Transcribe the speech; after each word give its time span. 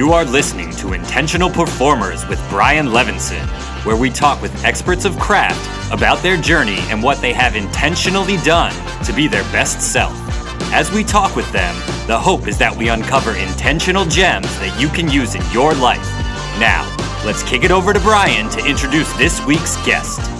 You 0.00 0.14
are 0.14 0.24
listening 0.24 0.70
to 0.76 0.94
Intentional 0.94 1.50
Performers 1.50 2.26
with 2.26 2.42
Brian 2.48 2.86
Levinson, 2.86 3.46
where 3.84 3.96
we 3.96 4.08
talk 4.08 4.40
with 4.40 4.64
experts 4.64 5.04
of 5.04 5.18
craft 5.18 5.92
about 5.92 6.22
their 6.22 6.38
journey 6.38 6.78
and 6.88 7.02
what 7.02 7.20
they 7.20 7.34
have 7.34 7.54
intentionally 7.54 8.38
done 8.38 8.72
to 9.04 9.12
be 9.12 9.28
their 9.28 9.42
best 9.52 9.82
self. 9.82 10.14
As 10.72 10.90
we 10.90 11.04
talk 11.04 11.36
with 11.36 11.52
them, 11.52 11.74
the 12.06 12.18
hope 12.18 12.48
is 12.48 12.56
that 12.56 12.74
we 12.74 12.88
uncover 12.88 13.36
intentional 13.36 14.06
gems 14.06 14.48
that 14.60 14.80
you 14.80 14.88
can 14.88 15.10
use 15.10 15.34
in 15.34 15.42
your 15.52 15.74
life. 15.74 16.08
Now, 16.58 16.88
let's 17.26 17.42
kick 17.42 17.62
it 17.62 17.70
over 17.70 17.92
to 17.92 18.00
Brian 18.00 18.48
to 18.52 18.66
introduce 18.66 19.12
this 19.18 19.44
week's 19.44 19.76
guest. 19.84 20.39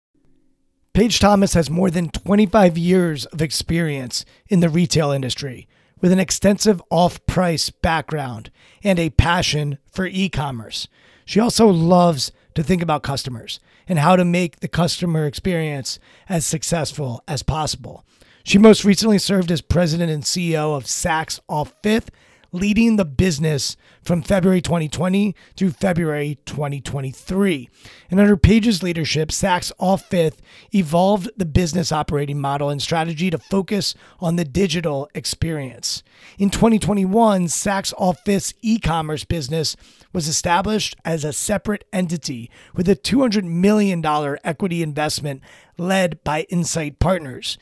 Paige 0.93 1.19
Thomas 1.19 1.53
has 1.53 1.69
more 1.69 1.89
than 1.89 2.09
25 2.09 2.77
years 2.77 3.25
of 3.27 3.41
experience 3.41 4.25
in 4.49 4.59
the 4.59 4.67
retail 4.67 5.11
industry 5.11 5.65
with 6.01 6.11
an 6.11 6.19
extensive 6.19 6.81
off 6.89 7.25
price 7.25 7.69
background 7.69 8.51
and 8.83 8.99
a 8.99 9.09
passion 9.11 9.77
for 9.89 10.05
e 10.05 10.27
commerce. 10.27 10.89
She 11.23 11.39
also 11.39 11.67
loves 11.67 12.33
to 12.55 12.63
think 12.63 12.81
about 12.81 13.03
customers 13.03 13.61
and 13.87 13.99
how 13.99 14.17
to 14.17 14.25
make 14.25 14.59
the 14.59 14.67
customer 14.67 15.25
experience 15.25 15.97
as 16.27 16.45
successful 16.45 17.23
as 17.25 17.41
possible. 17.41 18.03
She 18.43 18.57
most 18.57 18.83
recently 18.83 19.17
served 19.17 19.49
as 19.49 19.61
president 19.61 20.11
and 20.11 20.23
CEO 20.23 20.75
of 20.75 20.83
Saks 20.83 21.39
Off 21.47 21.73
Fifth, 21.83 22.11
leading 22.51 22.95
the 22.95 23.05
business 23.05 23.77
from 24.03 24.21
February 24.21 24.61
2020 24.61 25.35
through 25.55 25.71
February 25.71 26.37
2023. 26.45 27.69
And 28.09 28.19
under 28.19 28.35
Paige's 28.35 28.83
leadership, 28.83 29.29
Saks 29.29 29.71
Off 29.79 30.03
Fifth 30.05 30.41
evolved 30.73 31.29
the 31.37 31.45
business 31.45 31.91
operating 31.91 32.39
model 32.39 32.69
and 32.69 32.81
strategy 32.81 33.29
to 33.29 33.37
focus 33.37 33.95
on 34.19 34.35
the 34.35 34.45
digital 34.45 35.09
experience. 35.15 36.03
In 36.37 36.49
2021, 36.49 37.45
Saks 37.45 37.93
Off 37.97 38.19
Fifth's 38.25 38.53
e 38.61 38.79
commerce 38.79 39.23
business 39.23 39.75
was 40.13 40.27
established 40.27 40.95
as 41.05 41.23
a 41.23 41.33
separate 41.33 41.85
entity 41.93 42.49
with 42.75 42.89
a 42.89 42.95
$200 42.95 43.43
million 43.43 44.05
equity 44.43 44.83
investment 44.83 45.41
led 45.77 46.23
by 46.23 46.41
Insight 46.49 46.99
Partners. 46.99 47.57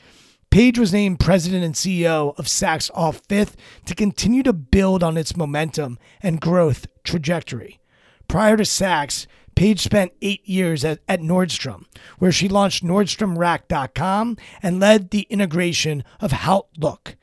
Paige 0.50 0.80
was 0.80 0.92
named 0.92 1.20
president 1.20 1.62
and 1.62 1.74
CEO 1.74 2.36
of 2.36 2.46
Saks 2.46 2.90
Off 2.92 3.22
Fifth 3.28 3.56
to 3.84 3.94
continue 3.94 4.42
to 4.42 4.52
build 4.52 5.00
on 5.00 5.16
its 5.16 5.36
momentum 5.36 5.96
and 6.20 6.40
growth 6.40 6.88
trajectory. 7.04 7.78
Prior 8.26 8.56
to 8.56 8.64
Saks, 8.64 9.28
Paige 9.54 9.80
spent 9.80 10.12
eight 10.22 10.46
years 10.48 10.84
at, 10.84 10.98
at 11.06 11.20
Nordstrom, 11.20 11.84
where 12.18 12.32
she 12.32 12.48
launched 12.48 12.82
NordstromRack.com 12.82 14.36
and 14.60 14.80
led 14.80 15.10
the 15.10 15.26
integration 15.30 16.02
of 16.18 16.32
HauteLook. 16.32 17.14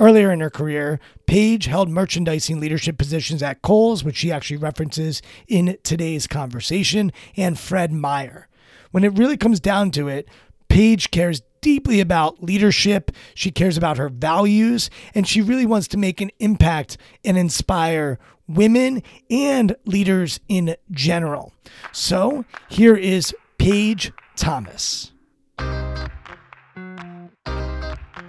Earlier 0.00 0.32
in 0.32 0.40
her 0.40 0.50
career, 0.50 0.98
Paige 1.26 1.66
held 1.66 1.90
merchandising 1.90 2.58
leadership 2.58 2.96
positions 2.96 3.42
at 3.42 3.60
Kohl's, 3.60 4.02
which 4.02 4.16
she 4.16 4.32
actually 4.32 4.56
references 4.56 5.20
in 5.46 5.76
today's 5.82 6.26
conversation, 6.26 7.12
and 7.36 7.58
Fred 7.58 7.92
Meyer. 7.92 8.48
When 8.92 9.04
it 9.04 9.18
really 9.18 9.36
comes 9.36 9.60
down 9.60 9.90
to 9.92 10.08
it, 10.08 10.26
Paige 10.68 11.10
cares 11.10 11.42
deeply 11.62 12.00
about 12.00 12.42
leadership. 12.42 13.10
She 13.34 13.50
cares 13.50 13.78
about 13.78 13.96
her 13.96 14.10
values, 14.10 14.90
and 15.14 15.26
she 15.26 15.40
really 15.40 15.64
wants 15.64 15.88
to 15.88 15.96
make 15.96 16.20
an 16.20 16.30
impact 16.38 16.98
and 17.24 17.38
inspire 17.38 18.18
women 18.46 19.02
and 19.30 19.74
leaders 19.86 20.38
in 20.48 20.76
general. 20.90 21.54
So 21.92 22.44
here 22.68 22.96
is 22.96 23.34
Paige 23.56 24.12
Thomas. 24.36 25.12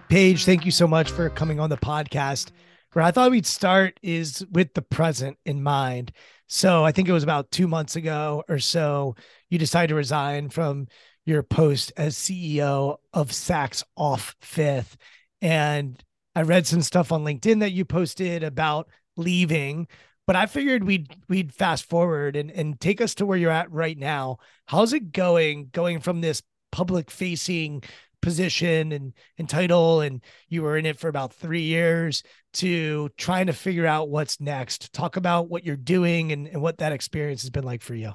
Paige, 0.10 0.46
thank 0.46 0.64
you 0.64 0.72
so 0.72 0.88
much 0.88 1.10
for 1.10 1.30
coming 1.30 1.60
on 1.60 1.70
the 1.70 1.78
podcast. 1.78 2.52
Where 2.94 3.04
I 3.04 3.10
thought 3.10 3.32
we'd 3.32 3.48
start 3.48 4.00
is 4.04 4.46
with 4.52 4.76
the 4.76 4.84
present 4.84 5.40
in 5.46 5.64
mind. 5.64 6.12
So 6.46 6.86
I 6.86 6.92
think 6.92 7.10
it 7.10 7.14
was 7.14 7.24
about 7.24 7.50
two 7.50 7.68
months 7.68 7.96
ago 7.96 8.44
or 8.48 8.60
so, 8.60 9.16
you 9.50 9.58
decided 9.58 9.88
to 9.88 9.96
resign 9.96 10.50
from 10.50 10.88
your 11.26 11.44
post 11.44 11.92
as 11.98 12.16
CEO 12.16 12.98
of 13.14 13.30
Saks 13.30 13.84
Off 13.96 14.36
Fifth. 14.42 14.98
And 15.42 16.02
I 16.36 16.42
read 16.42 16.68
some 16.68 16.82
stuff 16.82 17.12
on 17.12 17.24
LinkedIn 17.24 17.60
that 17.60 17.72
you 17.72 17.86
posted 17.86 18.44
about 18.44 18.90
leaving, 19.16 19.88
but 20.26 20.36
I 20.36 20.46
figured 20.48 20.84
we'd 20.84 21.16
we'd 21.30 21.54
fast 21.54 21.86
forward 21.86 22.36
and, 22.36 22.50
and 22.50 22.80
take 22.80 23.02
us 23.02 23.16
to 23.16 23.26
where 23.26 23.38
you're 23.38 23.52
at 23.52 23.72
right 23.72 23.98
now. 23.98 24.38
How's 24.66 24.94
it 24.94 25.12
going 25.12 25.70
going 25.72 26.00
from 26.00 26.22
this 26.22 26.42
public 26.72 27.12
facing 27.12 27.84
position 28.24 28.94
and, 28.94 29.14
and 29.38 29.50
title 29.50 30.00
and 30.00 30.22
you 30.48 30.64
were 30.64 30.78
in 30.78 30.86
it 30.86 30.98
for 30.98 31.10
about 31.10 31.34
three 31.34 31.64
years 31.64 32.24
to 32.54 33.10
trying 33.18 33.48
to 33.48 33.54
figure 33.54 33.86
out 33.86 34.10
what's 34.10 34.40
next 34.40 34.94
talk 34.94 35.18
about 35.18 35.50
what 35.50 35.66
you're 35.66 35.76
doing 35.76 36.32
and, 36.32 36.48
and 36.48 36.62
what 36.62 36.78
that 36.78 36.94
experience 36.94 37.42
has 37.42 37.50
been 37.50 37.66
like 37.66 37.82
for 37.82 37.94
you 37.94 38.14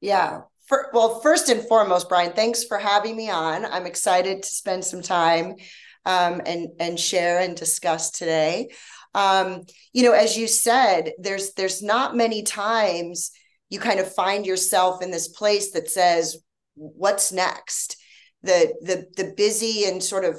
yeah 0.00 0.40
for, 0.68 0.90
well 0.92 1.20
first 1.20 1.48
and 1.48 1.66
foremost 1.66 2.08
brian 2.08 2.32
thanks 2.32 2.64
for 2.64 2.78
having 2.78 3.16
me 3.16 3.30
on. 3.30 3.64
I'm 3.64 3.86
excited 3.86 4.42
to 4.42 4.48
spend 4.48 4.84
some 4.84 5.02
time 5.02 5.54
um, 6.04 6.40
and 6.46 6.68
and 6.78 7.00
share 7.00 7.40
and 7.40 7.56
discuss 7.56 8.10
today. 8.10 8.70
Um, 9.14 9.64
you 9.92 10.02
know 10.02 10.12
as 10.12 10.36
you 10.36 10.46
said 10.46 11.12
there's 11.18 11.54
there's 11.54 11.82
not 11.82 12.16
many 12.16 12.42
times 12.42 13.32
you 13.70 13.80
kind 13.80 14.00
of 14.00 14.14
find 14.14 14.46
yourself 14.46 15.02
in 15.02 15.10
this 15.10 15.28
place 15.28 15.72
that 15.72 15.90
says 15.90 16.36
what's 16.74 17.32
next? 17.32 17.96
The 18.42 18.74
the 18.82 19.06
the 19.16 19.32
busy 19.36 19.84
and 19.86 20.02
sort 20.02 20.24
of 20.24 20.36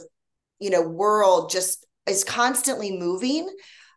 you 0.59 0.69
know 0.69 0.81
world 0.81 1.51
just 1.51 1.85
is 2.07 2.23
constantly 2.23 2.97
moving. 2.97 3.49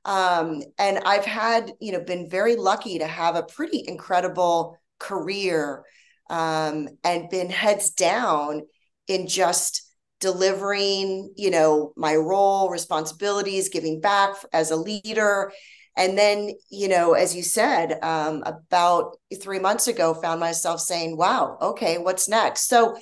Um, 0.04 0.62
and 0.80 0.98
i've 1.06 1.24
had 1.24 1.70
you 1.80 1.92
know 1.92 2.00
been 2.00 2.28
very 2.28 2.56
lucky 2.56 2.98
to 2.98 3.06
have 3.06 3.36
a 3.36 3.44
pretty 3.44 3.84
incredible 3.86 4.76
career 4.98 5.84
um, 6.32 6.88
and 7.04 7.28
been 7.28 7.50
heads 7.50 7.90
down 7.90 8.62
in 9.06 9.28
just 9.28 9.82
delivering 10.18 11.32
you 11.36 11.50
know 11.50 11.92
my 11.96 12.14
role 12.16 12.70
responsibilities 12.70 13.68
giving 13.68 14.00
back 14.00 14.34
as 14.52 14.70
a 14.70 14.76
leader. 14.76 15.52
And 15.94 16.16
then 16.16 16.52
you 16.70 16.88
know 16.88 17.12
as 17.12 17.36
you 17.36 17.42
said 17.42 17.98
um, 18.02 18.42
about 18.46 19.18
three 19.40 19.58
months 19.58 19.86
ago 19.86 20.14
found 20.14 20.40
myself 20.40 20.80
saying 20.80 21.16
wow 21.16 21.58
okay 21.60 21.98
what's 21.98 22.28
next? 22.28 22.66
So 22.68 22.96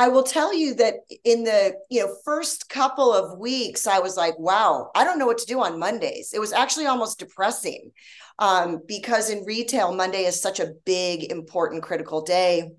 i 0.00 0.06
will 0.06 0.22
tell 0.22 0.54
you 0.54 0.74
that 0.74 0.94
in 1.24 1.42
the 1.42 1.74
you 1.90 2.00
know 2.00 2.14
first 2.24 2.68
couple 2.68 3.12
of 3.12 3.36
weeks 3.36 3.88
i 3.88 3.98
was 3.98 4.16
like 4.16 4.38
wow 4.38 4.92
i 4.94 5.02
don't 5.02 5.18
know 5.18 5.26
what 5.26 5.38
to 5.38 5.46
do 5.46 5.60
on 5.60 5.78
mondays. 5.78 6.32
It 6.32 6.38
was 6.38 6.52
actually 6.52 6.86
almost 6.86 7.18
depressing 7.18 7.90
um, 8.38 8.80
because 8.86 9.30
in 9.30 9.44
retail 9.44 9.94
monday 9.94 10.24
is 10.24 10.40
such 10.40 10.60
a 10.60 10.72
big 10.84 11.30
important 11.30 11.82
critical 11.82 12.22
day 12.22 12.70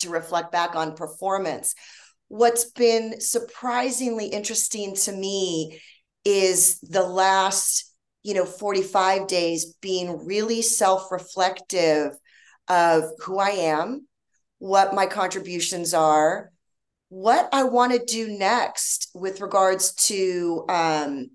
to 0.00 0.10
reflect 0.10 0.52
back 0.52 0.74
on 0.74 0.94
performance 0.94 1.74
what's 2.28 2.70
been 2.72 3.20
surprisingly 3.20 4.26
interesting 4.26 4.94
to 4.94 5.12
me 5.12 5.80
is 6.24 6.80
the 6.80 7.02
last 7.02 7.94
you 8.22 8.34
know 8.34 8.44
45 8.44 9.26
days 9.28 9.74
being 9.80 10.26
really 10.26 10.60
self-reflective 10.60 12.12
of 12.68 13.04
who 13.20 13.38
I 13.38 13.50
am, 13.50 14.06
what 14.58 14.94
my 14.94 15.06
contributions 15.06 15.94
are, 15.94 16.50
what 17.08 17.48
I 17.52 17.64
want 17.64 17.92
to 17.92 18.04
do 18.04 18.36
next 18.36 19.10
with 19.14 19.40
regards 19.40 19.94
to 20.06 20.64
um, 20.68 21.30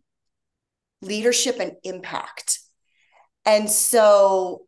leadership 1.02 1.58
and 1.60 1.74
impact. 1.84 2.60
And 3.46 3.70
so, 3.70 4.64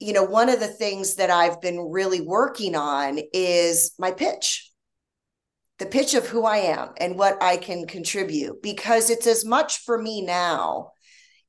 you 0.00 0.12
know, 0.12 0.24
one 0.24 0.48
of 0.48 0.60
the 0.60 0.68
things 0.68 1.16
that 1.16 1.30
I've 1.30 1.60
been 1.60 1.90
really 1.90 2.20
working 2.20 2.74
on 2.74 3.18
is 3.32 3.92
my 3.98 4.10
pitch. 4.10 4.70
The 5.78 5.86
pitch 5.86 6.14
of 6.14 6.26
who 6.26 6.44
I 6.44 6.58
am 6.58 6.90
and 6.98 7.18
what 7.18 7.42
I 7.42 7.56
can 7.56 7.86
contribute 7.86 8.62
because 8.62 9.10
it's 9.10 9.26
as 9.26 9.44
much 9.44 9.78
for 9.78 10.00
me 10.00 10.22
now 10.22 10.92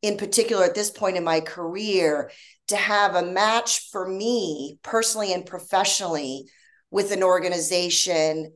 in 0.02 0.18
particular 0.18 0.66
at 0.66 0.76
this 0.76 0.92
point 0.92 1.18
in 1.18 1.24
my 1.24 1.40
career 1.40 2.30
to 2.68 2.76
have 2.76 3.16
a 3.16 3.26
match 3.26 3.90
for 3.92 4.08
me 4.08 4.78
personally 4.84 5.34
and 5.34 5.46
professionally 5.46 6.46
with 6.92 7.12
an 7.12 7.24
organization 7.24 8.54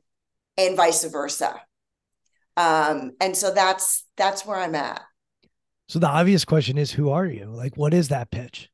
and 0.57 0.75
vice 0.75 1.03
versa. 1.05 1.55
Um, 2.57 3.11
and 3.21 3.37
so 3.37 3.53
that's 3.53 4.05
that's 4.17 4.45
where 4.45 4.57
i'm 4.57 4.73
at 4.73 5.01
so 5.87 5.99
the 5.99 6.07
obvious 6.07 6.45
question 6.45 6.77
is 6.77 6.91
who 6.91 7.09
are 7.09 7.25
you 7.25 7.45
like 7.45 7.75
what 7.77 7.93
is 7.93 8.09
that 8.09 8.31
pitch 8.31 8.69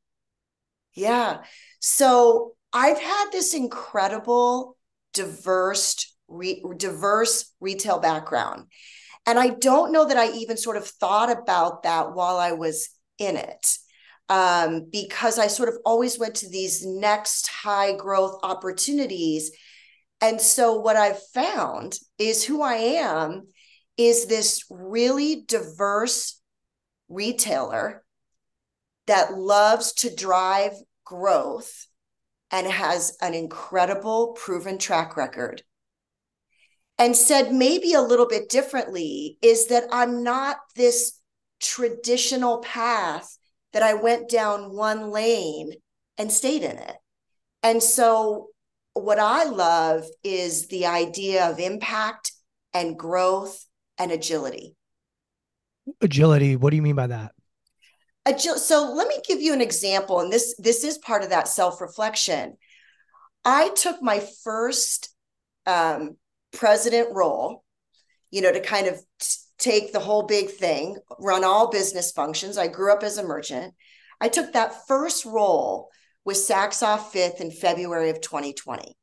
yeah 0.94 1.42
so 1.80 2.52
i've 2.72 3.00
had 3.00 3.30
this 3.32 3.54
incredible 3.54 4.76
diverse 5.12 6.14
re- 6.28 6.62
diverse 6.76 7.52
retail 7.60 7.98
background 7.98 8.66
and 9.26 9.38
I 9.38 9.48
don't 9.48 9.92
know 9.92 10.06
that 10.06 10.16
I 10.16 10.30
even 10.32 10.56
sort 10.56 10.76
of 10.76 10.86
thought 10.86 11.30
about 11.30 11.84
that 11.84 12.14
while 12.14 12.36
I 12.36 12.52
was 12.52 12.90
in 13.18 13.36
it. 13.36 13.78
Um, 14.28 14.88
because 14.90 15.38
I 15.38 15.48
sort 15.48 15.68
of 15.68 15.76
always 15.84 16.18
went 16.18 16.36
to 16.36 16.48
these 16.48 16.84
next 16.84 17.46
high 17.46 17.94
growth 17.94 18.40
opportunities. 18.42 19.50
And 20.20 20.40
so 20.40 20.80
what 20.80 20.96
I've 20.96 21.22
found 21.34 21.98
is 22.18 22.42
who 22.42 22.62
I 22.62 22.74
am 22.74 23.48
is 23.98 24.24
this 24.26 24.64
really 24.70 25.44
diverse 25.46 26.40
retailer 27.08 28.04
that 29.06 29.34
loves 29.36 29.92
to 29.92 30.14
drive 30.14 30.72
growth 31.04 31.86
and 32.50 32.66
has 32.66 33.16
an 33.20 33.34
incredible 33.34 34.32
proven 34.32 34.78
track 34.78 35.16
record 35.16 35.62
and 36.98 37.16
said 37.16 37.52
maybe 37.52 37.92
a 37.92 38.00
little 38.00 38.26
bit 38.26 38.48
differently 38.48 39.38
is 39.42 39.66
that 39.66 39.84
I'm 39.90 40.22
not 40.22 40.58
this 40.76 41.20
traditional 41.60 42.58
path 42.58 43.36
that 43.72 43.82
I 43.82 43.94
went 43.94 44.30
down 44.30 44.74
one 44.74 45.10
lane 45.10 45.72
and 46.16 46.30
stayed 46.30 46.62
in 46.62 46.78
it. 46.78 46.96
And 47.62 47.82
so, 47.82 48.48
what 48.92 49.18
I 49.18 49.44
love 49.44 50.04
is 50.22 50.68
the 50.68 50.86
idea 50.86 51.50
of 51.50 51.58
impact 51.58 52.30
and 52.72 52.96
growth 52.96 53.66
and 53.98 54.12
agility. 54.12 54.76
Agility, 56.00 56.56
what 56.56 56.70
do 56.70 56.76
you 56.76 56.82
mean 56.82 56.96
by 56.96 57.06
that? 57.06 57.32
Agil- 58.26 58.56
so 58.56 58.92
let 58.92 59.08
me 59.08 59.18
give 59.26 59.40
you 59.40 59.52
an 59.52 59.60
example 59.60 60.20
and 60.20 60.32
this 60.32 60.54
this 60.58 60.82
is 60.82 60.96
part 60.98 61.22
of 61.22 61.30
that 61.30 61.48
self-reflection. 61.48 62.56
I 63.44 63.68
took 63.70 64.02
my 64.02 64.20
first 64.42 65.14
um, 65.66 66.16
president 66.52 67.08
role, 67.12 67.64
you 68.30 68.40
know, 68.40 68.52
to 68.52 68.60
kind 68.60 68.86
of 68.86 69.02
t- 69.18 69.36
take 69.58 69.92
the 69.92 70.00
whole 70.00 70.22
big 70.22 70.50
thing, 70.50 70.96
run 71.18 71.44
all 71.44 71.70
business 71.70 72.12
functions. 72.12 72.56
I 72.56 72.68
grew 72.68 72.92
up 72.92 73.02
as 73.02 73.18
a 73.18 73.26
merchant. 73.26 73.74
I 74.20 74.28
took 74.28 74.52
that 74.52 74.86
first 74.86 75.26
role 75.26 75.90
with 76.24 76.38
Saks 76.38 76.82
Off 76.82 77.12
Fifth 77.12 77.40
in 77.40 77.50
February 77.50 78.08
of 78.08 78.22
2020. 78.22 78.96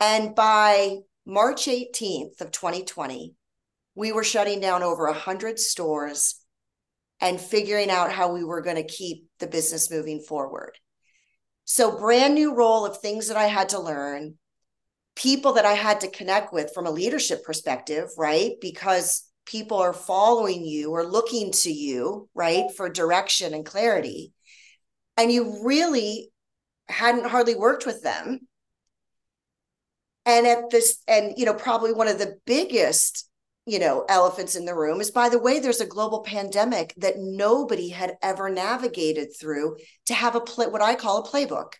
And 0.00 0.34
by 0.34 0.98
March 1.26 1.66
18th 1.66 2.40
of 2.40 2.50
2020, 2.50 3.34
we 3.94 4.12
were 4.12 4.24
shutting 4.24 4.60
down 4.60 4.82
over 4.82 5.06
100 5.06 5.58
stores 5.58 6.40
and 7.20 7.40
figuring 7.40 7.90
out 7.90 8.12
how 8.12 8.32
we 8.32 8.44
were 8.44 8.60
going 8.60 8.76
to 8.76 8.84
keep 8.84 9.28
the 9.38 9.46
business 9.46 9.90
moving 9.90 10.20
forward. 10.20 10.78
So, 11.64 11.98
brand 11.98 12.34
new 12.34 12.54
role 12.54 12.84
of 12.84 12.98
things 12.98 13.28
that 13.28 13.36
I 13.36 13.46
had 13.46 13.70
to 13.70 13.80
learn, 13.80 14.34
people 15.16 15.54
that 15.54 15.64
I 15.64 15.72
had 15.72 16.00
to 16.00 16.10
connect 16.10 16.52
with 16.52 16.74
from 16.74 16.86
a 16.86 16.90
leadership 16.90 17.44
perspective, 17.44 18.08
right? 18.18 18.52
Because 18.60 19.26
people 19.46 19.78
are 19.78 19.92
following 19.92 20.64
you 20.64 20.90
or 20.90 21.06
looking 21.06 21.52
to 21.52 21.72
you, 21.72 22.28
right, 22.34 22.70
for 22.76 22.88
direction 22.88 23.54
and 23.54 23.64
clarity. 23.64 24.32
And 25.16 25.30
you 25.30 25.64
really 25.64 26.30
hadn't 26.88 27.26
hardly 27.26 27.54
worked 27.54 27.86
with 27.86 28.02
them. 28.02 28.40
And 30.26 30.46
at 30.46 30.70
this, 30.70 31.02
and, 31.06 31.34
you 31.36 31.44
know, 31.44 31.54
probably 31.54 31.92
one 31.92 32.08
of 32.08 32.18
the 32.18 32.36
biggest, 32.46 33.28
you 33.66 33.78
know, 33.78 34.04
elephants 34.08 34.56
in 34.56 34.66
the 34.66 34.74
room 34.74 35.00
is 35.00 35.10
by 35.10 35.28
the 35.28 35.38
way, 35.38 35.58
there's 35.58 35.80
a 35.80 35.86
global 35.86 36.20
pandemic 36.20 36.94
that 36.98 37.18
nobody 37.18 37.88
had 37.88 38.16
ever 38.22 38.50
navigated 38.50 39.34
through 39.38 39.76
to 40.06 40.14
have 40.14 40.34
a 40.34 40.40
play, 40.40 40.66
what 40.66 40.82
I 40.82 40.94
call 40.94 41.22
a 41.22 41.28
playbook, 41.28 41.74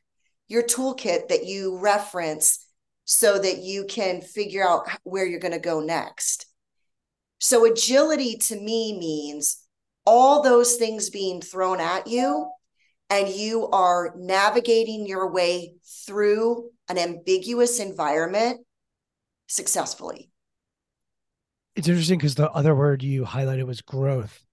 your 0.48 0.62
toolkit 0.62 1.28
that 1.28 1.44
you 1.44 1.78
reference 1.78 2.66
so 3.04 3.38
that 3.38 3.58
you 3.58 3.84
can 3.84 4.22
figure 4.22 4.66
out 4.66 4.88
where 5.02 5.26
you're 5.26 5.40
going 5.40 5.52
to 5.52 5.60
go 5.60 5.80
next. 5.80 6.46
So, 7.38 7.70
agility 7.70 8.36
to 8.36 8.56
me 8.58 8.98
means 8.98 9.62
all 10.06 10.42
those 10.42 10.76
things 10.76 11.10
being 11.10 11.42
thrown 11.42 11.80
at 11.80 12.06
you, 12.06 12.50
and 13.10 13.28
you 13.28 13.68
are 13.68 14.14
navigating 14.16 15.06
your 15.06 15.30
way 15.30 15.74
through 16.06 16.70
an 16.88 16.96
ambiguous 16.96 17.80
environment 17.80 18.60
successfully. 19.46 20.30
It's 21.76 21.88
interesting 21.88 22.18
because 22.18 22.36
the 22.36 22.50
other 22.50 22.74
word 22.74 23.02
you 23.02 23.24
highlighted 23.24 23.66
was 23.66 23.80
growth. 23.80 24.44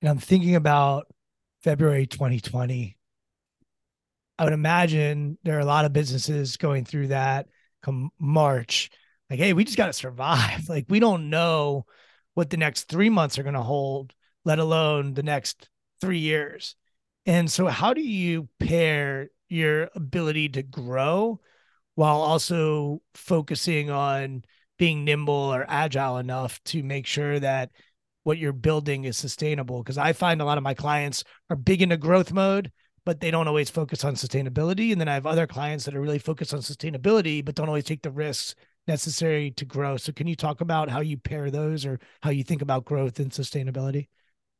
And 0.00 0.08
I'm 0.08 0.18
thinking 0.18 0.54
about 0.54 1.06
February 1.62 2.06
2020. 2.06 2.96
I 4.38 4.44
would 4.44 4.52
imagine 4.52 5.38
there 5.42 5.56
are 5.56 5.60
a 5.60 5.64
lot 5.64 5.84
of 5.84 5.92
businesses 5.92 6.56
going 6.56 6.84
through 6.84 7.08
that 7.08 7.46
come 7.82 8.10
March, 8.18 8.90
like, 9.30 9.38
hey, 9.38 9.52
we 9.52 9.64
just 9.64 9.76
got 9.76 9.86
to 9.86 9.92
survive. 9.92 10.68
Like, 10.68 10.86
we 10.88 11.00
don't 11.00 11.30
know 11.30 11.86
what 12.34 12.50
the 12.50 12.56
next 12.56 12.84
three 12.84 13.10
months 13.10 13.38
are 13.38 13.42
going 13.42 13.54
to 13.54 13.62
hold, 13.62 14.12
let 14.44 14.58
alone 14.58 15.14
the 15.14 15.22
next 15.22 15.68
three 16.00 16.18
years. 16.18 16.76
And 17.26 17.50
so, 17.50 17.66
how 17.66 17.94
do 17.94 18.02
you 18.02 18.48
pair 18.58 19.28
your 19.48 19.90
ability 19.94 20.50
to 20.50 20.62
grow 20.62 21.40
while 21.94 22.20
also 22.20 23.02
focusing 23.14 23.90
on 23.90 24.44
being 24.78 25.04
nimble 25.04 25.34
or 25.34 25.64
agile 25.68 26.18
enough 26.18 26.62
to 26.64 26.82
make 26.82 27.06
sure 27.06 27.38
that 27.38 27.70
what 28.24 28.38
you're 28.38 28.52
building 28.52 29.04
is 29.04 29.16
sustainable. 29.16 29.82
Because 29.82 29.98
i 29.98 30.12
find 30.12 30.40
a 30.40 30.44
lot 30.44 30.58
of 30.58 30.64
my 30.64 30.74
clients 30.74 31.24
are 31.50 31.56
big 31.56 31.82
into 31.82 31.96
growth 31.96 32.32
mode 32.32 32.70
but 33.06 33.20
they 33.20 33.30
don't 33.30 33.48
always 33.48 33.68
focus 33.68 34.02
on 34.02 34.14
sustainability. 34.14 34.90
And 34.90 35.00
then 35.00 35.08
i 35.08 35.14
have 35.14 35.26
other 35.26 35.46
clients 35.46 35.84
that 35.84 35.94
are 35.94 36.00
really 36.00 36.18
focused 36.18 36.54
on 36.54 36.60
sustainability 36.60 37.44
but 37.44 37.54
don't 37.54 37.68
always 37.68 37.84
take 37.84 38.02
the 38.02 38.10
risks 38.10 38.54
necessary 38.86 39.50
to 39.52 39.64
grow. 39.64 39.96
So 39.96 40.12
can 40.12 40.26
you 40.26 40.36
talk 40.36 40.60
about 40.60 40.90
how 40.90 41.00
you 41.00 41.16
pair 41.16 41.50
those 41.50 41.86
or 41.86 42.00
how 42.22 42.30
you 42.30 42.44
think 42.44 42.62
about 42.62 42.84
growth 42.84 43.18
and 43.18 43.30
sustainability? 43.30 44.08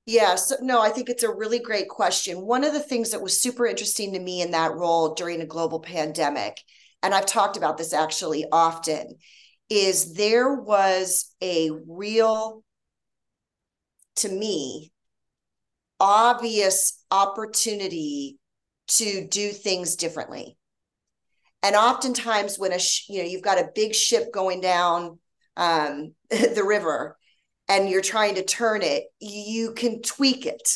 Yeah, 0.07 0.35
so 0.35 0.57
no, 0.61 0.83
I 0.83 0.91
think 0.91 1.09
it's 1.09 1.23
a 1.23 1.33
really 1.33 1.59
great 1.59 1.89
question. 1.89 2.43
One 2.43 2.65
of 2.65 2.75
the 2.75 2.81
things 2.81 3.11
that 3.11 3.23
was 3.23 3.41
super 3.41 3.67
interesting 3.67 4.13
to 4.13 4.21
me 4.21 4.43
in 4.43 4.51
that 4.51 4.75
role 4.75 5.15
during 5.15 5.41
a 5.41 5.47
global 5.47 5.81
pandemic, 5.81 6.61
and 7.03 7.15
I've 7.15 7.27
talked 7.27 7.57
about 7.57 7.79
this 7.79 7.95
actually 7.95 8.45
often, 8.53 9.17
is 9.71 10.15
there 10.15 10.53
was 10.55 11.35
a 11.43 11.71
real, 11.87 12.63
to 14.17 14.29
me, 14.29 14.93
obvious 16.01 17.03
opportunity 17.11 18.39
to 18.87 19.27
do 19.27 19.51
things 19.51 19.97
differently. 19.97 20.57
And 21.63 21.75
oftentimes, 21.77 22.59
when 22.59 22.73
a 22.73 22.79
sh- 22.79 23.09
you 23.09 23.23
know 23.23 23.29
you've 23.29 23.43
got 23.43 23.59
a 23.59 23.71
big 23.75 23.95
ship 23.95 24.33
going 24.33 24.61
down 24.61 25.19
um, 25.57 26.15
the 26.31 26.65
river, 26.65 27.17
and 27.69 27.89
you're 27.89 28.03
trying 28.03 28.35
to 28.35 28.45
turn 28.45 28.83
it, 28.83 29.05
you 29.19 29.73
can 29.73 30.03
tweak 30.03 30.45
it. 30.47 30.69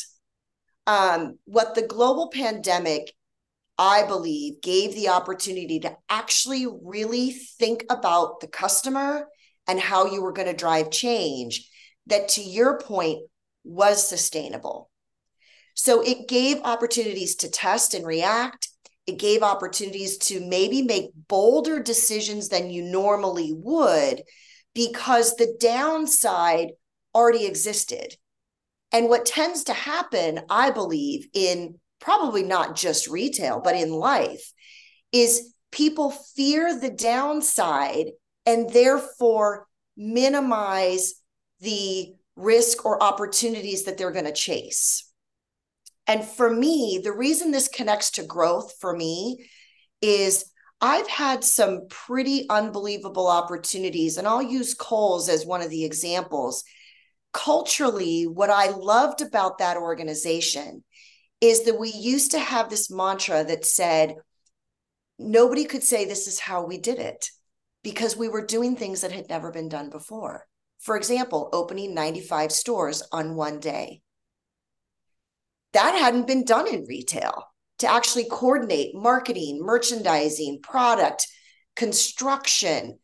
Um, 0.87 1.37
what 1.45 1.75
the 1.75 1.83
global 1.83 2.31
pandemic, 2.33 3.13
I 3.79 4.05
believe, 4.05 4.61
gave 4.61 4.93
the 4.93 5.07
opportunity 5.07 5.79
to 5.79 5.95
actually 6.09 6.67
really 6.83 7.31
think 7.31 7.85
about 7.89 8.41
the 8.41 8.47
customer 8.47 9.29
and 9.67 9.79
how 9.79 10.05
you 10.05 10.21
were 10.21 10.33
going 10.33 10.49
to 10.49 10.53
drive 10.53 10.91
change 10.91 11.69
that, 12.07 12.27
to 12.29 12.41
your 12.41 12.77
point, 12.77 13.19
was 13.63 14.05
sustainable. 14.05 14.89
So 15.75 16.01
it 16.01 16.27
gave 16.27 16.59
opportunities 16.63 17.37
to 17.37 17.49
test 17.49 17.93
and 17.93 18.05
react. 18.05 18.67
It 19.07 19.17
gave 19.17 19.43
opportunities 19.43 20.17
to 20.17 20.45
maybe 20.45 20.81
make 20.81 21.11
bolder 21.29 21.81
decisions 21.81 22.49
than 22.49 22.69
you 22.69 22.83
normally 22.83 23.53
would 23.53 24.23
because 24.75 25.35
the 25.35 25.55
downside 25.59 26.71
already 27.15 27.45
existed. 27.45 28.17
And 28.91 29.07
what 29.07 29.25
tends 29.25 29.63
to 29.65 29.73
happen, 29.73 30.41
I 30.49 30.71
believe, 30.71 31.27
in 31.33 31.79
probably 31.99 32.43
not 32.43 32.75
just 32.75 33.07
retail, 33.07 33.61
but 33.61 33.75
in 33.75 33.91
life, 33.91 34.51
is 35.11 35.53
people 35.71 36.11
fear 36.11 36.79
the 36.79 36.89
downside 36.89 38.07
and 38.45 38.69
therefore 38.69 39.67
minimize 39.97 41.15
the 41.59 42.13
risk 42.35 42.85
or 42.85 43.01
opportunities 43.03 43.83
that 43.83 43.97
they're 43.97 44.11
going 44.11 44.25
to 44.25 44.31
chase. 44.31 45.11
And 46.07 46.23
for 46.23 46.49
me, 46.49 47.01
the 47.03 47.13
reason 47.13 47.51
this 47.51 47.67
connects 47.67 48.11
to 48.11 48.23
growth 48.23 48.73
for 48.79 48.95
me 48.95 49.49
is 50.01 50.45
I've 50.81 51.07
had 51.07 51.43
some 51.43 51.87
pretty 51.89 52.47
unbelievable 52.49 53.27
opportunities, 53.27 54.17
and 54.17 54.27
I'll 54.27 54.41
use 54.41 54.73
Kohl's 54.73 55.27
as 55.27 55.45
one 55.45 55.61
of 55.61 55.69
the 55.69 55.83
examples 55.83 56.63
culturally, 57.33 58.25
what 58.25 58.49
I 58.49 58.69
loved 58.69 59.21
about 59.21 59.59
that 59.59 59.77
organization 59.77 60.83
is 61.41 61.63
that 61.63 61.79
we 61.79 61.89
used 61.91 62.31
to 62.31 62.39
have 62.39 62.69
this 62.69 62.91
mantra 62.91 63.43
that 63.43 63.65
said, 63.65 64.15
nobody 65.17 65.65
could 65.65 65.83
say 65.83 66.05
this 66.05 66.27
is 66.27 66.39
how 66.39 66.65
we 66.65 66.77
did 66.77 66.99
it 66.99 67.29
because 67.83 68.17
we 68.17 68.27
were 68.27 68.45
doing 68.45 68.75
things 68.75 69.01
that 69.01 69.11
had 69.11 69.29
never 69.29 69.51
been 69.51 69.69
done 69.69 69.89
before. 69.89 70.45
For 70.79 70.97
example, 70.97 71.49
opening 71.53 71.93
95 71.93 72.51
stores 72.51 73.03
on 73.11 73.35
one 73.35 73.59
day. 73.59 74.01
That 75.73 75.95
hadn't 75.95 76.27
been 76.27 76.45
done 76.45 76.67
in 76.67 76.85
retail 76.85 77.45
to 77.79 77.91
actually 77.91 78.25
coordinate 78.29 78.95
marketing, 78.95 79.59
merchandising, 79.61 80.59
product, 80.61 81.27
construction, 81.75 82.99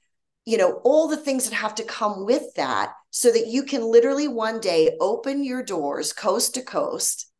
you 0.45 0.57
know, 0.57 0.81
all 0.83 1.07
the 1.07 1.17
things 1.17 1.49
that 1.49 1.55
have 1.55 1.75
to 1.75 1.83
come 1.83 2.25
with 2.25 2.53
that 2.55 2.91
so 3.09 3.31
that 3.31 3.47
you 3.47 3.63
can 3.63 3.81
literally 3.81 4.27
one 4.27 4.59
day 4.59 4.97
open 4.99 5.43
your 5.43 5.63
doors 5.63 6.11
coast 6.11 6.53
to 6.55 6.61
coast 6.61 7.31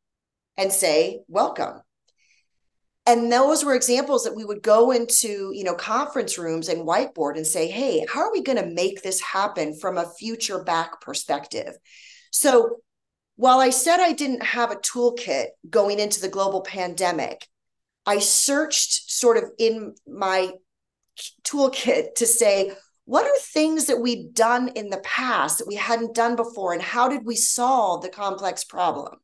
and 0.58 0.72
say, 0.72 1.22
welcome. 1.28 1.82
And 3.08 3.32
those 3.32 3.64
were 3.64 3.76
examples 3.76 4.24
that 4.24 4.36
we 4.36 4.46
would 4.46 4.64
go 4.64 4.90
into, 4.92 5.52
you 5.54 5.64
know, 5.64 5.76
conference 5.76 6.40
rooms 6.40 6.70
and 6.70 6.88
whiteboard 6.88 7.36
and 7.38 7.46
say, 7.46 7.68
hey, 7.68 8.04
how 8.12 8.22
are 8.22 8.32
we 8.32 8.42
going 8.42 8.58
to 8.58 8.74
make 8.74 9.04
this 9.04 9.22
happen 9.22 9.78
from 9.78 9.98
a 9.98 10.10
future 10.18 10.64
back 10.64 11.02
perspective? 11.02 11.76
So 12.32 12.78
while 13.36 13.60
I 13.60 13.70
said 13.70 14.00
I 14.00 14.14
didn't 14.14 14.44
have 14.44 14.72
a 14.72 14.78
toolkit 14.78 15.48
going 15.70 16.00
into 16.00 16.20
the 16.20 16.30
global 16.30 16.62
pandemic, 16.62 17.48
I 18.08 18.20
searched 18.20 19.12
sort 19.12 19.38
of 19.38 19.52
in 19.60 19.94
my 20.08 20.54
toolkit 21.44 22.16
to 22.16 22.26
say, 22.26 22.72
what 23.06 23.26
are 23.26 23.38
things 23.40 23.86
that 23.86 24.02
we've 24.02 24.34
done 24.34 24.70
in 24.70 24.90
the 24.90 24.98
past 24.98 25.60
that 25.60 25.68
we 25.68 25.76
hadn't 25.76 26.16
done 26.16 26.36
before 26.36 26.74
and 26.74 26.82
how 26.82 27.08
did 27.08 27.24
we 27.24 27.36
solve 27.36 28.02
the 28.02 28.10
complex 28.10 28.64
problem 28.64 29.18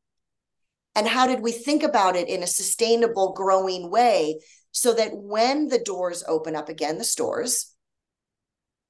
and 0.96 1.08
how 1.08 1.28
did 1.28 1.42
we 1.42 1.52
think 1.52 1.84
about 1.84 2.16
it 2.16 2.28
in 2.28 2.44
a 2.44 2.48
sustainable 2.48 3.34
growing 3.34 3.90
way 3.90 4.40
so 4.72 4.94
that 4.94 5.12
when 5.14 5.68
the 5.68 5.80
doors 5.80 6.24
open 6.28 6.56
up 6.56 6.70
again 6.70 6.98
the 6.98 7.04
stores 7.04 7.74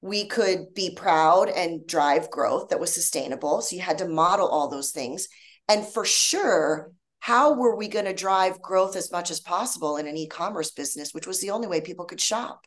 we 0.00 0.26
could 0.26 0.74
be 0.74 0.94
proud 0.94 1.48
and 1.48 1.86
drive 1.86 2.30
growth 2.30 2.68
that 2.68 2.80
was 2.80 2.92
sustainable 2.92 3.60
so 3.60 3.76
you 3.76 3.82
had 3.82 3.98
to 3.98 4.08
model 4.08 4.48
all 4.48 4.68
those 4.68 4.90
things 4.90 5.28
and 5.68 5.86
for 5.86 6.04
sure 6.04 6.90
how 7.20 7.54
were 7.54 7.76
we 7.76 7.86
going 7.86 8.04
to 8.04 8.12
drive 8.12 8.60
growth 8.60 8.96
as 8.96 9.12
much 9.12 9.30
as 9.30 9.38
possible 9.38 9.96
in 9.96 10.06
an 10.06 10.16
e-commerce 10.16 10.70
business 10.70 11.14
which 11.14 11.26
was 11.26 11.40
the 11.40 11.50
only 11.50 11.68
way 11.68 11.80
people 11.80 12.04
could 12.04 12.20
shop 12.20 12.66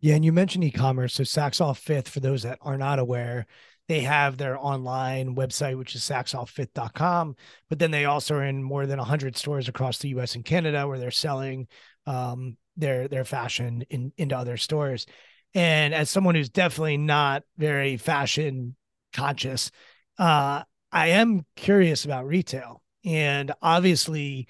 yeah, 0.00 0.14
and 0.14 0.24
you 0.24 0.32
mentioned 0.32 0.64
e-commerce. 0.64 1.14
So 1.14 1.24
Saks 1.24 1.60
Off 1.60 1.78
Fifth, 1.78 2.08
for 2.08 2.20
those 2.20 2.42
that 2.44 2.58
are 2.62 2.78
not 2.78 2.98
aware, 2.98 3.46
they 3.88 4.00
have 4.00 4.36
their 4.36 4.58
online 4.58 5.34
website, 5.34 5.76
which 5.78 5.94
is 5.94 6.02
saksoff5th.com. 6.02 7.36
But 7.68 7.78
then 7.78 7.90
they 7.90 8.04
also 8.04 8.36
are 8.36 8.44
in 8.44 8.62
more 8.62 8.86
than 8.86 8.98
100 8.98 9.36
stores 9.36 9.68
across 9.68 9.98
the 9.98 10.10
US 10.10 10.34
and 10.34 10.44
Canada 10.44 10.86
where 10.86 10.98
they're 10.98 11.10
selling 11.10 11.66
um, 12.06 12.56
their 12.76 13.08
their 13.08 13.24
fashion 13.24 13.84
in, 13.90 14.12
into 14.16 14.36
other 14.36 14.58
stores. 14.58 15.06
And 15.54 15.94
as 15.94 16.10
someone 16.10 16.34
who's 16.34 16.50
definitely 16.50 16.98
not 16.98 17.42
very 17.56 17.96
fashion 17.96 18.76
conscious, 19.14 19.70
uh, 20.18 20.62
I 20.92 21.08
am 21.08 21.46
curious 21.56 22.04
about 22.04 22.26
retail. 22.26 22.82
And 23.04 23.52
obviously, 23.62 24.48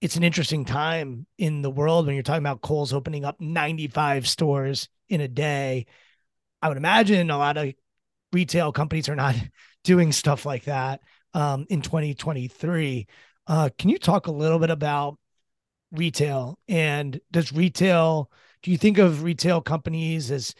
it's 0.00 0.16
an 0.16 0.24
interesting 0.24 0.64
time 0.64 1.26
in 1.38 1.62
the 1.62 1.70
world 1.70 2.06
when 2.06 2.16
you're 2.16 2.24
talking 2.24 2.42
about 2.42 2.62
Kohl's 2.62 2.92
opening 2.92 3.24
up 3.24 3.40
95 3.40 4.26
stores 4.26 4.88
in 5.08 5.20
a 5.20 5.28
day. 5.28 5.86
I 6.60 6.68
would 6.68 6.76
imagine 6.76 7.30
a 7.30 7.38
lot 7.38 7.56
of 7.56 7.72
retail 8.36 8.70
companies 8.70 9.08
are 9.08 9.16
not 9.16 9.34
doing 9.84 10.12
stuff 10.12 10.44
like 10.44 10.64
that 10.64 11.00
um, 11.32 11.64
in 11.70 11.80
2023. 11.80 13.06
Uh, 13.46 13.70
can 13.78 13.88
you 13.88 13.98
talk 13.98 14.26
a 14.26 14.32
little 14.32 14.58
bit 14.58 14.70
about 14.70 15.18
retail 15.90 16.58
and 16.68 17.18
does 17.30 17.50
retail? 17.50 18.30
Do 18.62 18.70
you 18.70 18.76
think 18.76 18.98
of 18.98 19.22
retail 19.22 19.62
companies 19.62 20.30
as 20.30 20.54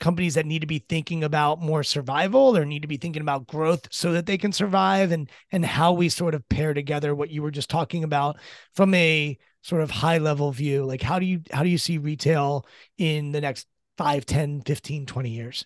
companies 0.00 0.34
that 0.34 0.46
need 0.46 0.60
to 0.60 0.66
be 0.66 0.84
thinking 0.88 1.22
about 1.22 1.60
more 1.60 1.84
survival 1.84 2.56
or 2.56 2.64
need 2.64 2.82
to 2.82 2.88
be 2.88 2.96
thinking 2.96 3.22
about 3.22 3.46
growth 3.46 3.86
so 3.90 4.12
that 4.12 4.26
they 4.26 4.36
can 4.36 4.52
survive 4.52 5.12
and 5.12 5.30
and 5.52 5.64
how 5.64 5.92
we 5.92 6.08
sort 6.08 6.34
of 6.34 6.46
pair 6.50 6.74
together 6.74 7.14
what 7.14 7.30
you 7.30 7.40
were 7.40 7.50
just 7.50 7.70
talking 7.70 8.04
about 8.04 8.36
from 8.74 8.92
a 8.92 9.38
sort 9.62 9.80
of 9.80 9.90
high 9.90 10.18
level 10.18 10.52
view 10.52 10.84
like 10.84 11.00
how 11.00 11.18
do 11.18 11.24
you 11.24 11.40
how 11.50 11.62
do 11.62 11.70
you 11.70 11.78
see 11.78 11.96
retail 11.96 12.66
in 12.98 13.32
the 13.32 13.40
next 13.40 13.66
5 13.96 14.26
10 14.26 14.60
15 14.66 15.06
20 15.06 15.30
years 15.30 15.64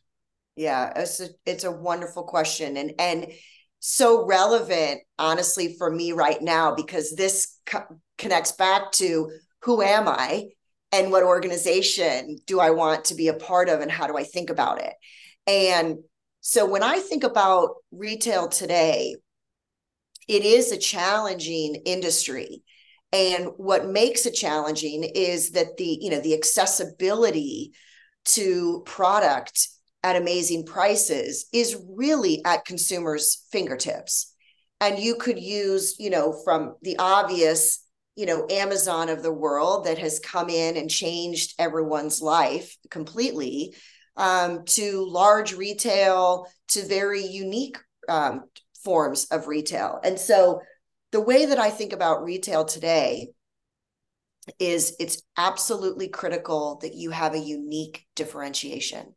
yeah 0.57 0.93
it's 0.97 1.21
a, 1.21 1.29
it's 1.47 1.65
a 1.65 1.71
wonderful 1.71 2.25
question 2.25 2.77
and 2.77 2.93
and 2.99 3.27
so 3.79 4.27
relevant 4.27 5.01
honestly 5.19 5.75
for 5.79 5.91
me 5.91 6.13
right 6.13 6.43
now 6.43 6.75
because 6.75 7.15
this 7.15 7.57
co- 7.67 8.01
connects 8.19 8.53
back 8.53 8.93
to 8.93 9.31
who 9.63 9.81
am 9.83 10.07
i 10.07 10.45
and 10.93 11.11
what 11.11 11.23
organization 11.23 12.39
do 12.47 12.61
I 12.61 12.71
want 12.71 13.07
to 13.07 13.15
be 13.15 13.29
a 13.29 13.35
part 13.35 13.69
of 13.69 13.81
and 13.81 13.91
how 13.91 14.07
do 14.07 14.17
I 14.17 14.25
think 14.25 14.51
about 14.51 14.81
it? 14.83 14.93
And 15.47 15.99
so 16.41 16.67
when 16.67 16.83
I 16.83 16.99
think 16.99 17.23
about 17.23 17.77
retail 17.93 18.49
today, 18.49 19.17
it 20.27 20.45
is 20.45 20.73
a 20.73 20.79
challenging 20.79 21.77
industry. 21.87 22.63
And 23.13 23.49
what 23.57 23.89
makes 23.89 24.27
it 24.27 24.33
challenging 24.33 25.05
is 25.05 25.51
that 25.53 25.77
the, 25.77 25.99
you 26.01 26.11
know, 26.11 26.21
the 26.21 26.35
accessibility 26.35 27.73
to 28.27 28.83
product 28.87 29.69
at 30.03 30.17
amazing 30.17 30.65
prices 30.65 31.47
is 31.53 31.81
really 31.89 32.43
at 32.45 32.65
consumers' 32.65 33.47
fingertips. 33.53 34.35
And 34.81 34.99
you 34.99 35.17
could 35.17 35.39
use, 35.39 35.97
you 35.99 36.11
know, 36.11 36.33
from 36.45 36.77
the 36.83 36.99
obvious 36.99 37.85
you 38.17 38.27
know 38.27 38.45
amazon 38.51 39.09
of 39.09 39.23
the 39.23 39.33
world 39.33 39.87
that 39.87 39.97
has 39.97 40.19
come 40.19 40.51
in 40.51 40.77
and 40.77 40.91
changed 40.91 41.55
everyone's 41.61 42.21
life 42.21 42.77
completely 42.91 43.73
um, 44.17 44.65
to 44.67 45.09
large 45.09 45.55
retail 45.55 46.47
to 46.69 46.85
very 46.87 47.25
unique 47.25 47.79
um, 48.09 48.43
forms 48.85 49.27
of 49.27 49.47
retail. 49.47 50.01
And 50.03 50.19
so 50.19 50.61
the 51.13 51.21
way 51.21 51.47
that 51.47 51.59
I 51.59 51.71
think 51.71 51.93
about 51.93 52.23
retail 52.23 52.65
today 52.65 53.29
is 54.59 54.97
it's 54.99 55.23
absolutely 55.37 56.09
critical 56.09 56.79
that 56.83 56.95
you 56.95 57.11
have 57.11 57.35
a 57.35 57.39
unique 57.39 58.07
differentiation. 58.15 59.15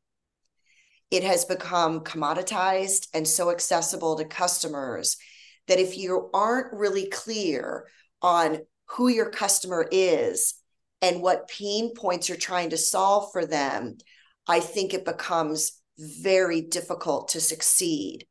It 1.14 1.24
has 1.24 1.46
become 1.46 2.00
commoditized 2.00 3.08
and 3.14 3.28
so 3.28 3.52
accessible 3.52 4.16
to 4.18 4.26
customers 4.26 5.16
that 5.68 5.78
if 5.78 5.96
you 5.96 6.32
aren't 6.34 6.74
really 6.74 7.08
clear 7.08 7.86
on 8.24 8.62
who 8.88 9.10
your 9.10 9.30
customer 9.30 9.88
is 9.92 10.56
and 11.04 11.22
what 11.22 11.48
pain 11.48 11.94
points 11.94 12.30
you're 12.30 12.38
trying 12.40 12.72
to 12.72 12.78
solve 12.78 13.32
for 13.32 13.46
them, 13.46 13.98
I 14.48 14.60
think 14.60 14.96
it 14.96 15.06
becomes 15.06 15.80
very 16.00 16.62
difficult 16.62 17.28
to 17.30 17.42
succeed. 17.42 18.26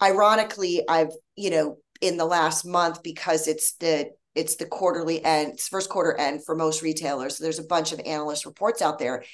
Ironically, 0.00 0.84
I've, 0.88 1.10
you 1.34 1.50
know, 1.50 1.78
in 2.00 2.18
the 2.18 2.24
last 2.24 2.64
month 2.64 3.02
because 3.02 3.48
it's 3.48 3.72
the 3.80 4.10
it's 4.36 4.54
the 4.56 4.66
quarterly 4.66 5.24
end, 5.24 5.54
it's 5.54 5.66
first 5.66 5.90
quarter 5.90 6.16
end 6.16 6.44
for 6.44 6.54
most 6.54 6.82
retailers. 6.82 7.36
So 7.36 7.42
there's 7.42 7.58
a 7.58 7.64
bunch 7.64 7.92
of 7.92 8.00
analyst 8.06 8.46
reports 8.46 8.80
out 8.80 9.00
there. 9.00 9.24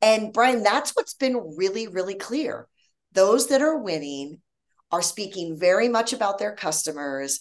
And 0.00 0.32
Brian, 0.32 0.62
that's 0.62 0.92
what's 0.92 1.14
been 1.14 1.54
really, 1.56 1.88
really 1.88 2.14
clear. 2.14 2.68
Those 3.12 3.48
that 3.48 3.62
are 3.62 3.78
winning 3.78 4.40
are 4.90 5.02
speaking 5.02 5.58
very 5.58 5.88
much 5.88 6.12
about 6.12 6.38
their 6.38 6.54
customers, 6.54 7.40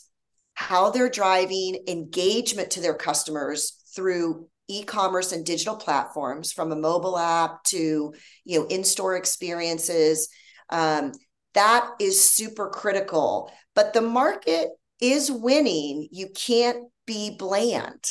how 0.53 0.89
they're 0.89 1.09
driving 1.09 1.83
engagement 1.87 2.71
to 2.71 2.81
their 2.81 2.95
customers 2.95 3.83
through 3.95 4.47
e-commerce 4.67 5.31
and 5.31 5.45
digital 5.45 5.75
platforms 5.75 6.51
from 6.51 6.71
a 6.71 6.75
mobile 6.75 7.17
app 7.17 7.63
to 7.63 8.13
you 8.43 8.59
know 8.59 8.65
in-store 8.67 9.15
experiences. 9.15 10.29
Um, 10.69 11.13
that 11.53 11.89
is 11.99 12.29
super 12.29 12.69
critical. 12.69 13.51
But 13.73 13.93
the 13.93 14.01
market 14.01 14.69
is 14.99 15.31
winning. 15.31 16.07
You 16.11 16.29
can't 16.35 16.85
be 17.05 17.35
bland 17.37 18.03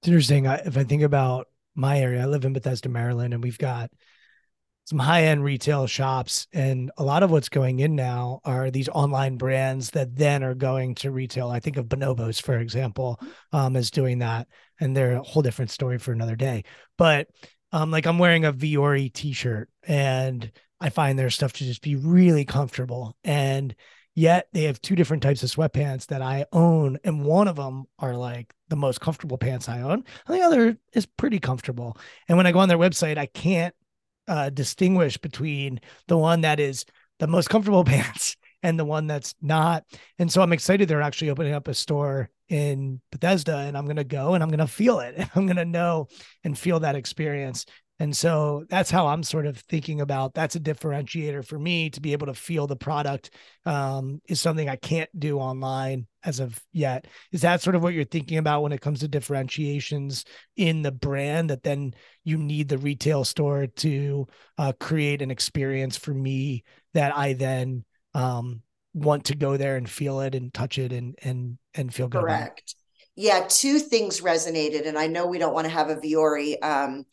it's 0.00 0.08
interesting 0.08 0.46
I, 0.46 0.56
if 0.56 0.76
i 0.76 0.84
think 0.84 1.02
about 1.02 1.46
my 1.74 2.00
area 2.00 2.22
i 2.22 2.26
live 2.26 2.44
in 2.44 2.52
bethesda 2.52 2.88
maryland 2.88 3.34
and 3.34 3.42
we've 3.42 3.58
got 3.58 3.90
some 4.88 4.98
high 4.98 5.24
end 5.24 5.44
retail 5.44 5.86
shops. 5.86 6.46
And 6.54 6.90
a 6.96 7.04
lot 7.04 7.22
of 7.22 7.30
what's 7.30 7.50
going 7.50 7.80
in 7.80 7.94
now 7.94 8.40
are 8.46 8.70
these 8.70 8.88
online 8.88 9.36
brands 9.36 9.90
that 9.90 10.16
then 10.16 10.42
are 10.42 10.54
going 10.54 10.94
to 10.96 11.10
retail. 11.10 11.50
I 11.50 11.60
think 11.60 11.76
of 11.76 11.90
Bonobos, 11.90 12.40
for 12.40 12.56
example, 12.56 13.20
um, 13.52 13.76
as 13.76 13.90
doing 13.90 14.20
that. 14.20 14.48
And 14.80 14.96
they're 14.96 15.16
a 15.16 15.22
whole 15.22 15.42
different 15.42 15.70
story 15.70 15.98
for 15.98 16.12
another 16.12 16.36
day. 16.36 16.64
But 16.96 17.28
um, 17.70 17.90
like 17.90 18.06
I'm 18.06 18.18
wearing 18.18 18.46
a 18.46 18.52
Vuori 18.52 19.12
t 19.12 19.34
shirt 19.34 19.68
and 19.86 20.50
I 20.80 20.88
find 20.88 21.18
their 21.18 21.28
stuff 21.28 21.52
to 21.54 21.64
just 21.64 21.82
be 21.82 21.96
really 21.96 22.46
comfortable. 22.46 23.14
And 23.24 23.74
yet 24.18 24.48
they 24.52 24.64
have 24.64 24.82
two 24.82 24.96
different 24.96 25.22
types 25.22 25.44
of 25.44 25.50
sweatpants 25.50 26.06
that 26.06 26.22
I 26.22 26.44
own. 26.52 26.98
And 27.04 27.24
one 27.24 27.46
of 27.46 27.54
them 27.54 27.86
are 28.00 28.16
like 28.16 28.52
the 28.68 28.74
most 28.74 29.00
comfortable 29.00 29.38
pants 29.38 29.68
I 29.68 29.80
own. 29.80 30.04
And 30.26 30.36
the 30.36 30.42
other 30.42 30.76
is 30.92 31.06
pretty 31.06 31.38
comfortable. 31.38 31.96
And 32.26 32.36
when 32.36 32.46
I 32.46 32.50
go 32.50 32.58
on 32.58 32.68
their 32.68 32.78
website, 32.78 33.16
I 33.16 33.26
can't 33.26 33.74
uh, 34.26 34.50
distinguish 34.50 35.18
between 35.18 35.80
the 36.08 36.18
one 36.18 36.40
that 36.40 36.58
is 36.58 36.84
the 37.20 37.28
most 37.28 37.48
comfortable 37.48 37.84
pants 37.92 38.36
and 38.64 38.76
the 38.76 38.84
one 38.84 39.06
that's 39.06 39.36
not. 39.40 39.84
And 40.18 40.30
so 40.32 40.42
I'm 40.42 40.52
excited 40.52 40.88
they're 40.88 41.00
actually 41.00 41.30
opening 41.30 41.54
up 41.54 41.68
a 41.68 41.74
store 41.74 42.28
in 42.48 43.00
Bethesda 43.12 43.58
and 43.58 43.78
I'm 43.78 43.84
going 43.84 43.96
to 43.96 44.04
go 44.04 44.34
and 44.34 44.42
I'm 44.42 44.50
going 44.50 44.58
to 44.58 44.66
feel 44.66 44.98
it. 44.98 45.14
And 45.18 45.30
I'm 45.36 45.46
going 45.46 45.56
to 45.56 45.64
know 45.64 46.08
and 46.42 46.58
feel 46.58 46.80
that 46.80 46.96
experience. 46.96 47.66
And 48.00 48.16
so 48.16 48.64
that's 48.68 48.90
how 48.90 49.08
I'm 49.08 49.24
sort 49.24 49.46
of 49.46 49.58
thinking 49.58 50.00
about 50.00 50.32
that's 50.32 50.54
a 50.54 50.60
differentiator 50.60 51.44
for 51.44 51.58
me 51.58 51.90
to 51.90 52.00
be 52.00 52.12
able 52.12 52.26
to 52.28 52.34
feel 52.34 52.66
the 52.66 52.76
product 52.76 53.30
um, 53.66 54.20
is 54.28 54.40
something 54.40 54.68
I 54.68 54.76
can't 54.76 55.10
do 55.18 55.38
online 55.38 56.06
as 56.22 56.38
of 56.38 56.60
yet. 56.72 57.06
Is 57.32 57.40
that 57.40 57.60
sort 57.60 57.74
of 57.74 57.82
what 57.82 57.94
you're 57.94 58.04
thinking 58.04 58.38
about 58.38 58.62
when 58.62 58.72
it 58.72 58.80
comes 58.80 59.00
to 59.00 59.08
differentiations 59.08 60.24
in 60.56 60.82
the 60.82 60.92
brand 60.92 61.50
that 61.50 61.64
then 61.64 61.94
you 62.22 62.38
need 62.38 62.68
the 62.68 62.78
retail 62.78 63.24
store 63.24 63.66
to 63.66 64.28
uh, 64.58 64.72
create 64.78 65.20
an 65.20 65.32
experience 65.32 65.96
for 65.96 66.14
me 66.14 66.62
that 66.94 67.16
I 67.16 67.32
then 67.32 67.84
um, 68.14 68.62
want 68.94 69.24
to 69.26 69.34
go 69.34 69.56
there 69.56 69.76
and 69.76 69.88
feel 69.88 70.20
it 70.20 70.34
and 70.34 70.54
touch 70.54 70.78
it 70.78 70.92
and 70.92 71.16
and 71.22 71.58
and 71.74 71.92
feel 71.92 72.08
good. 72.08 72.20
Correct. 72.20 72.76
Yeah, 73.16 73.46
two 73.48 73.80
things 73.80 74.20
resonated, 74.20 74.86
and 74.86 74.96
I 74.96 75.08
know 75.08 75.26
we 75.26 75.38
don't 75.38 75.52
want 75.54 75.64
to 75.64 75.72
have 75.72 75.90
a 75.90 75.96
Vuori 75.96 76.62
um, 76.62 77.04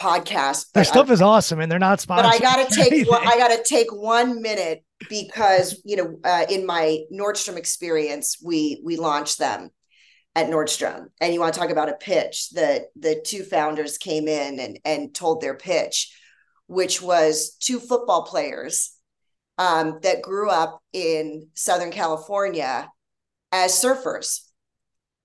podcast. 0.00 0.72
Their 0.72 0.84
stuff 0.84 1.10
I, 1.10 1.12
is 1.12 1.22
awesome, 1.22 1.60
and 1.60 1.70
they're 1.70 1.78
not 1.78 2.00
sponsored. 2.00 2.30
But 2.30 2.34
I 2.34 2.38
gotta 2.38 2.74
take 2.74 3.08
one, 3.08 3.26
I 3.26 3.36
gotta 3.36 3.62
take 3.62 3.92
one 3.92 4.42
minute 4.42 4.84
because 5.08 5.80
you 5.84 5.96
know 5.96 6.18
uh, 6.24 6.46
in 6.48 6.66
my 6.66 7.00
Nordstrom 7.12 7.56
experience, 7.56 8.38
we 8.44 8.80
we 8.84 8.96
launched 8.96 9.38
them 9.38 9.70
at 10.34 10.48
Nordstrom, 10.48 11.06
and 11.20 11.34
you 11.34 11.40
want 11.40 11.54
to 11.54 11.60
talk 11.60 11.70
about 11.70 11.88
a 11.88 11.94
pitch? 11.94 12.50
that 12.50 12.86
the 12.96 13.20
two 13.24 13.42
founders 13.42 13.98
came 13.98 14.28
in 14.28 14.58
and 14.58 14.78
and 14.84 15.14
told 15.14 15.40
their 15.40 15.56
pitch, 15.56 16.16
which 16.66 17.02
was 17.02 17.56
two 17.60 17.78
football 17.78 18.24
players 18.24 18.96
um, 19.58 20.00
that 20.02 20.22
grew 20.22 20.48
up 20.48 20.80
in 20.92 21.48
Southern 21.54 21.90
California 21.90 22.90
as 23.52 23.72
surfers 23.72 24.49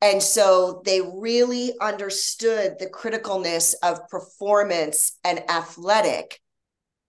and 0.01 0.21
so 0.21 0.81
they 0.85 1.01
really 1.01 1.73
understood 1.79 2.77
the 2.79 2.87
criticalness 2.87 3.75
of 3.81 4.07
performance 4.09 5.17
and 5.23 5.49
athletic, 5.49 6.39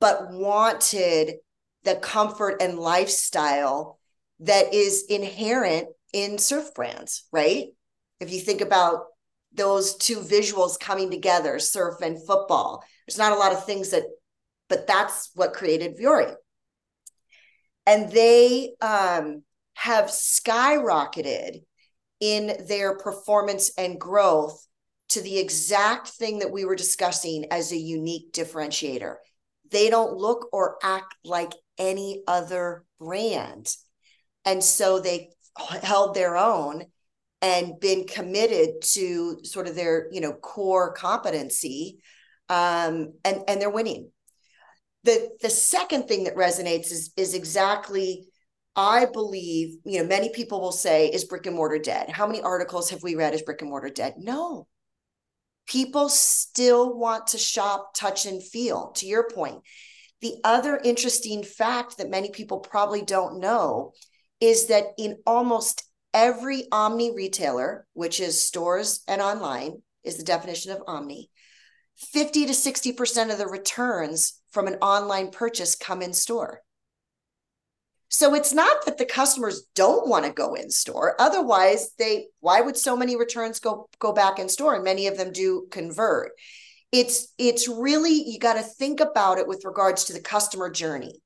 but 0.01 0.31
wanted 0.31 1.35
the 1.85 1.97
comfort 1.97 2.63
and 2.63 2.79
lifestyle 2.79 3.99
that 4.41 4.73
is 4.73 5.05
inherent 5.09 5.89
in 6.13 6.39
surf 6.39 6.75
brands, 6.75 7.25
right? 7.33 7.67
If 8.21 8.33
you 8.33 8.41
think 8.41 8.61
about 8.61 9.05
those 9.53 9.97
two 9.97 10.19
visuals 10.19 10.79
coming 10.79 11.11
together, 11.11 11.59
surf 11.59 11.97
and 12.03 12.25
football, 12.25 12.85
there's 13.07 13.19
not 13.19 13.33
a 13.33 13.37
lot 13.37 13.53
of 13.53 13.65
things 13.65 13.91
that, 13.91 14.05
but 14.69 14.87
that's 14.87 15.31
what 15.35 15.53
created 15.53 15.99
Vuori. 15.99 16.35
And 17.87 18.11
they 18.11 18.75
um, 18.81 19.43
have 19.75 20.07
skyrocketed 20.07 21.63
in 22.21 22.57
their 22.67 22.97
performance 22.97 23.71
and 23.77 24.01
growth 24.01 24.67
to 25.09 25.21
the 25.21 25.39
exact 25.39 26.09
thing 26.09 26.41
that 26.41 26.51
we 26.51 26.65
were 26.65 26.77
discussing 26.77 27.47
as 27.51 27.73
a 27.73 27.77
unique 27.77 28.33
differentiator. 28.33 29.17
They 29.71 29.91
don't 29.91 30.17
look 30.17 30.49
or 30.53 30.79
act 30.83 31.15
like 31.25 31.53
any 31.79 32.23
other 32.27 32.85
brand. 32.99 33.75
And 34.45 34.63
so 34.63 35.01
they 35.01 35.31
held 35.83 36.15
their 36.15 36.37
own 36.37 36.85
and 37.43 37.79
been 37.81 38.07
committed 38.07 38.83
to 38.83 39.39
sort 39.45 39.69
of 39.69 39.75
their, 39.75 40.09
you 40.11 40.21
know, 40.21 40.33
core 40.33 40.93
competency. 40.93 41.99
Um, 42.49 43.15
and, 43.25 43.43
and 43.49 43.61
they're 43.61 43.71
winning. 43.71 44.11
The, 45.05 45.31
the 45.41 45.51
second 45.51 46.09
thing 46.09 46.25
that 46.25 46.37
resonates 46.37 46.91
is, 46.91 47.13
is 47.17 47.35
exactly 47.35 48.27
I 48.77 49.07
believe, 49.07 49.79
you 49.85 50.01
know, 50.01 50.07
many 50.07 50.29
people 50.29 50.61
will 50.61 50.73
say, 50.73 51.09
is 51.09 51.25
brick 51.25 51.47
and 51.47 51.57
mortar 51.57 51.79
dead? 51.79 52.11
How 52.11 52.27
many 52.27 52.43
articles 52.43 52.91
have 52.91 53.03
we 53.03 53.15
read, 53.15 53.33
is 53.33 53.43
brick 53.43 53.63
and 53.63 53.71
mortar 53.71 53.89
dead? 53.89 54.15
No. 54.19 54.69
People 55.67 56.11
still 56.11 56.97
want 56.97 57.29
to 57.29 57.39
shop, 57.39 57.93
touch, 57.95 58.27
and 58.27 58.43
feel, 58.43 58.93
to 58.97 59.07
your 59.07 59.29
point. 59.29 59.63
The 60.21 60.37
other 60.45 60.79
interesting 60.83 61.43
fact 61.43 61.99
that 61.99 62.11
many 62.11 62.31
people 62.31 62.61
probably 62.61 63.03
don't 63.03 63.41
know 63.41 63.93
is 64.41 64.67
that 64.67 64.85
in 64.99 65.17
almost 65.27 65.83
every 66.13 66.65
omni 66.71 67.15
retailer, 67.15 67.87
which 67.95 68.21
is 68.21 68.47
stores 68.47 69.03
and 69.09 69.23
online, 69.23 69.83
is 70.05 70.19
the 70.19 70.25
definition 70.25 70.73
of 70.73 70.83
omni, 70.87 71.31
50 71.97 72.47
to 72.47 72.53
60% 72.53 73.33
of 73.33 73.39
the 73.39 73.47
returns 73.47 74.41
from 74.51 74.67
an 74.67 74.75
online 74.77 75.31
purchase 75.31 75.75
come 75.75 76.03
in 76.03 76.13
store. 76.13 76.61
So 78.09 78.35
it's 78.35 78.53
not 78.53 78.85
that 78.87 78.99
the 78.99 79.05
customers 79.05 79.67
don't 79.75 80.09
want 80.09 80.25
to 80.25 80.33
go 80.33 80.55
in 80.55 80.71
store. 80.71 81.21
Otherwise, 81.21 81.91
they 81.99 82.29
why 82.41 82.61
would 82.61 82.77
so 82.77 82.97
many 82.97 83.17
returns 83.17 83.59
go 83.59 83.89
go 83.99 84.13
back 84.13 84.39
in 84.39 84.49
store 84.49 84.75
and 84.75 84.85
many 84.85 85.07
of 85.07 85.17
them 85.17 85.33
do 85.33 85.67
convert. 85.71 86.33
It's 86.93 87.33
it's 87.37 87.69
really 87.69 88.13
you 88.13 88.39
got 88.39 88.55
to 88.55 88.63
think 88.63 89.01
about 89.01 89.39
it 89.39 89.49
with 89.49 89.65
regards 89.65 90.05
to 90.05 90.13
the 90.13 90.21
customer 90.21 90.71
journey. 90.71 91.21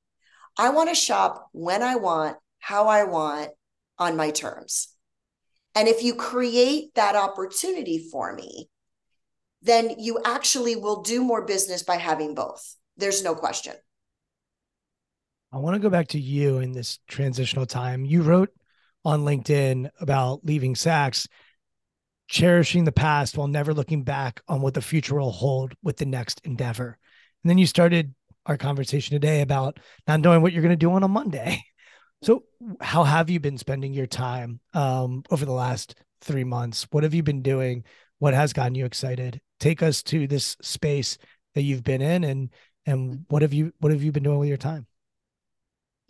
I 0.59 0.71
want 0.71 0.89
to 0.89 0.95
shop 0.95 1.49
when 1.53 1.83
I 1.83 1.97
want, 1.97 2.37
how 2.59 2.89
I 2.89 3.05
want, 3.05 3.51
on 3.99 4.17
my 4.17 4.31
terms. 4.31 4.89
And 5.75 5.87
if 5.87 6.03
you 6.03 6.15
create 6.15 6.95
that 6.95 7.15
opportunity 7.15 8.09
for 8.11 8.35
me, 8.35 8.69
then 9.63 9.95
you 9.99 10.21
actually 10.25 10.75
will 10.77 11.03
do 11.03 11.23
more 11.23 11.45
business 11.45 11.83
by 11.83 11.97
having 11.97 12.35
both. 12.35 12.75
There's 12.97 13.23
no 13.23 13.35
question. 13.35 13.75
I 15.53 15.59
want 15.59 15.75
to 15.75 15.81
go 15.81 15.91
back 15.91 16.09
to 16.09 16.21
you 16.21 16.59
in 16.59 16.73
this 16.73 16.99
transitional 17.09 17.67
time. 17.67 18.05
You 18.05 18.23
wrote 18.23 18.51
on 19.05 19.25
LinkedIn 19.25 19.91
about 20.01 20.45
leaving 20.45 20.75
Saks. 20.75 21.27
cherishing 22.29 22.85
the 22.85 22.93
past 22.93 23.37
while 23.37 23.49
never 23.49 23.75
looking 23.75 24.05
back 24.05 24.41
on 24.49 24.61
what 24.61 24.75
the 24.75 24.81
future 24.81 25.17
will 25.17 25.33
hold 25.33 25.75
with 25.83 25.97
the 25.97 26.07
next 26.07 26.41
endeavor. 26.45 26.97
And 27.43 27.51
then 27.51 27.59
you 27.59 27.67
started 27.67 28.15
our 28.47 28.57
conversation 28.57 29.15
today 29.15 29.41
about 29.41 29.81
not 30.07 30.21
knowing 30.21 30.41
what 30.41 30.53
you're 30.53 30.63
going 30.63 30.71
to 30.71 30.77
do 30.77 30.93
on 30.93 31.03
a 31.03 31.09
Monday. 31.09 31.63
So, 32.23 32.45
how 32.83 33.05
have 33.05 33.31
you 33.31 33.41
been 33.41 33.57
spending 33.57 33.95
your 33.95 34.07
time 34.07 34.61
um, 34.75 35.23
over 35.31 35.47
the 35.47 35.53
last 35.53 35.95
three 36.21 36.45
months? 36.45 36.87
What 36.91 37.03
have 37.03 37.15
you 37.15 37.23
been 37.23 37.41
doing? 37.41 37.85
What 38.19 38.35
has 38.35 38.53
gotten 38.53 38.75
you 38.75 38.85
excited? 38.85 39.41
Take 39.59 39.83
us 39.83 40.03
to 40.03 40.27
this 40.27 40.55
space 40.61 41.17
that 41.55 41.63
you've 41.63 41.83
been 41.83 42.03
in, 42.03 42.25
and 42.25 42.51
and 42.85 43.25
what 43.29 43.41
have 43.41 43.55
you 43.55 43.73
what 43.79 43.91
have 43.93 44.03
you 44.03 44.13
been 44.13 44.23
doing 44.23 44.39
with 44.39 44.49
your 44.51 44.59
time? 44.59 44.87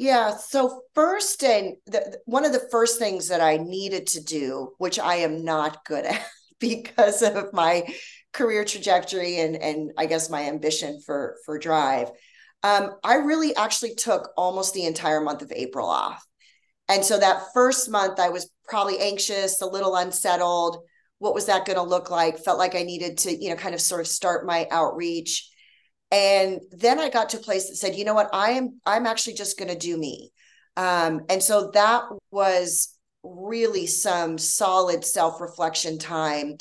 Yeah. 0.01 0.35
So 0.35 0.81
first, 0.95 1.45
and 1.45 1.77
one 2.25 2.47
of 2.47 2.53
the 2.53 2.67
first 2.71 2.99
things 2.99 3.29
that 3.29 3.43
I 3.43 3.59
needed 3.59 4.07
to 4.09 4.25
do, 4.25 4.73
which 4.79 4.99
I 4.99 5.17
am 5.17 5.45
not 5.45 5.85
good 5.85 6.07
at 6.07 6.27
because 6.59 7.21
of 7.21 7.53
my 7.53 7.87
career 8.33 8.65
trajectory 8.65 9.41
and 9.41 9.57
and 9.57 9.93
I 9.99 10.07
guess 10.07 10.31
my 10.31 10.45
ambition 10.45 11.03
for 11.05 11.37
for 11.45 11.59
drive, 11.59 12.11
um, 12.63 12.97
I 13.05 13.17
really 13.17 13.55
actually 13.55 13.95
took 13.95 14.31
almost 14.39 14.73
the 14.73 14.87
entire 14.87 15.21
month 15.21 15.43
of 15.43 15.53
April 15.53 15.87
off. 15.87 16.25
And 16.89 17.05
so 17.05 17.19
that 17.19 17.53
first 17.53 17.91
month, 17.91 18.19
I 18.19 18.31
was 18.31 18.51
probably 18.67 18.99
anxious, 19.01 19.61
a 19.61 19.67
little 19.67 19.97
unsettled. 19.97 20.79
What 21.19 21.35
was 21.35 21.45
that 21.45 21.67
going 21.67 21.77
to 21.77 21.83
look 21.83 22.11
like? 22.11 22.39
Felt 22.39 22.59
like 22.59 22.75
I 22.75 22.85
needed 22.85 23.19
to, 23.19 23.37
you 23.37 23.51
know, 23.51 23.57
kind 23.57 23.75
of 23.75 23.83
sort 23.83 24.01
of 24.01 24.09
start 24.09 24.47
my 24.47 24.67
outreach 24.71 25.47
and 26.11 26.61
then 26.73 26.99
i 26.99 27.09
got 27.09 27.31
to 27.31 27.39
a 27.39 27.41
place 27.41 27.69
that 27.69 27.77
said 27.77 27.95
you 27.95 28.05
know 28.05 28.15
what? 28.15 28.31
I 28.33 28.53
am 28.53 28.81
i'm 28.87 29.07
actually 29.07 29.35
just 29.35 29.59
going 29.59 29.71
to 29.71 29.79
do 29.79 29.97
me. 29.97 30.33
Um, 30.77 31.23
and 31.29 31.43
so 31.43 31.71
that 31.75 32.05
was 32.31 32.97
really 33.23 33.87
some 33.87 34.39
solid 34.39 35.05
self-reflection 35.05 35.99
time 35.99 36.57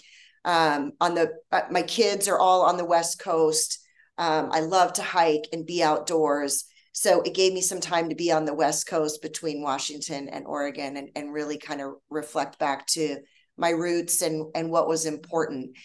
um, 0.46 0.92
on 1.00 1.16
the 1.16 1.32
uh, 1.52 1.62
my 1.72 1.84
kids 1.84 2.28
are 2.28 2.40
all 2.40 2.64
on 2.64 2.78
the 2.78 2.86
west 2.86 3.20
coast. 3.20 3.80
Um, 4.18 4.50
i 4.52 4.60
love 4.60 4.94
to 4.94 5.04
hike 5.04 5.48
and 5.54 5.66
be 5.66 5.82
outdoors. 5.82 6.66
So 6.92 7.22
it 7.22 7.34
gave 7.34 7.54
me 7.54 7.62
some 7.62 7.80
time 7.80 8.10
to 8.10 8.16
be 8.16 8.32
on 8.32 8.46
the 8.46 8.54
west 8.54 8.88
coast 8.88 9.22
between 9.22 9.62
washington 9.62 10.28
and 10.30 10.46
oregon 10.46 10.98
and, 10.98 11.10
and 11.16 11.34
really 11.34 11.58
kind 11.58 11.82
of 11.82 11.94
reflect 12.10 12.60
back 12.60 12.88
to 12.88 13.18
my 13.58 13.70
roots 13.70 14.22
and 14.22 14.52
and 14.56 14.70
what 14.70 14.88
was 14.88 15.06
important. 15.06 15.78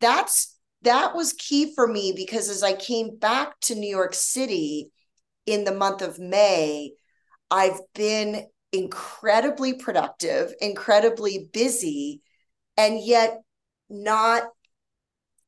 That's 0.00 0.57
that 0.88 1.14
was 1.14 1.34
key 1.34 1.74
for 1.74 1.86
me 1.86 2.14
because 2.16 2.48
as 2.48 2.62
I 2.62 2.72
came 2.72 3.18
back 3.18 3.60
to 3.62 3.74
New 3.74 3.88
York 3.88 4.14
City 4.14 4.90
in 5.44 5.64
the 5.64 5.74
month 5.74 6.00
of 6.00 6.18
May, 6.18 6.92
I've 7.50 7.80
been 7.94 8.46
incredibly 8.72 9.74
productive, 9.74 10.54
incredibly 10.62 11.50
busy, 11.52 12.22
and 12.78 12.98
yet 13.04 13.42
not 13.90 14.44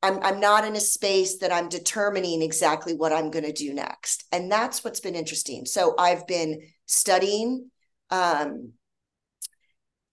I'm 0.03 0.18
I'm 0.22 0.40
not 0.40 0.66
in 0.66 0.76
a 0.76 0.81
space 0.81 1.38
that 1.38 1.53
I'm 1.53 1.70
determining 1.70 2.42
exactly 2.42 2.94
what 2.94 3.12
I'm 3.12 3.31
going 3.31 3.44
to 3.46 3.53
do 3.53 3.72
next. 3.72 4.24
And 4.33 4.53
that's 4.53 4.85
what's 4.85 5.00
been 5.00 5.14
interesting. 5.14 5.64
So 5.64 5.94
I've 5.98 6.26
been 6.26 6.61
studying 6.85 7.70
um, 8.11 8.72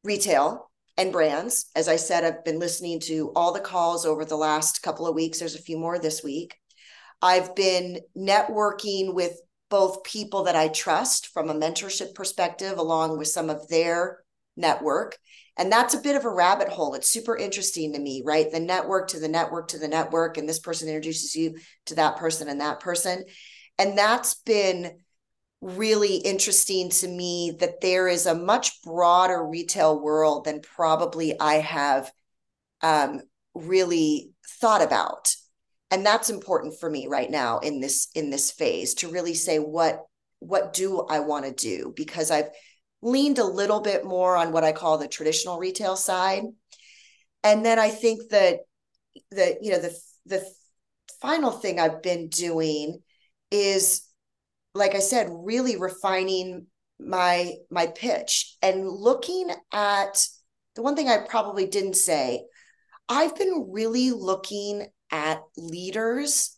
retail 0.06 0.72
and 0.98 1.12
brands. 1.12 1.70
As 1.76 1.88
I 1.88 1.96
said, 1.96 2.24
I've 2.24 2.44
been 2.44 2.60
listening 2.60 3.00
to 3.02 3.32
all 3.36 3.54
the 3.54 3.60
calls 3.60 4.06
over 4.06 4.26
the 4.26 4.36
last 4.36 4.82
couple 4.82 5.08
of 5.08 5.16
weeks. 5.16 5.40
There's 5.40 5.56
a 5.56 5.62
few 5.62 5.78
more 5.78 6.00
this 6.00 6.24
week. 6.24 6.56
I've 7.22 7.56
been 7.56 8.00
networking 8.18 9.14
with 9.14 9.40
both 9.70 10.04
people 10.04 10.44
that 10.44 10.56
I 10.56 10.70
trust 10.70 11.28
from 11.28 11.50
a 11.50 11.54
mentorship 11.54 12.16
perspective, 12.16 12.78
along 12.78 13.18
with 13.18 13.28
some 13.28 13.50
of 13.50 13.68
their 13.68 14.20
network. 14.56 15.18
And 15.58 15.72
that's 15.72 15.94
a 15.94 16.00
bit 16.00 16.16
of 16.16 16.26
a 16.26 16.34
rabbit 16.34 16.70
hole. 16.70 16.94
It's 16.94 17.10
super 17.10 17.36
interesting 17.36 17.94
to 17.94 18.00
me, 18.00 18.22
right? 18.26 18.52
The 18.52 18.60
network 18.60 19.10
to 19.10 19.20
the 19.20 19.28
network 19.28 19.70
to 19.70 19.80
the 19.80 19.88
network, 19.88 20.38
and 20.38 20.48
this 20.48 20.60
person 20.60 20.88
introduces 20.88 21.36
you 21.36 21.58
to 21.88 21.96
that 21.96 22.18
person 22.18 22.48
and 22.48 22.62
that 22.62 22.80
person. 22.80 23.26
And 23.80 23.98
that's 23.98 24.36
been 24.36 25.00
really 25.62 26.17
interesting 26.17 26.89
to 26.89 27.08
me 27.08 27.56
that 27.60 27.82
there 27.82 28.08
is 28.08 28.26
a 28.26 28.36
much 28.36 28.82
broader 28.84 29.43
retail 29.43 30.00
world 30.00 30.46
than 30.46 30.62
probably 30.62 31.39
I 31.39 31.56
have 31.56 32.12
um, 32.82 33.22
really 33.56 34.32
thought 34.62 34.82
about. 34.82 35.36
And 35.89 36.06
that's 36.06 36.30
important 36.30 36.80
for 36.80 36.89
me 36.89 37.08
right 37.08 37.30
now 37.30 37.60
in 37.60 37.80
this 37.80 38.10
in 38.13 38.30
this 38.30 38.52
phase 38.52 38.96
to 38.96 39.10
really 39.10 39.34
say 39.34 39.58
what 39.58 40.02
what 40.39 40.74
do 40.74 41.02
I 41.10 41.22
want 41.22 41.46
to 41.46 41.54
do 41.54 41.93
because 41.96 42.30
I've 42.30 42.50
leaned 43.02 43.39
a 43.39 43.46
little 43.46 43.80
bit 43.80 44.06
more 44.06 44.36
on 44.36 44.52
what 44.52 44.63
I 44.63 44.74
call 44.74 44.98
the 44.98 45.08
traditional 45.08 45.58
retail 45.58 45.96
side. 45.96 46.43
And 47.43 47.65
then 47.65 47.80
I 47.80 47.89
think 47.89 48.30
that 48.32 48.60
the 49.32 49.58
you 49.62 49.72
know 49.72 49.80
the 49.80 49.98
the 50.26 50.46
final 51.22 51.52
thing 51.52 51.80
I've 51.80 52.02
been 52.02 52.28
doing 52.28 53.02
is 53.50 54.07
like 54.78 54.96
I 54.96 55.00
said, 55.00 55.28
really 55.30 55.78
refining 55.78 56.68
my 57.00 57.54
my 57.70 57.88
pitch 57.88 58.58
and 58.62 58.88
looking 58.88 59.52
at 59.72 60.28
the 60.76 60.82
one 60.82 60.96
thing 60.96 61.10
I 61.10 61.26
probably 61.28 61.68
didn't 61.68 61.96
say, 61.96 62.44
I've 63.10 63.36
been 63.36 63.70
really 63.72 64.12
looking 64.12 64.88
at 65.12 65.42
leaders 65.56 66.56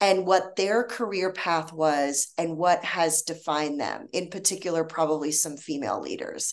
and 0.00 0.26
what 0.26 0.56
their 0.56 0.84
career 0.84 1.32
path 1.32 1.72
was 1.72 2.32
and 2.36 2.56
what 2.56 2.84
has 2.84 3.22
defined 3.22 3.80
them, 3.80 4.08
in 4.12 4.28
particular, 4.28 4.84
probably 4.84 5.32
some 5.32 5.56
female 5.56 6.00
leaders. 6.00 6.52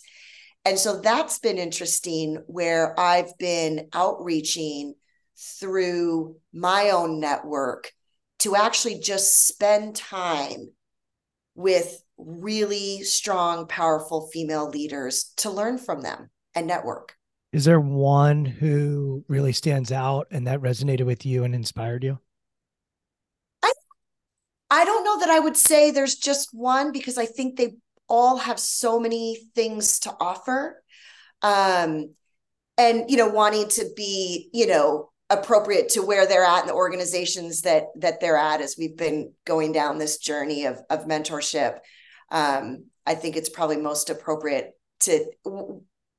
And 0.64 0.78
so 0.78 1.00
that's 1.00 1.38
been 1.38 1.58
interesting 1.58 2.42
where 2.46 2.98
I've 2.98 3.36
been 3.38 3.88
outreaching 3.92 4.94
through 5.36 6.36
my 6.52 6.90
own 6.90 7.20
network 7.20 7.90
to 8.40 8.56
actually 8.56 9.00
just 9.00 9.46
spend 9.46 9.96
time 9.96 10.70
with 11.54 12.02
really 12.16 13.02
strong, 13.02 13.66
powerful 13.66 14.28
female 14.32 14.68
leaders 14.68 15.32
to 15.36 15.50
learn 15.50 15.78
from 15.78 16.02
them 16.02 16.30
and 16.54 16.66
network. 16.66 17.16
Is 17.52 17.66
there 17.66 17.80
one 17.80 18.44
who 18.46 19.24
really 19.28 19.52
stands 19.52 19.92
out 19.92 20.26
and 20.30 20.46
that 20.46 20.60
resonated 20.60 21.04
with 21.04 21.26
you 21.26 21.44
and 21.44 21.54
inspired 21.54 22.02
you? 22.02 22.18
I 23.62 23.72
I 24.70 24.84
don't 24.86 25.04
know 25.04 25.20
that 25.20 25.28
I 25.28 25.38
would 25.38 25.56
say 25.56 25.90
there's 25.90 26.14
just 26.14 26.48
one 26.52 26.92
because 26.92 27.18
I 27.18 27.26
think 27.26 27.56
they 27.56 27.74
all 28.08 28.38
have 28.38 28.58
so 28.58 28.98
many 28.98 29.38
things 29.54 30.00
to 30.00 30.14
offer. 30.18 30.82
Um 31.42 32.14
and 32.78 33.10
you 33.10 33.18
know 33.18 33.28
wanting 33.28 33.68
to 33.68 33.84
be, 33.94 34.48
you 34.54 34.66
know, 34.66 35.11
appropriate 35.38 35.90
to 35.90 36.02
where 36.02 36.26
they're 36.26 36.44
at 36.44 36.60
and 36.60 36.68
the 36.68 36.74
organizations 36.74 37.62
that 37.62 37.84
that 37.96 38.20
they're 38.20 38.36
at 38.36 38.60
as 38.60 38.76
we've 38.78 38.96
been 38.96 39.32
going 39.44 39.72
down 39.72 39.98
this 39.98 40.18
journey 40.18 40.64
of 40.66 40.80
of 40.90 41.06
mentorship. 41.06 41.78
Um, 42.30 42.86
i 43.06 43.14
think 43.14 43.36
it's 43.36 43.48
probably 43.48 43.76
most 43.76 44.10
appropriate 44.10 44.72
to 45.00 45.24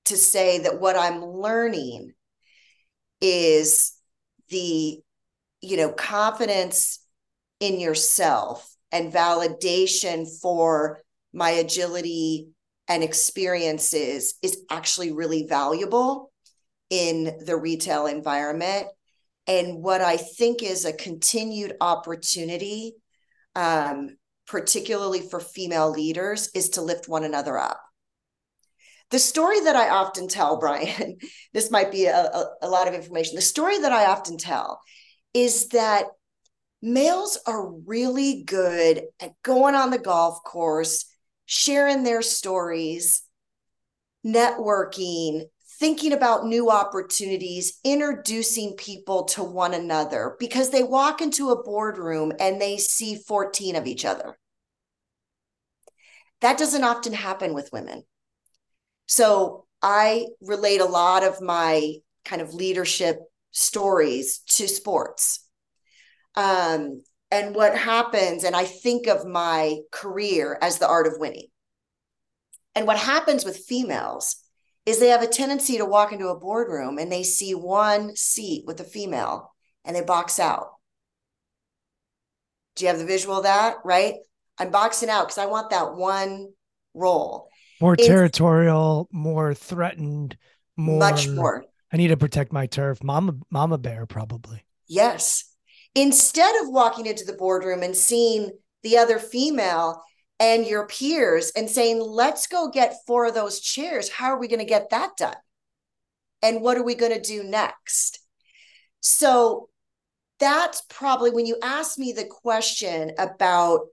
to 0.05 0.17
say 0.17 0.59
that 0.59 0.79
what 0.79 0.95
i'm 0.95 1.23
learning 1.23 2.13
is 3.21 3.93
the 4.49 4.99
you 5.61 5.77
know 5.77 5.91
confidence 5.91 6.99
in 7.59 7.79
yourself 7.79 8.69
and 8.91 9.13
validation 9.13 10.27
for 10.41 11.01
my 11.33 11.51
agility 11.51 12.49
and 12.87 13.01
experiences 13.01 14.35
is 14.41 14.61
actually 14.69 15.11
really 15.11 15.47
valuable 15.47 16.31
in 16.89 17.37
the 17.45 17.55
retail 17.55 18.05
environment 18.05 18.87
and 19.47 19.83
what 19.83 20.01
I 20.01 20.17
think 20.17 20.63
is 20.63 20.85
a 20.85 20.93
continued 20.93 21.73
opportunity, 21.81 22.93
um, 23.55 24.17
particularly 24.47 25.21
for 25.21 25.39
female 25.39 25.91
leaders, 25.91 26.49
is 26.55 26.69
to 26.69 26.81
lift 26.81 27.07
one 27.07 27.23
another 27.23 27.57
up. 27.57 27.81
The 29.11 29.19
story 29.19 29.59
that 29.61 29.75
I 29.75 29.89
often 29.89 30.27
tell, 30.27 30.57
Brian, 30.59 31.17
this 31.53 31.69
might 31.69 31.91
be 31.91 32.05
a, 32.05 32.15
a, 32.15 32.45
a 32.63 32.69
lot 32.69 32.87
of 32.87 32.93
information. 32.93 33.35
The 33.35 33.41
story 33.41 33.79
that 33.79 33.91
I 33.91 34.05
often 34.05 34.37
tell 34.37 34.81
is 35.33 35.69
that 35.69 36.05
males 36.81 37.39
are 37.45 37.71
really 37.71 38.43
good 38.43 39.03
at 39.19 39.31
going 39.43 39.75
on 39.75 39.89
the 39.89 39.97
golf 39.97 40.43
course, 40.43 41.05
sharing 41.45 42.03
their 42.03 42.21
stories, 42.21 43.23
networking, 44.25 45.43
thinking 45.79 46.13
about 46.13 46.45
new 46.45 46.69
opportunities, 46.69 47.79
introducing 47.83 48.75
people 48.75 49.25
to 49.25 49.43
one 49.43 49.73
another 49.73 50.35
because 50.39 50.69
they 50.69 50.83
walk 50.83 51.21
into 51.21 51.49
a 51.49 51.63
boardroom 51.63 52.31
and 52.39 52.61
they 52.61 52.77
see 52.77 53.15
14 53.15 53.75
of 53.75 53.87
each 53.87 54.05
other. 54.05 54.37
That 56.41 56.57
doesn't 56.57 56.83
often 56.83 57.13
happen 57.13 57.53
with 57.53 57.71
women. 57.71 58.03
So 59.07 59.65
I 59.81 60.27
relate 60.41 60.81
a 60.81 60.85
lot 60.85 61.23
of 61.23 61.41
my 61.41 61.95
kind 62.25 62.41
of 62.41 62.53
leadership 62.53 63.19
stories 63.51 64.39
to 64.39 64.67
sports. 64.67 65.47
Um, 66.35 67.03
and 67.31 67.55
what 67.55 67.77
happens, 67.77 68.43
and 68.43 68.55
I 68.55 68.65
think 68.65 69.07
of 69.07 69.25
my 69.25 69.77
career 69.91 70.57
as 70.61 70.77
the 70.77 70.87
art 70.87 71.07
of 71.07 71.13
winning. 71.17 71.47
And 72.75 72.87
what 72.87 72.97
happens 72.97 73.45
with 73.45 73.57
females 73.57 74.42
is 74.85 74.99
they 74.99 75.09
have 75.09 75.21
a 75.21 75.27
tendency 75.27 75.77
to 75.77 75.85
walk 75.85 76.11
into 76.11 76.27
a 76.27 76.39
boardroom 76.39 76.97
and 76.97 77.11
they 77.11 77.23
see 77.23 77.53
one 77.55 78.15
seat 78.15 78.65
with 78.65 78.79
a 78.79 78.83
female 78.83 79.53
and 79.85 79.95
they 79.95 80.01
box 80.01 80.39
out. 80.39 80.73
Do 82.75 82.85
you 82.85 82.89
have 82.89 82.99
the 82.99 83.05
visual 83.05 83.37
of 83.37 83.43
that? 83.43 83.77
Right? 83.85 84.15
I'm 84.57 84.71
boxing 84.71 85.09
out 85.09 85.25
because 85.25 85.37
I 85.37 85.45
want 85.45 85.69
that 85.69 85.95
one 85.95 86.49
role. 86.93 87.49
More 87.81 87.93
it's, 87.93 88.05
territorial, 88.05 89.07
more 89.11 89.53
threatened, 89.53 90.37
more 90.77 90.99
much 90.99 91.27
more. 91.27 91.65
I 91.91 91.97
need 91.97 92.09
to 92.09 92.17
protect 92.17 92.51
my 92.51 92.65
turf. 92.65 93.03
Mama, 93.03 93.35
mama 93.51 93.77
bear, 93.77 94.05
probably. 94.05 94.63
Yes. 94.87 95.45
Instead 95.95 96.55
of 96.61 96.69
walking 96.69 97.05
into 97.05 97.23
the 97.23 97.33
boardroom 97.33 97.83
and 97.83 97.95
seeing 97.95 98.51
the 98.81 98.97
other 98.97 99.19
female 99.19 100.01
and 100.39 100.65
your 100.65 100.87
peers 100.87 101.51
and 101.55 101.69
saying, 101.69 102.01
let's 102.01 102.47
go 102.47 102.69
get 102.69 102.95
four 103.07 103.25
of 103.25 103.33
those 103.33 103.59
chairs. 103.59 104.09
How 104.09 104.27
are 104.27 104.39
we 104.39 104.47
going 104.47 104.59
to 104.59 104.65
get 104.65 104.89
that 104.89 105.11
done? 105.17 105.35
And 106.41 106.61
what 106.61 106.77
are 106.77 106.83
we 106.83 106.95
going 106.95 107.13
to 107.13 107.21
do 107.21 107.43
next? 107.43 108.19
So 108.99 109.69
that's 110.39 110.81
probably 110.89 111.31
when 111.31 111.45
you 111.45 111.57
ask 111.63 111.97
me 111.97 112.11
the 112.11 112.25
question 112.25 113.11
about 113.17 113.87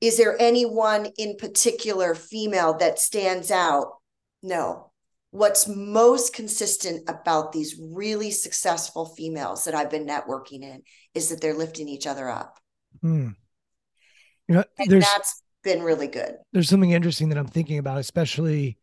is 0.00 0.16
there 0.16 0.36
anyone 0.40 1.06
in 1.18 1.36
particular 1.36 2.14
female 2.14 2.78
that 2.78 2.98
stands 3.00 3.50
out? 3.50 3.94
No. 4.42 4.92
What's 5.30 5.68
most 5.68 6.32
consistent 6.32 7.08
about 7.08 7.52
these 7.52 7.78
really 7.78 8.30
successful 8.30 9.06
females 9.06 9.64
that 9.64 9.74
I've 9.74 9.90
been 9.90 10.06
networking 10.06 10.62
in 10.62 10.82
is 11.14 11.28
that 11.28 11.40
they're 11.40 11.52
lifting 11.52 11.88
each 11.88 12.06
other 12.06 12.28
up. 12.28 12.58
Hmm. 13.02 13.30
You 14.48 14.56
know, 14.56 14.64
and 14.78 15.02
that's 15.02 15.42
been 15.62 15.82
really 15.82 16.08
good. 16.08 16.36
There's 16.52 16.68
something 16.68 16.90
interesting 16.90 17.28
that 17.28 17.38
I'm 17.38 17.46
thinking 17.46 17.78
about, 17.78 17.98
especially, 17.98 18.78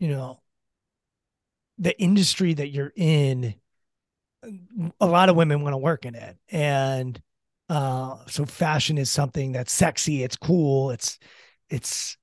you 0.00 0.08
know, 0.08 0.40
the 1.78 1.98
industry 2.00 2.54
that 2.54 2.68
you're 2.68 2.92
in. 2.96 3.54
A 5.00 5.06
lot 5.06 5.28
of 5.28 5.36
women 5.36 5.62
want 5.62 5.74
to 5.74 5.78
work 5.78 6.04
in 6.04 6.14
it, 6.14 6.36
and 6.48 7.20
uh, 7.68 8.16
so 8.28 8.44
fashion 8.44 8.96
is 8.96 9.10
something 9.10 9.52
that's 9.52 9.72
sexy, 9.72 10.22
it's 10.22 10.36
cool, 10.36 10.90
it's 10.90 11.18
it's 11.68 12.16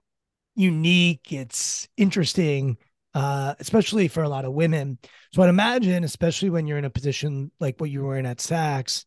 unique, 0.55 1.33
it's 1.33 1.87
interesting, 1.97 2.77
uh, 3.13 3.53
especially 3.59 4.07
for 4.07 4.23
a 4.23 4.29
lot 4.29 4.45
of 4.45 4.53
women. 4.53 4.97
So 5.33 5.43
I'd 5.43 5.49
imagine, 5.49 6.05
especially 6.05 6.49
when 6.49 6.67
you're 6.67 6.77
in 6.77 6.85
a 6.85 6.89
position 6.89 7.51
like 7.59 7.79
what 7.79 7.89
you 7.89 8.03
were 8.03 8.17
in 8.17 8.25
at 8.25 8.37
Saks, 8.37 9.03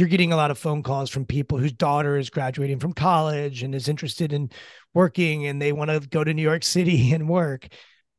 you're 0.00 0.08
getting 0.08 0.32
a 0.32 0.36
lot 0.36 0.50
of 0.50 0.58
phone 0.58 0.82
calls 0.82 1.10
from 1.10 1.26
people 1.26 1.58
whose 1.58 1.74
daughter 1.74 2.16
is 2.16 2.30
graduating 2.30 2.78
from 2.78 2.94
college 2.94 3.62
and 3.62 3.74
is 3.74 3.86
interested 3.86 4.32
in 4.32 4.50
working 4.94 5.46
and 5.46 5.60
they 5.60 5.72
want 5.72 5.90
to 5.90 6.00
go 6.00 6.24
to 6.24 6.32
New 6.32 6.42
York 6.42 6.64
City 6.64 7.12
and 7.14 7.28
work. 7.28 7.68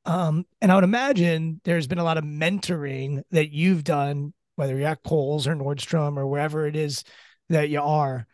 Um, 0.05 0.45
and 0.61 0.71
I 0.71 0.75
would 0.75 0.83
imagine 0.83 1.59
there's 1.63 1.87
been 1.87 1.97
a 1.97 2.03
lot 2.03 2.19
of 2.19 2.23
mentoring 2.23 3.23
that 3.31 3.51
you've 3.51 3.83
done, 3.83 4.33
whether 4.55 4.77
you're 4.77 4.87
at 4.87 5.03
Kohl's 5.03 5.47
or 5.47 5.55
Nordstrom 5.55 6.17
or 6.17 6.27
wherever 6.27 6.67
it 6.67 6.75
is 6.75 7.03
that 7.49 7.69
you 7.69 7.81
are. 7.81 8.27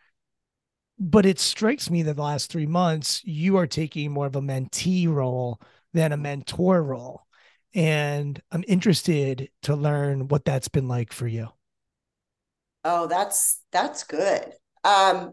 But 0.98 1.24
it 1.24 1.38
strikes 1.38 1.90
me 1.90 2.02
that 2.02 2.16
the 2.16 2.22
last 2.22 2.52
three 2.52 2.66
months, 2.66 3.22
you 3.24 3.56
are 3.56 3.66
taking 3.66 4.12
more 4.12 4.26
of 4.26 4.36
a 4.36 4.42
mentee 4.42 5.08
role 5.08 5.58
than 5.94 6.12
a 6.12 6.16
mentor 6.18 6.82
role. 6.82 7.22
And 7.74 8.40
I'm 8.50 8.64
interested 8.68 9.48
to 9.62 9.74
learn 9.74 10.28
what 10.28 10.44
that's 10.44 10.68
been 10.68 10.88
like 10.88 11.12
for 11.12 11.26
you. 11.26 11.48
Oh, 12.84 13.06
that's 13.06 13.60
that's 13.72 14.04
good. 14.04 14.52
Um 14.84 15.32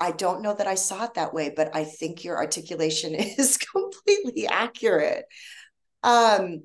I 0.00 0.12
don't 0.12 0.42
know 0.42 0.54
that 0.54 0.66
I 0.68 0.76
saw 0.76 1.04
it 1.04 1.14
that 1.14 1.34
way, 1.34 1.50
but 1.54 1.74
I 1.74 1.84
think 1.84 2.22
your 2.24 2.36
articulation 2.36 3.14
is 3.14 3.56
completely 3.58 4.46
accurate. 4.46 5.24
Um 6.02 6.64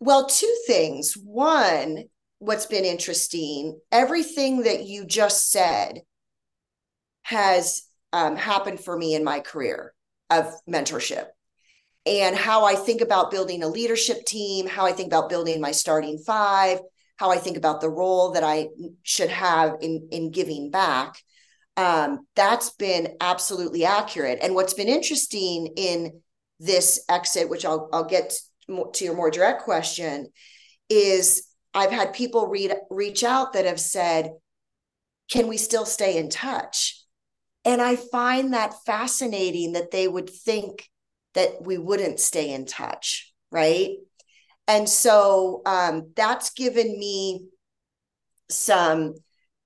well, 0.00 0.26
two 0.26 0.54
things. 0.66 1.14
One, 1.14 2.04
what's 2.38 2.66
been 2.66 2.84
interesting, 2.84 3.78
everything 3.90 4.62
that 4.64 4.84
you 4.84 5.04
just 5.06 5.50
said 5.50 6.02
has 7.22 7.82
um, 8.12 8.36
happened 8.36 8.80
for 8.80 8.96
me 8.96 9.14
in 9.14 9.24
my 9.24 9.40
career 9.40 9.94
of 10.30 10.52
mentorship 10.68 11.26
and 12.06 12.36
how 12.36 12.64
I 12.64 12.74
think 12.74 13.00
about 13.00 13.30
building 13.30 13.62
a 13.62 13.68
leadership 13.68 14.24
team, 14.26 14.66
how 14.66 14.86
I 14.86 14.92
think 14.92 15.08
about 15.08 15.30
building 15.30 15.60
my 15.60 15.72
starting 15.72 16.18
five, 16.18 16.80
how 17.22 17.30
I 17.30 17.38
think 17.38 17.56
about 17.56 17.80
the 17.80 17.88
role 17.88 18.32
that 18.32 18.42
I 18.42 18.66
should 19.04 19.30
have 19.30 19.76
in, 19.80 20.08
in 20.10 20.32
giving 20.32 20.72
back. 20.72 21.22
Um, 21.76 22.26
that's 22.34 22.70
been 22.70 23.16
absolutely 23.20 23.84
accurate. 23.84 24.40
And 24.42 24.56
what's 24.56 24.74
been 24.74 24.88
interesting 24.88 25.68
in 25.76 26.20
this 26.58 27.04
exit, 27.08 27.48
which 27.48 27.64
I'll, 27.64 27.88
I'll 27.92 28.08
get 28.08 28.32
to 28.66 29.04
your 29.04 29.14
more 29.14 29.30
direct 29.30 29.62
question, 29.62 30.30
is 30.88 31.46
I've 31.72 31.92
had 31.92 32.12
people 32.12 32.48
read, 32.48 32.74
reach 32.90 33.22
out 33.22 33.52
that 33.52 33.66
have 33.66 33.78
said, 33.78 34.32
Can 35.30 35.46
we 35.46 35.58
still 35.58 35.86
stay 35.86 36.18
in 36.18 36.28
touch? 36.28 37.04
And 37.64 37.80
I 37.80 37.94
find 37.94 38.52
that 38.52 38.82
fascinating 38.84 39.74
that 39.74 39.92
they 39.92 40.08
would 40.08 40.28
think 40.28 40.90
that 41.34 41.62
we 41.62 41.78
wouldn't 41.78 42.18
stay 42.18 42.52
in 42.52 42.66
touch, 42.66 43.32
right? 43.52 43.90
And 44.68 44.88
so 44.88 45.62
um, 45.66 46.12
that's 46.14 46.50
given 46.50 46.98
me 46.98 47.46
some 48.48 49.14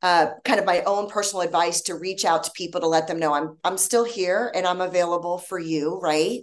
uh, 0.03 0.29
kind 0.45 0.61
of 0.61 0.67
my 0.67 0.83
own 0.83 1.09
personal 1.09 1.43
advice 1.43 1.83
to 1.83 1.95
reach 1.95 2.25
out 2.25 2.45
to 2.45 2.51
people 2.53 2.81
to 2.81 2.87
let 2.87 3.09
them 3.09 3.19
know 3.19 3.33
I'm 3.33 3.57
I'm 3.65 3.79
still 3.79 4.05
here 4.05 4.53
and 4.55 4.67
I'm 4.67 4.81
available 4.81 5.39
for 5.39 5.59
you, 5.59 5.99
right? 6.01 6.41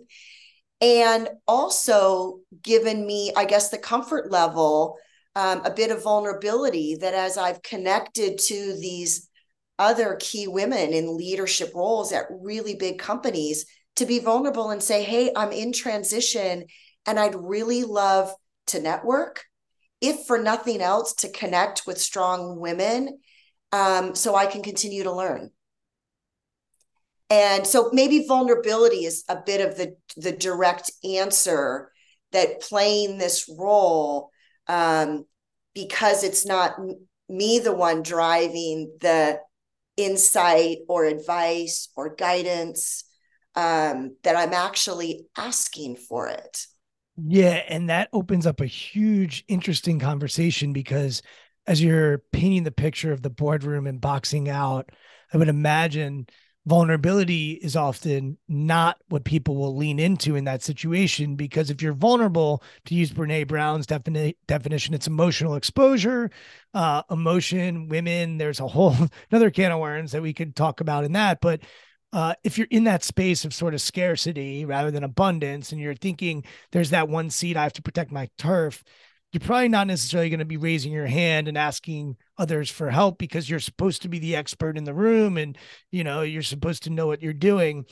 And 0.82 1.30
also 1.48 2.40
given 2.62 3.06
me, 3.06 3.32
I 3.38 3.46
guess, 3.46 3.70
the 3.70 3.78
comfort 3.78 4.32
level 4.32 4.98
um, 5.36 5.62
a 5.66 5.72
bit 5.72 5.92
of 5.92 6.04
vulnerability 6.04 6.98
that 6.98 7.14
as 7.14 7.38
I've 7.38 7.64
connected 7.64 8.38
to 8.38 8.78
these 8.80 9.30
other 9.80 10.18
key 10.20 10.48
women 10.48 10.94
in 10.94 11.18
leadership 11.18 11.72
roles 11.74 12.12
at 12.12 12.26
really 12.30 12.76
big 12.76 13.00
companies 13.00 13.66
to 13.96 14.06
be 14.06 14.20
vulnerable 14.20 14.70
and 14.70 14.84
say, 14.84 15.04
Hey, 15.04 15.32
I'm 15.36 15.52
in 15.52 15.74
transition 15.74 16.66
and 17.06 17.20
I'd 17.20 17.36
really 17.36 17.84
love 17.84 18.32
to 18.68 18.82
network, 18.82 19.46
if 20.02 20.26
for 20.26 20.38
nothing 20.38 20.82
else, 20.82 21.14
to 21.16 21.30
connect 21.30 21.84
with 21.88 22.00
strong 22.00 22.60
women 22.60 23.20
um, 23.72 24.16
so 24.16 24.36
I 24.36 24.46
can 24.46 24.62
continue 24.62 25.04
to 25.04 25.12
learn. 25.12 25.52
And 27.30 27.66
so 27.66 27.90
maybe 27.94 28.28
vulnerability 28.28 29.06
is 29.06 29.24
a 29.28 29.38
bit 29.44 29.68
of 29.68 29.76
the, 29.76 29.96
the 30.16 30.32
direct 30.32 30.92
answer 31.04 31.92
that 32.32 32.62
playing 32.62 33.18
this 33.18 33.50
role 33.50 34.30
um, 34.68 35.26
because 35.74 36.24
it's 36.24 36.46
not 36.46 36.76
me 37.30 37.60
the 37.60 37.74
one 37.74 38.04
driving 38.04 38.96
the 39.02 39.40
insight 39.98 40.80
or 40.88 41.06
advice 41.06 41.90
or 41.96 42.16
guidance 42.16 43.04
um, 43.56 44.16
that 44.24 44.36
I'm 44.36 44.54
actually 44.54 45.26
asking 45.38 45.96
for 45.96 46.28
it. 46.28 46.66
Yeah. 47.22 47.62
And 47.70 47.90
that 47.90 48.10
opens 48.12 48.48
up 48.48 48.60
a 48.60 48.66
huge, 48.66 49.44
interesting 49.48 50.00
conversation 50.00 50.74
because 50.74 51.22
as 51.68 51.82
you're 51.82 52.20
painting 52.32 52.64
the 52.64 52.72
picture 52.72 53.12
of 53.12 53.22
the 53.22 53.30
boardroom 53.30 53.88
and 53.88 54.02
boxing 54.02 54.50
out, 54.50 54.90
I 55.34 55.38
would 55.38 55.48
imagine 55.48 56.28
vulnerability 56.66 57.52
is 57.52 57.76
often 57.76 58.38
not 58.48 58.98
what 59.10 59.26
people 59.26 59.58
will 59.58 59.76
lean 59.76 60.00
into 60.00 60.36
in 60.36 60.46
that 60.46 60.64
situation 60.64 61.36
because 61.36 61.70
if 61.70 61.82
you're 61.82 61.92
vulnerable 61.92 62.64
to 62.86 62.96
use 62.96 63.12
brene 63.12 63.46
brown's 63.46 63.86
defini- 63.86 64.38
definition 64.48 64.94
it's 64.94 65.06
emotional 65.06 65.56
exposure 65.56 66.32
uh, 66.74 67.04
emotion 67.12 67.90
women 67.90 68.38
there's 68.38 68.62
a 68.62 68.68
whole 68.68 68.96
another 69.30 69.52
can 69.52 69.74
of 69.74 69.80
worms 69.82 70.14
that 70.14 70.22
we 70.22 70.32
could 70.32 70.56
talk 70.56 70.80
about 70.80 71.04
in 71.04 71.12
that 71.12 71.42
but 71.42 71.60
uh, 72.14 72.36
if 72.44 72.58
you're 72.58 72.68
in 72.70 72.86
that 72.86 73.04
space 73.04 73.44
of 73.44 73.54
sort 73.54 73.74
of 73.74 73.82
scarcity 73.82 74.64
rather 74.64 74.92
than 74.92 75.04
abundance 75.04 75.72
and 75.72 75.82
you're 75.82 75.96
thinking 75.96 76.46
there's 76.72 76.92
that 76.92 77.10
one 77.10 77.30
seed 77.30 77.58
i 77.58 77.64
have 77.64 77.74
to 77.74 77.82
protect 77.82 78.12
my 78.12 78.30
turf 78.38 78.84
you're 79.34 79.42
probably 79.42 79.68
not 79.68 79.88
necessarily 79.88 80.30
going 80.30 80.40
to 80.40 80.46
be 80.46 80.58
raising 80.58 80.92
your 80.92 81.08
hand 81.08 81.48
and 81.48 81.58
asking 81.58 82.16
others 82.38 82.70
for 82.70 82.92
help 82.92 83.18
because 83.18 83.50
you're 83.50 83.60
supposed 83.60 84.04
to 84.04 84.08
be 84.08 84.20
the 84.20 84.36
expert 84.36 84.78
in 84.78 84.84
the 84.84 84.94
room 84.94 85.38
and 85.38 85.58
you 85.92 86.04
know 86.04 86.22
you're 86.22 86.44
supposed 86.44 86.84
to 86.84 86.92
know 86.92 87.08
what 87.08 87.22
you're 87.22 87.34
doing. 87.34 87.86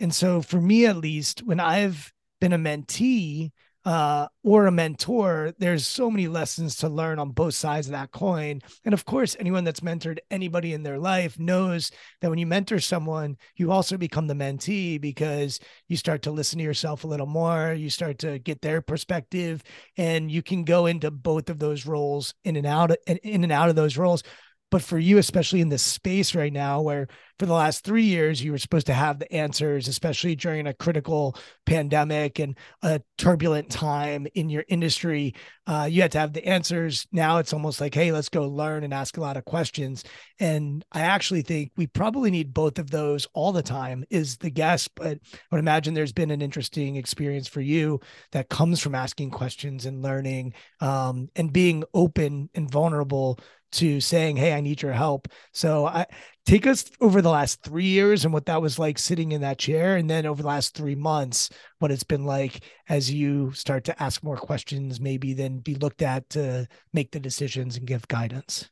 And 0.00 0.12
so 0.12 0.42
for 0.42 0.60
me 0.60 0.86
at 0.86 0.96
least 0.96 1.40
when 1.44 1.60
i've 1.60 2.12
been 2.40 2.52
a 2.52 2.58
mentee 2.58 3.52
uh, 3.88 4.28
or 4.44 4.66
a 4.66 4.70
mentor, 4.70 5.54
there's 5.58 5.86
so 5.86 6.10
many 6.10 6.28
lessons 6.28 6.76
to 6.76 6.90
learn 6.90 7.18
on 7.18 7.30
both 7.30 7.54
sides 7.54 7.86
of 7.86 7.92
that 7.92 8.12
coin. 8.12 8.60
And 8.84 8.92
of 8.92 9.06
course, 9.06 9.34
anyone 9.40 9.64
that's 9.64 9.80
mentored 9.80 10.18
anybody 10.30 10.74
in 10.74 10.82
their 10.82 10.98
life 10.98 11.38
knows 11.38 11.90
that 12.20 12.28
when 12.28 12.38
you 12.38 12.46
mentor 12.46 12.80
someone, 12.80 13.38
you 13.56 13.72
also 13.72 13.96
become 13.96 14.26
the 14.26 14.34
mentee 14.34 15.00
because 15.00 15.58
you 15.88 15.96
start 15.96 16.20
to 16.24 16.30
listen 16.30 16.58
to 16.58 16.64
yourself 16.66 17.04
a 17.04 17.06
little 17.06 17.24
more, 17.24 17.72
you 17.72 17.88
start 17.88 18.18
to 18.18 18.38
get 18.38 18.60
their 18.60 18.82
perspective, 18.82 19.62
and 19.96 20.30
you 20.30 20.42
can 20.42 20.64
go 20.64 20.84
into 20.84 21.10
both 21.10 21.48
of 21.48 21.58
those 21.58 21.86
roles 21.86 22.34
in 22.44 22.56
and 22.56 22.66
out 22.66 22.92
in 23.06 23.42
and 23.42 23.52
out 23.52 23.70
of 23.70 23.76
those 23.76 23.96
roles. 23.96 24.22
But 24.70 24.82
for 24.82 24.98
you, 24.98 25.18
especially 25.18 25.60
in 25.60 25.70
this 25.70 25.82
space 25.82 26.34
right 26.34 26.52
now 26.52 26.82
where 26.82 27.08
for 27.38 27.46
the 27.46 27.54
last 27.54 27.84
three 27.84 28.02
years, 28.02 28.42
you 28.42 28.50
were 28.50 28.58
supposed 28.58 28.86
to 28.88 28.94
have 28.94 29.18
the 29.18 29.32
answers, 29.32 29.86
especially 29.86 30.34
during 30.34 30.66
a 30.66 30.74
critical 30.74 31.36
pandemic 31.66 32.40
and 32.40 32.58
a 32.82 33.00
turbulent 33.16 33.70
time 33.70 34.26
in 34.34 34.50
your 34.50 34.64
industry. 34.68 35.34
Uh, 35.66 35.88
you 35.88 36.02
had 36.02 36.12
to 36.12 36.18
have 36.18 36.32
the 36.32 36.44
answers. 36.44 37.06
Now 37.12 37.38
it's 37.38 37.52
almost 37.52 37.80
like, 37.80 37.94
hey, 37.94 38.10
let's 38.10 38.28
go 38.28 38.48
learn 38.48 38.82
and 38.82 38.92
ask 38.92 39.16
a 39.16 39.20
lot 39.20 39.36
of 39.36 39.44
questions. 39.44 40.02
And 40.40 40.84
I 40.90 41.02
actually 41.02 41.42
think 41.42 41.70
we 41.76 41.86
probably 41.86 42.30
need 42.30 42.52
both 42.52 42.78
of 42.78 42.90
those 42.90 43.28
all 43.34 43.52
the 43.52 43.62
time 43.62 44.04
is 44.10 44.36
the 44.38 44.50
guest. 44.50 44.90
But 44.96 45.18
I 45.32 45.38
would 45.52 45.60
imagine 45.60 45.94
there's 45.94 46.12
been 46.12 46.32
an 46.32 46.42
interesting 46.42 46.96
experience 46.96 47.46
for 47.46 47.60
you 47.60 48.00
that 48.32 48.48
comes 48.48 48.80
from 48.80 48.96
asking 48.96 49.30
questions 49.30 49.86
and 49.86 50.02
learning 50.02 50.54
um, 50.80 51.28
and 51.36 51.52
being 51.52 51.84
open 51.94 52.50
and 52.54 52.70
vulnerable 52.70 53.38
to 53.72 54.00
saying, 54.00 54.36
Hey, 54.36 54.52
I 54.52 54.60
need 54.60 54.82
your 54.82 54.92
help. 54.92 55.28
So 55.52 55.86
I 55.86 56.06
take 56.46 56.66
us 56.66 56.84
over 57.00 57.20
the 57.20 57.30
last 57.30 57.62
three 57.62 57.86
years 57.86 58.24
and 58.24 58.32
what 58.32 58.46
that 58.46 58.62
was 58.62 58.78
like 58.78 58.98
sitting 58.98 59.32
in 59.32 59.42
that 59.42 59.58
chair. 59.58 59.96
And 59.96 60.08
then 60.08 60.26
over 60.26 60.42
the 60.42 60.48
last 60.48 60.74
three 60.74 60.94
months, 60.94 61.50
what 61.78 61.90
it's 61.90 62.04
been 62.04 62.24
like 62.24 62.62
as 62.88 63.12
you 63.12 63.52
start 63.52 63.84
to 63.84 64.02
ask 64.02 64.22
more 64.22 64.36
questions, 64.36 65.00
maybe 65.00 65.34
then 65.34 65.58
be 65.58 65.74
looked 65.74 66.02
at 66.02 66.28
to 66.30 66.66
make 66.92 67.10
the 67.10 67.20
decisions 67.20 67.76
and 67.76 67.86
give 67.86 68.08
guidance. 68.08 68.68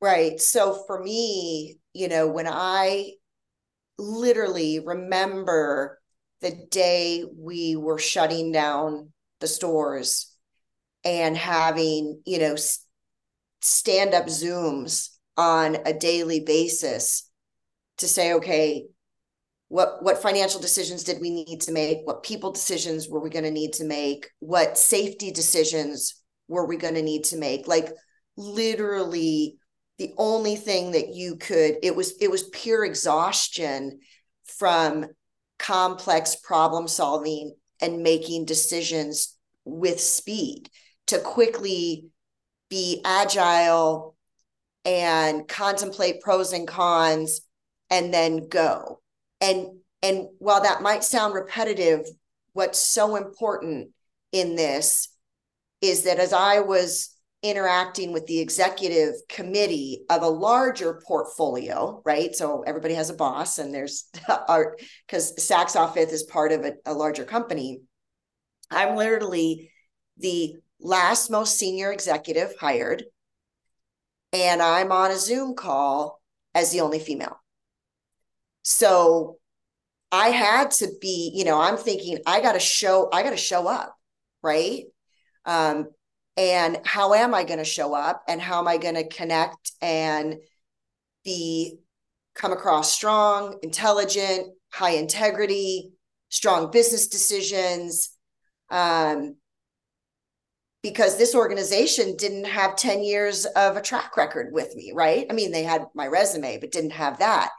Right. 0.00 0.40
So 0.40 0.84
for 0.86 1.02
me, 1.02 1.78
you 1.92 2.08
know, 2.08 2.28
when 2.28 2.46
I 2.46 3.12
literally 3.98 4.78
remember 4.78 5.98
the 6.40 6.66
day 6.70 7.24
we 7.36 7.74
were 7.74 7.98
shutting 7.98 8.52
down 8.52 9.12
the 9.40 9.48
stores 9.48 10.32
and 11.04 11.36
having, 11.36 12.22
you 12.24 12.38
know, 12.38 12.56
stand 13.60 14.14
up 14.14 14.26
Zooms 14.26 15.10
on 15.36 15.78
a 15.86 15.92
daily 15.92 16.40
basis 16.40 17.30
to 17.98 18.08
say, 18.08 18.34
okay, 18.34 18.86
what 19.68 20.02
what 20.02 20.22
financial 20.22 20.60
decisions 20.60 21.04
did 21.04 21.20
we 21.20 21.30
need 21.30 21.60
to 21.62 21.72
make? 21.72 21.98
What 22.04 22.22
people 22.22 22.52
decisions 22.52 23.08
were 23.08 23.20
we 23.20 23.30
going 23.30 23.44
to 23.44 23.50
need 23.50 23.74
to 23.74 23.84
make? 23.84 24.30
What 24.38 24.78
safety 24.78 25.30
decisions 25.30 26.22
were 26.48 26.66
we 26.66 26.76
going 26.76 26.94
to 26.94 27.02
need 27.02 27.24
to 27.24 27.36
make? 27.36 27.68
Like 27.68 27.92
literally 28.36 29.58
the 29.98 30.14
only 30.16 30.56
thing 30.56 30.92
that 30.92 31.14
you 31.14 31.36
could 31.36 31.76
it 31.82 31.94
was 31.94 32.14
it 32.20 32.30
was 32.30 32.48
pure 32.50 32.84
exhaustion 32.84 33.98
from 34.44 35.06
complex 35.58 36.36
problem 36.36 36.88
solving 36.88 37.54
and 37.80 38.02
making 38.02 38.44
decisions 38.44 39.36
with 39.64 40.00
speed 40.00 40.70
to 41.08 41.18
quickly 41.18 42.06
be 42.68 43.00
agile 43.04 44.16
and 44.84 45.46
contemplate 45.48 46.20
pros 46.20 46.52
and 46.52 46.68
cons 46.68 47.40
and 47.90 48.12
then 48.12 48.48
go. 48.48 49.00
And 49.40 49.78
and 50.02 50.28
while 50.38 50.62
that 50.62 50.82
might 50.82 51.02
sound 51.04 51.34
repetitive 51.34 52.06
what's 52.52 52.78
so 52.78 53.16
important 53.16 53.90
in 54.32 54.56
this 54.56 55.08
is 55.80 56.04
that 56.04 56.18
as 56.18 56.32
i 56.32 56.60
was 56.60 57.18
interacting 57.42 58.12
with 58.12 58.26
the 58.26 58.40
executive 58.40 59.14
committee 59.28 60.04
of 60.10 60.22
a 60.22 60.28
larger 60.28 61.00
portfolio 61.06 62.02
right? 62.04 62.34
So 62.34 62.62
everybody 62.62 62.94
has 62.94 63.10
a 63.10 63.14
boss 63.14 63.58
and 63.58 63.72
there's 63.72 64.06
art 64.48 64.80
because 65.06 65.36
saks 65.36 65.94
fifth 65.94 66.12
is 66.12 66.24
part 66.24 66.50
of 66.52 66.64
a, 66.64 66.72
a 66.84 66.92
larger 66.92 67.24
company. 67.24 67.82
I'm 68.70 68.96
literally 68.96 69.70
the 70.16 70.56
last 70.80 71.30
most 71.30 71.58
senior 71.58 71.92
executive 71.92 72.54
hired, 72.60 73.04
and 74.32 74.62
I'm 74.62 74.92
on 74.92 75.10
a 75.10 75.16
Zoom 75.16 75.54
call 75.54 76.20
as 76.54 76.70
the 76.70 76.80
only 76.80 76.98
female. 76.98 77.40
So 78.62 79.38
I 80.12 80.28
had 80.28 80.70
to 80.72 80.88
be, 81.00 81.32
you 81.34 81.44
know, 81.44 81.60
I'm 81.60 81.76
thinking 81.76 82.18
I 82.26 82.40
got 82.40 82.52
to 82.52 82.60
show, 82.60 83.08
I 83.12 83.22
got 83.22 83.30
to 83.30 83.36
show 83.36 83.66
up, 83.66 83.96
right? 84.42 84.84
Um, 85.44 85.88
and 86.36 86.78
how 86.84 87.14
am 87.14 87.34
I 87.34 87.44
going 87.44 87.58
to 87.58 87.64
show 87.64 87.94
up 87.94 88.22
and 88.28 88.40
how 88.40 88.60
am 88.60 88.68
I 88.68 88.76
going 88.76 88.94
to 88.94 89.08
connect 89.08 89.72
and 89.82 90.36
be 91.24 91.78
come 92.34 92.52
across 92.52 92.92
strong, 92.92 93.58
intelligent, 93.62 94.48
high 94.72 94.92
integrity, 94.92 95.92
strong 96.28 96.70
business 96.70 97.08
decisions, 97.08 98.10
um, 98.70 99.36
because 100.82 101.18
this 101.18 101.34
organization 101.34 102.16
didn't 102.16 102.44
have 102.44 102.76
10 102.76 103.02
years 103.02 103.44
of 103.44 103.76
a 103.76 103.82
track 103.82 104.16
record 104.16 104.52
with 104.52 104.74
me, 104.76 104.92
right? 104.94 105.26
I 105.28 105.32
mean, 105.32 105.50
they 105.50 105.64
had 105.64 105.86
my 105.94 106.06
resume, 106.06 106.58
but 106.58 106.70
didn't 106.70 106.90
have 106.90 107.18
that. 107.18 107.50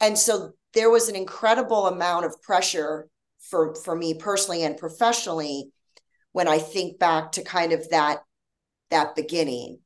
And 0.00 0.16
so 0.16 0.52
there 0.72 0.90
was 0.90 1.08
an 1.08 1.16
incredible 1.16 1.86
amount 1.86 2.26
of 2.26 2.40
pressure 2.42 3.08
for 3.50 3.74
for 3.74 3.94
me 3.94 4.14
personally 4.14 4.62
and 4.62 4.76
professionally 4.76 5.70
when 6.32 6.48
I 6.48 6.58
think 6.58 6.98
back 6.98 7.32
to 7.32 7.44
kind 7.44 7.72
of 7.72 7.88
that 7.90 8.18
that 8.90 9.14
beginning. 9.14 9.78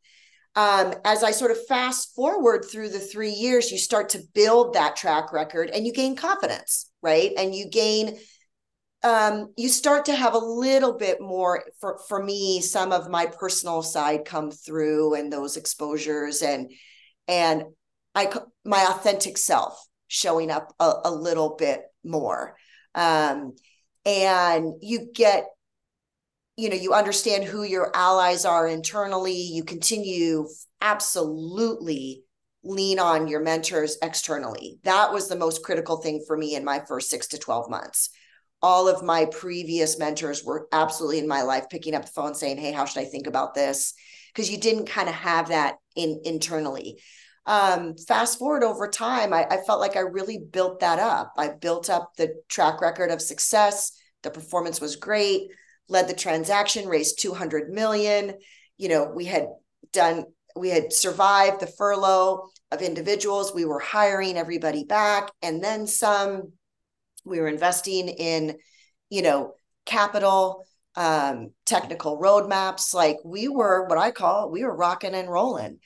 Um, 0.57 0.95
as 1.05 1.23
I 1.23 1.31
sort 1.31 1.53
of 1.53 1.67
fast 1.67 2.15
forward 2.17 2.65
through 2.65 2.89
the 2.89 2.99
three 2.99 3.31
years, 3.31 3.71
you 3.71 3.79
start 3.79 4.09
to 4.11 4.23
build 4.35 4.75
that 4.75 4.97
track 4.97 5.33
record 5.33 5.71
and 5.71 5.87
you 5.87 5.93
gain 5.93 6.17
confidence, 6.17 6.91
right? 7.01 7.33
And 7.39 7.55
you 7.55 7.71
gain 7.71 8.19
um, 9.05 9.53
you 9.57 9.69
start 9.69 10.07
to 10.07 10.15
have 10.15 10.35
a 10.35 10.39
little 10.39 10.97
bit 10.97 11.21
more 11.21 11.65
for 11.81 12.01
for 12.09 12.23
me 12.23 12.61
some 12.61 12.93
of 12.93 13.09
my 13.09 13.27
personal 13.27 13.83
side 13.83 14.25
come 14.25 14.51
through 14.51 15.15
and 15.15 15.33
those 15.33 15.57
exposures 15.57 16.43
and 16.43 16.73
and 17.29 17.63
i 18.15 18.31
my 18.65 18.87
authentic 18.91 19.39
self 19.39 19.89
showing 20.09 20.51
up 20.51 20.75
a, 20.81 20.93
a 21.05 21.11
little 21.11 21.55
bit 21.57 21.83
more. 22.05 22.57
Um, 22.95 23.55
and 24.05 24.75
you 24.81 25.11
get 25.15 25.45
you 26.57 26.69
know 26.69 26.77
you 26.77 26.93
understand 26.93 27.45
who 27.45 27.63
your 27.63 27.95
allies 27.95 28.45
are 28.45 28.67
internally. 28.67 29.35
You 29.35 29.63
continue 29.63 30.49
absolutely 30.81 32.25
lean 32.65 32.99
on 32.99 33.29
your 33.29 33.41
mentors 33.41 33.97
externally. 34.03 34.81
That 34.83 35.13
was 35.13 35.29
the 35.29 35.37
most 35.37 35.63
critical 35.63 35.99
thing 35.99 36.25
for 36.27 36.37
me 36.37 36.57
in 36.57 36.65
my 36.65 36.81
first 36.81 37.11
6 37.11 37.29
to 37.29 37.39
12 37.39 37.71
months 37.71 38.11
all 38.63 38.89
of 38.89 39.05
my 39.05 39.25
previous 39.27 39.99
mentors 39.99 40.45
were 40.45 40.69
absolutely 40.73 41.19
in 41.19 41.29
my 41.29 41.43
life 41.43 41.67
picking 41.71 41.95
up 41.95 42.05
the 42.05 42.11
phone 42.11 42.35
saying 42.35 42.59
hey 42.59 42.73
how 42.73 42.85
should 42.85 43.01
i 43.01 43.05
think 43.05 43.27
about 43.27 43.55
this? 43.55 43.95
Because 44.33 44.51
you 44.51 44.59
didn't 44.59 44.87
kind 44.87 45.09
of 45.09 45.15
have 45.15 45.49
that 45.49 45.77
in 45.97 46.21
internally. 46.25 47.01
Um, 47.47 47.97
fast 47.97 48.39
forward 48.39 48.63
over 48.63 48.89
time 48.89 49.33
I, 49.33 49.47
I 49.51 49.59
felt 49.67 49.81
like 49.81 49.97
i 49.97 50.01
really 50.01 50.39
built 50.39 50.81
that 50.81 50.99
up. 50.99 51.33
I 51.39 51.49
built 51.49 51.89
up 51.89 52.13
the 52.17 52.35
track 52.49 52.81
record 52.81 53.11
of 53.11 53.23
success. 53.23 53.93
The 54.23 54.31
performance 54.31 54.81
was 54.81 54.97
great. 54.97 55.49
Led 55.89 56.09
the 56.09 56.15
transaction 56.15 56.89
raised 56.89 57.21
200 57.21 57.71
million. 57.71 58.35
You 58.77 58.89
know 58.89 59.11
we 59.15 59.25
had 59.25 59.47
done 59.93 60.25
we 60.57 60.69
had 60.71 60.93
survived 60.93 61.61
the 61.61 61.67
furlough 61.67 62.51
of 62.71 62.83
individuals. 62.83 63.55
We 63.55 63.65
were 63.65 63.79
hiring 63.79 64.37
everybody 64.37 64.85
back. 64.85 65.31
And 65.43 65.63
then 65.63 65.87
some 65.87 66.53
we 67.29 67.41
were 67.41 67.49
investing 67.49 68.09
in 68.09 68.57
you 69.11 69.23
know 69.23 69.55
capital 69.85 70.65
um, 70.97 71.51
technical 71.65 72.21
roadmaps 72.21 72.93
like 72.93 73.19
we 73.25 73.47
were 73.47 73.87
what 73.87 73.99
i 73.99 74.11
call 74.11 74.51
we 74.51 74.65
were 74.65 74.75
rocking 74.75 75.15
and 75.15 75.31
rolling. 75.31 75.79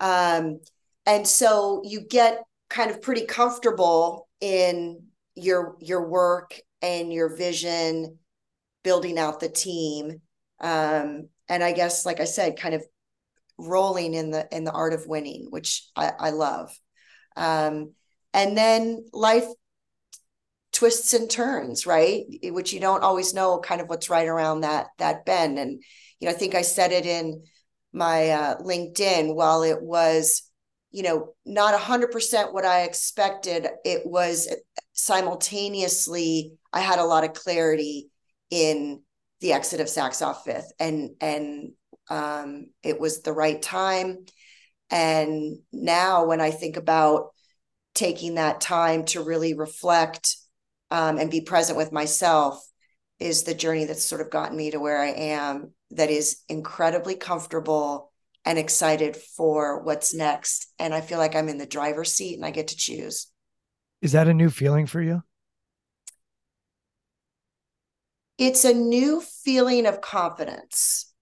Um, 0.00 0.60
and 1.06 1.26
so 1.26 1.82
you 1.84 2.00
get 2.00 2.42
kind 2.68 2.90
of 2.90 3.00
pretty 3.00 3.26
comfortable 3.26 4.28
in 4.40 5.04
your 5.34 5.76
your 5.80 6.08
work 6.08 6.58
and 6.82 7.12
your 7.12 7.34
vision 7.36 8.18
building 8.82 9.18
out 9.18 9.40
the 9.40 9.48
team. 9.48 10.20
Um, 10.60 11.28
and 11.48 11.62
i 11.62 11.72
guess 11.72 12.04
like 12.04 12.18
i 12.18 12.24
said 12.24 12.58
kind 12.58 12.74
of 12.74 12.84
rolling 13.58 14.14
in 14.14 14.30
the 14.30 14.46
in 14.50 14.64
the 14.64 14.72
art 14.72 14.92
of 14.92 15.06
winning 15.06 15.46
which 15.50 15.88
i, 15.96 16.12
I 16.18 16.30
love. 16.30 16.76
Um, 17.36 17.92
and 18.32 18.56
then 18.56 19.06
life 19.12 19.46
twists 20.76 21.14
and 21.14 21.30
turns, 21.30 21.86
right? 21.86 22.26
Which 22.44 22.74
you 22.74 22.80
don't 22.80 23.02
always 23.02 23.32
know 23.32 23.58
kind 23.58 23.80
of 23.80 23.88
what's 23.88 24.10
right 24.10 24.28
around 24.28 24.60
that 24.60 24.88
that 24.98 25.24
bend. 25.24 25.58
And 25.58 25.82
you 26.20 26.28
know, 26.28 26.34
I 26.34 26.36
think 26.36 26.54
I 26.54 26.60
said 26.60 26.92
it 26.92 27.06
in 27.06 27.44
my 27.94 28.28
uh, 28.28 28.58
LinkedIn. 28.58 29.34
While 29.34 29.62
it 29.62 29.80
was, 29.80 30.42
you 30.90 31.02
know, 31.02 31.32
not 31.46 31.72
a 31.72 31.78
hundred 31.78 32.10
percent 32.10 32.52
what 32.52 32.66
I 32.66 32.82
expected, 32.82 33.66
it 33.86 34.02
was 34.04 34.54
simultaneously 34.92 36.52
I 36.74 36.80
had 36.80 36.98
a 36.98 37.04
lot 37.04 37.24
of 37.24 37.32
clarity 37.32 38.10
in 38.50 39.00
the 39.40 39.54
exit 39.54 39.80
of 39.80 39.86
Saks 39.86 40.24
off 40.24 40.44
Fifth, 40.44 40.72
and 40.78 41.12
and 41.22 41.72
um, 42.10 42.66
it 42.82 43.00
was 43.00 43.22
the 43.22 43.32
right 43.32 43.62
time. 43.62 44.26
And 44.90 45.60
now, 45.72 46.26
when 46.26 46.42
I 46.42 46.50
think 46.50 46.76
about 46.76 47.30
taking 47.94 48.34
that 48.34 48.60
time 48.60 49.06
to 49.06 49.22
really 49.22 49.54
reflect 49.54 50.36
um, 50.90 51.18
and 51.18 51.30
be 51.30 51.40
present 51.40 51.76
with 51.76 51.92
myself 51.92 52.64
is 53.18 53.42
the 53.42 53.54
journey 53.54 53.84
that's 53.84 54.04
sort 54.04 54.20
of 54.20 54.30
gotten 54.30 54.56
me 54.56 54.70
to 54.70 54.78
where 54.78 55.00
I 55.00 55.08
am 55.08 55.72
that 55.90 56.10
is 56.10 56.42
incredibly 56.48 57.14
comfortable 57.14 58.12
and 58.44 58.58
excited 58.58 59.16
for 59.16 59.82
what's 59.82 60.14
next. 60.14 60.72
And 60.78 60.94
I 60.94 61.00
feel 61.00 61.18
like 61.18 61.34
I'm 61.34 61.48
in 61.48 61.58
the 61.58 61.66
driver's 61.66 62.12
seat 62.12 62.36
and 62.36 62.44
I 62.44 62.50
get 62.50 62.68
to 62.68 62.76
choose. 62.76 63.28
Is 64.02 64.12
that 64.12 64.28
a 64.28 64.34
new 64.34 64.50
feeling 64.50 64.86
for 64.86 65.00
you? 65.00 65.22
It's 68.38 68.64
a 68.64 68.74
new 68.74 69.22
feeling 69.44 69.86
of 69.86 70.00
confidence. 70.00 71.12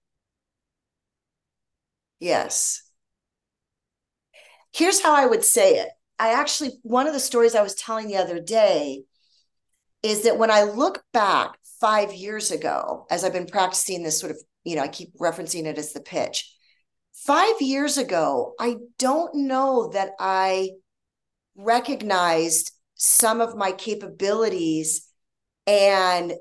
Yes. 2.19 2.81
Here's 4.73 5.01
how 5.01 5.15
I 5.15 5.25
would 5.25 5.43
say 5.43 5.75
it. 5.75 5.89
I 6.19 6.33
actually, 6.33 6.71
one 6.83 7.07
of 7.07 7.13
the 7.13 7.19
stories 7.19 7.55
I 7.55 7.61
was 7.61 7.75
telling 7.75 8.07
the 8.07 8.17
other 8.17 8.39
day 8.39 9.03
is 10.05 10.21
that 10.21 10.37
when 10.37 10.51
I 10.51 10.61
look 10.61 11.03
back 11.13 11.57
five 11.81 12.13
years 12.13 12.51
ago, 12.51 13.07
as 13.09 13.23
I've 13.23 13.33
been 13.33 13.47
practicing 13.47 14.03
this 14.03 14.19
sort 14.19 14.31
of, 14.31 14.37
you 14.63 14.75
know, 14.75 14.83
I 14.83 14.87
keep 14.87 15.17
referencing 15.17 15.65
it 15.65 15.79
as 15.79 15.93
the 15.93 15.99
pitch. 15.99 16.55
Five 17.13 17.59
years 17.59 17.97
ago, 17.97 18.53
I 18.59 18.75
don't 18.99 19.33
know 19.33 19.89
that 19.93 20.11
I 20.19 20.73
recognized 21.55 22.71
some 22.93 23.41
of 23.41 23.57
my 23.57 23.71
capabilities 23.71 25.09
and 25.65 26.33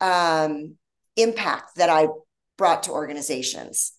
um, 0.00 0.76
impact 1.16 1.76
that 1.76 1.90
I 1.90 2.08
brought 2.56 2.84
to 2.84 2.92
organizations. 2.92 3.92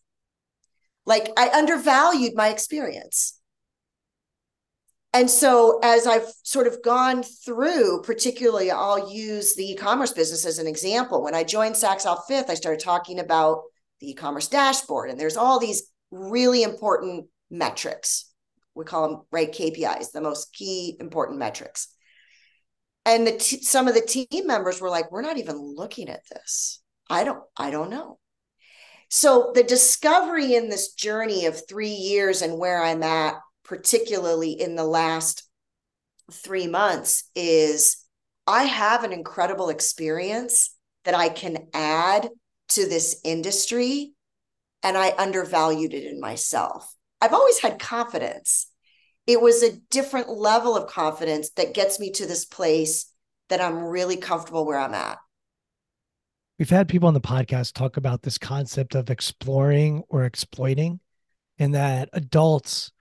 Like 1.05 1.30
I 1.38 1.49
undervalued 1.49 2.34
my 2.36 2.49
experience. 2.49 3.39
And 5.14 5.30
so, 5.30 5.80
as 5.84 6.07
I've 6.07 6.32
sort 6.43 6.68
of 6.68 6.82
gone 6.82 7.24
through, 7.24 8.01
particularly, 8.03 8.72
I'll 8.72 9.12
use 9.12 9.55
the 9.55 9.72
e 9.72 9.76
commerce 9.76 10.14
business 10.14 10.45
as 10.45 10.57
an 10.57 10.68
example. 10.68 11.22
When 11.22 11.36
I 11.36 11.43
joined 11.43 11.76
Saks 11.76 12.05
Off 12.05 12.28
Fifth, 12.28 12.49
I 12.49 12.53
started 12.53 12.80
talking 12.80 13.20
about 13.20 13.64
the 13.99 14.12
e 14.12 14.14
commerce 14.14 14.47
dashboard, 14.47 15.09
and 15.09 15.20
there's 15.20 15.36
all 15.36 15.59
these 15.59 15.84
really 16.12 16.64
important 16.64 17.26
metrics. 17.49 18.32
We 18.74 18.86
call 18.86 19.07
them 19.07 19.22
right 19.32 19.51
KPIs, 19.51 20.12
the 20.12 20.22
most 20.22 20.53
key 20.53 20.95
important 20.99 21.39
metrics. 21.39 21.89
And 23.05 23.28
the 23.28 23.34
t- 23.34 23.64
some 23.64 23.89
of 23.89 23.95
the 23.95 24.01
team 24.01 24.47
members 24.47 24.80
were 24.80 24.89
like, 24.89 25.12
"We're 25.12 25.22
not 25.22 25.38
even 25.38 25.57
looking 25.57 26.07
at 26.07 26.22
this. 26.30 26.82
I 27.09 27.26
don't. 27.26 27.43
I 27.57 27.70
don't 27.70 27.89
know." 27.89 28.18
So 29.09 29.51
the 29.53 29.64
discovery 29.64 30.55
in 30.55 30.70
this 30.70 30.93
journey 30.93 31.47
of 31.47 31.68
three 31.68 31.89
years 31.89 32.41
and 32.41 32.57
where 32.57 32.82
I'm 32.82 33.03
at 33.03 33.36
particularly 33.72 34.51
in 34.51 34.76
the 34.76 34.84
last 34.84 35.47
three 36.30 36.67
months, 36.67 37.24
is 37.36 38.05
I 38.45 38.65
have 38.65 39.05
an 39.05 39.13
incredible 39.13 39.69
experience 39.69 40.76
that 41.05 41.15
I 41.15 41.30
can 41.30 41.69
add 41.74 42.28
to 42.67 42.89
this 42.89 43.22
industry, 43.24 44.11
and 44.84 44.97
I 44.97 45.13
undervalued 45.17 45.93
it 45.93 46.03
in 46.03 46.19
myself. 46.19 46.93
I've 47.22 47.32
always 47.32 47.59
had 47.59 47.80
confidence. 47.80 48.69
It 49.26 49.39
was 49.39 49.63
a 49.63 49.78
different 49.89 50.28
level 50.28 50.76
of 50.76 50.89
confidence 50.89 51.51
that 51.51 51.74
gets 51.74 51.97
me 51.97 52.11
to 52.11 52.26
this 52.26 52.43
place 52.43 53.05
that 53.47 53.61
I'm 53.61 53.86
really 53.86 54.17
comfortable 54.17 54.65
where 54.65 54.80
I'm 54.80 54.93
at. 54.93 55.17
We've 56.59 56.69
had 56.69 56.89
people 56.89 57.07
on 57.07 57.13
the 57.13 57.22
podcast 57.22 57.72
talk 57.72 57.95
about 57.95 58.24
this 58.24 58.38
concept 58.38 58.95
of 58.95 59.09
exploring 59.09 60.03
or 60.09 60.26
exploiting, 60.26 60.99
and 61.57 61.74
that 61.74 62.09
adults 62.11 62.91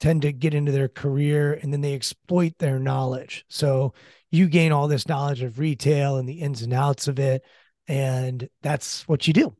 tend 0.00 0.22
to 0.22 0.32
get 0.32 0.54
into 0.54 0.72
their 0.72 0.88
career 0.88 1.54
and 1.54 1.72
then 1.72 1.80
they 1.80 1.94
exploit 1.94 2.52
their 2.58 2.78
knowledge. 2.78 3.44
So 3.48 3.94
you 4.30 4.48
gain 4.48 4.72
all 4.72 4.88
this 4.88 5.08
knowledge 5.08 5.42
of 5.42 5.58
retail 5.58 6.16
and 6.16 6.28
the 6.28 6.40
ins 6.40 6.62
and 6.62 6.72
outs 6.72 7.08
of 7.08 7.18
it. 7.18 7.42
And 7.88 8.48
that's 8.62 9.06
what 9.08 9.26
you 9.26 9.32
do. 9.32 9.54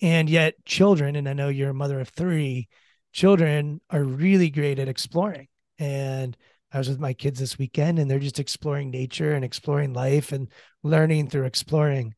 And 0.00 0.28
yet, 0.28 0.54
children, 0.64 1.16
and 1.16 1.28
I 1.28 1.32
know 1.32 1.48
you're 1.48 1.70
a 1.70 1.74
mother 1.74 2.00
of 2.00 2.08
three, 2.08 2.68
children 3.12 3.80
are 3.90 4.02
really 4.02 4.50
great 4.50 4.78
at 4.78 4.88
exploring. 4.88 5.48
And 5.78 6.36
I 6.72 6.78
was 6.78 6.88
with 6.88 7.00
my 7.00 7.12
kids 7.12 7.38
this 7.38 7.58
weekend 7.58 7.98
and 7.98 8.10
they're 8.10 8.18
just 8.18 8.40
exploring 8.40 8.90
nature 8.90 9.32
and 9.32 9.44
exploring 9.44 9.92
life 9.92 10.32
and 10.32 10.48
learning 10.82 11.28
through 11.28 11.44
exploring. 11.44 12.14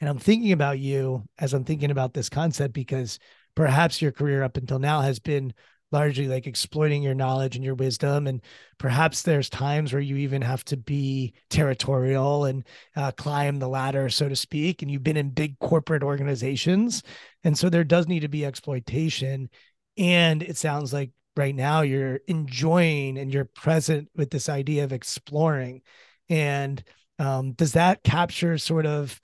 And 0.00 0.08
I'm 0.08 0.18
thinking 0.18 0.52
about 0.52 0.78
you 0.78 1.24
as 1.38 1.54
I'm 1.54 1.64
thinking 1.64 1.90
about 1.90 2.14
this 2.14 2.28
concept 2.28 2.74
because 2.74 3.18
perhaps 3.54 4.00
your 4.00 4.12
career 4.12 4.42
up 4.42 4.56
until 4.56 4.78
now 4.78 5.00
has 5.00 5.18
been 5.18 5.54
largely 5.90 6.28
like 6.28 6.46
exploiting 6.46 7.02
your 7.02 7.14
knowledge 7.14 7.56
and 7.56 7.64
your 7.64 7.74
wisdom 7.74 8.26
and 8.26 8.42
perhaps 8.78 9.22
there's 9.22 9.48
times 9.48 9.92
where 9.92 10.02
you 10.02 10.16
even 10.16 10.42
have 10.42 10.64
to 10.64 10.76
be 10.76 11.32
territorial 11.50 12.44
and 12.44 12.64
uh, 12.96 13.10
climb 13.12 13.58
the 13.58 13.68
ladder 13.68 14.08
so 14.08 14.28
to 14.28 14.36
speak 14.36 14.82
and 14.82 14.90
you've 14.90 15.02
been 15.02 15.16
in 15.16 15.30
big 15.30 15.58
corporate 15.58 16.02
organizations 16.02 17.02
and 17.44 17.56
so 17.56 17.68
there 17.68 17.84
does 17.84 18.06
need 18.06 18.20
to 18.20 18.28
be 18.28 18.44
exploitation 18.44 19.48
and 19.96 20.42
it 20.42 20.56
sounds 20.56 20.92
like 20.92 21.10
right 21.36 21.54
now 21.54 21.82
you're 21.82 22.20
enjoying 22.26 23.16
and 23.18 23.32
you're 23.32 23.44
present 23.44 24.08
with 24.14 24.30
this 24.30 24.48
idea 24.48 24.84
of 24.84 24.92
exploring 24.92 25.80
and 26.28 26.82
um, 27.18 27.52
does 27.52 27.72
that 27.72 28.02
capture 28.04 28.58
sort 28.58 28.86
of 28.86 29.20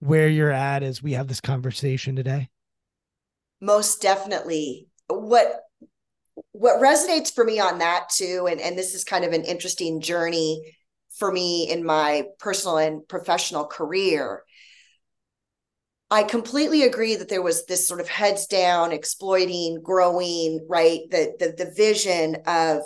where 0.00 0.28
you're 0.28 0.52
at 0.52 0.82
as 0.82 1.02
we 1.02 1.12
have 1.12 1.28
this 1.28 1.40
conversation 1.40 2.16
today? 2.16 2.48
Most 3.60 4.02
definitely. 4.02 4.88
What 5.08 5.64
what 6.52 6.82
resonates 6.82 7.32
for 7.32 7.44
me 7.44 7.60
on 7.60 7.78
that 7.78 8.08
too, 8.10 8.46
and, 8.50 8.60
and 8.60 8.76
this 8.76 8.94
is 8.94 9.04
kind 9.04 9.24
of 9.24 9.32
an 9.32 9.44
interesting 9.44 10.00
journey 10.00 10.74
for 11.18 11.30
me 11.30 11.70
in 11.70 11.84
my 11.84 12.24
personal 12.38 12.78
and 12.78 13.06
professional 13.08 13.64
career. 13.64 14.42
I 16.10 16.22
completely 16.22 16.84
agree 16.84 17.16
that 17.16 17.28
there 17.28 17.42
was 17.42 17.66
this 17.66 17.86
sort 17.86 18.00
of 18.00 18.08
heads 18.08 18.46
down, 18.46 18.92
exploiting, 18.92 19.82
growing, 19.82 20.66
right? 20.68 21.00
The 21.10 21.34
the 21.38 21.64
the 21.64 21.70
vision 21.70 22.36
of 22.46 22.82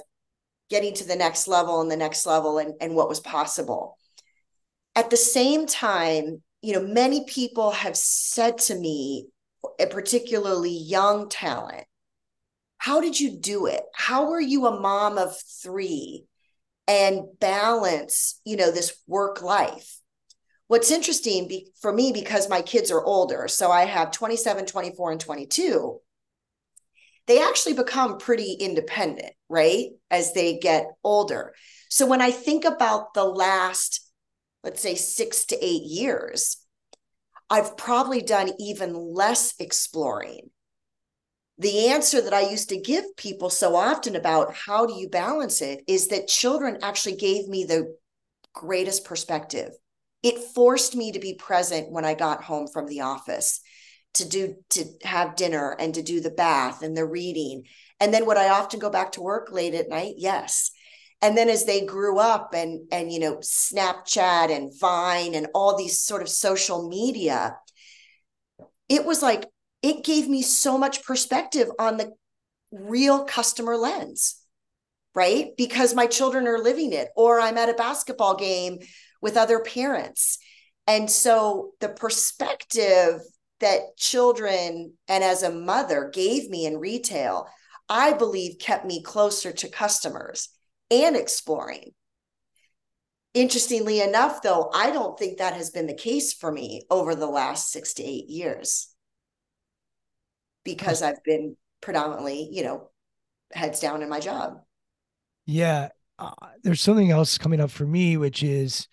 getting 0.71 0.95
to 0.95 1.05
the 1.07 1.17
next 1.17 1.47
level 1.47 1.81
and 1.81 1.91
the 1.91 1.97
next 1.97 2.27
level 2.27 2.59
and, 2.59 2.75
and 2.81 2.95
what 2.95 3.09
was 3.09 3.21
possible. 3.21 3.97
At 4.97 5.11
the 5.11 5.17
same 5.17 5.67
time, 5.67 6.43
you 6.63 6.73
know, 6.73 6.83
many 6.83 7.25
people 7.27 7.73
have 7.73 7.97
said 7.97 8.59
to 8.59 8.75
me, 8.75 9.29
particularly 9.91 10.71
young 10.71 11.29
talent, 11.29 11.85
how 12.83 13.01
did 13.01 13.21
you 13.21 13.31
do 13.31 13.67
it? 13.67 13.85
How 13.95 14.29
were 14.29 14.41
you 14.41 14.67
a 14.67 14.81
mom 14.81 15.17
of 15.17 15.41
three 15.63 16.25
and 16.89 17.23
balance 17.39 18.41
you 18.45 18.57
know 18.57 18.73
this 18.73 19.01
work 19.07 19.41
life? 19.41 20.01
What's 20.67 20.91
interesting 20.91 21.47
be, 21.47 21.69
for 21.81 21.93
me 21.93 22.11
because 22.11 22.49
my 22.49 22.61
kids 22.61 22.91
are 22.91 23.05
older 23.05 23.47
so 23.47 23.71
i 23.71 23.85
have 23.85 24.11
27 24.11 24.67
24 24.67 25.13
and 25.13 25.21
22 25.21 26.01
they 27.29 27.41
actually 27.41 27.75
become 27.75 28.19
pretty 28.19 28.55
independent 28.55 29.33
right 29.49 29.91
as 30.11 30.33
they 30.33 30.59
get 30.59 30.87
older. 31.05 31.55
So 31.89 32.05
when 32.07 32.21
i 32.21 32.33
think 32.33 32.65
about 32.65 33.15
the 33.15 33.25
last 33.25 34.11
let's 34.65 34.83
say 34.83 34.97
6 34.97 35.45
to 35.45 35.65
8 35.65 35.83
years 35.85 36.57
i've 37.49 37.77
probably 37.77 38.23
done 38.23 38.51
even 38.59 38.93
less 38.93 39.55
exploring 39.61 40.51
the 41.59 41.89
answer 41.89 42.21
that 42.21 42.33
I 42.33 42.49
used 42.49 42.71
to 42.71 42.81
give 42.81 43.17
people 43.17 43.51
so 43.51 43.77
often 43.77 44.17
about 44.17 44.55
how 44.55 44.87
do 44.87 44.95
you 44.95 45.09
balance 45.09 45.61
it 45.61 45.85
is 45.87 46.09
that 46.09 46.29
children 46.29 46.79
actually 46.83 47.17
gave 47.17 47.47
me 47.47 47.65
the 47.65 47.95
greatest 48.53 49.05
perspective. 49.05 49.71
It 50.23 50.39
forced 50.55 50.97
me 50.97 51.13
to 51.13 51.19
be 51.19 51.35
present 51.35 51.91
when 51.91 52.05
I 52.05 52.15
got 52.15 52.45
home 52.45 52.69
from 52.73 52.87
the 52.87 53.03
office 53.03 53.61
to 54.15 54.29
do 54.29 54.57
to 54.71 54.85
have 55.05 55.37
dinner 55.37 55.75
and 55.79 55.95
to 55.95 56.03
do 56.03 56.21
the 56.21 56.31
bath 56.31 56.83
and 56.83 56.97
the 56.97 57.07
reading. 57.07 57.65
And 58.01 58.13
then 58.13 58.27
would 58.27 58.37
I 58.37 58.51
often 58.51 58.79
go 58.81 58.91
back 58.91 59.13
to 59.13 59.23
work 59.23 59.51
late 59.51 59.75
at 59.75 59.89
night? 59.89 60.15
Yes. 60.19 60.71
And 61.21 61.37
then 61.37 61.49
as 61.49 61.65
they 61.65 61.87
grew 61.87 62.19
up 62.19 62.53
and 62.55 62.89
and 62.91 63.13
you 63.13 63.21
know 63.21 63.37
Snapchat 63.37 64.55
and 64.55 64.73
Vine 64.81 65.35
and 65.35 65.49
all 65.55 65.77
these 65.77 66.03
sort 66.03 66.23
of 66.23 66.29
social 66.29 66.89
media, 66.89 67.57
it 68.89 69.05
was 69.05 69.23
like 69.23 69.47
it 69.83 70.05
gave 70.05 70.29
me 70.29 70.43
so 70.43 70.79
much 70.79 71.05
perspective 71.05 71.69
on 71.79 71.97
the 71.97 72.13
real 72.71 73.25
customer 73.25 73.77
lens, 73.77 74.37
right? 75.15 75.51
Because 75.57 75.95
my 75.95 76.07
children 76.07 76.47
are 76.47 76.59
living 76.59 76.93
it, 76.93 77.09
or 77.17 77.41
I'm 77.41 77.59
at 77.59 77.69
a 77.69 77.75
basketball 77.75 78.37
game 78.37 78.79
with 79.21 79.37
other 79.37 79.61
parents. 79.61 80.39
And 80.87 81.11
so 81.11 81.73
the 81.81 81.89
perspective 81.89 83.21
that 83.61 83.97
children 83.97 84.95
and 85.07 85.23
as 85.23 85.43
a 85.43 85.53
mother 85.53 86.11
gave 86.13 86.49
me 86.49 86.67
in 86.67 86.79
retail, 86.79 87.47
I 87.89 88.13
believe 88.13 88.59
kept 88.59 88.87
me 88.87 89.03
closer 89.03 89.53
to 89.53 89.69
customers 89.69 90.49
and 90.91 91.17
exploring. 91.17 91.93
Interestingly 93.35 94.01
enough, 94.01 94.43
though, 94.43 94.71
I 94.75 94.91
don't 94.91 95.19
think 95.19 95.39
that 95.39 95.55
has 95.55 95.71
been 95.71 95.87
the 95.87 95.95
case 95.95 96.33
for 96.33 96.51
me 96.53 96.83
over 96.91 97.15
the 97.15 97.27
last 97.27 97.71
six 97.71 97.95
to 97.95 98.03
eight 98.03 98.29
years 98.29 98.92
because 100.65 101.03
I've 101.03 101.23
been 101.25 101.57
predominantly, 101.81 102.49
you 102.51 102.63
know, 102.65 102.91
heads 103.53 103.81
down 103.81 104.03
in 104.03 104.09
my 104.09 104.21
job. 104.21 104.61
Yeah. 105.47 105.89
Uh, 106.19 106.33
there's 106.63 106.81
something 106.81 107.11
else 107.11 107.39
coming 107.39 107.61
up 107.61 107.71
for 107.71 107.87
me, 107.87 108.17
which 108.17 108.43
is 108.43 108.89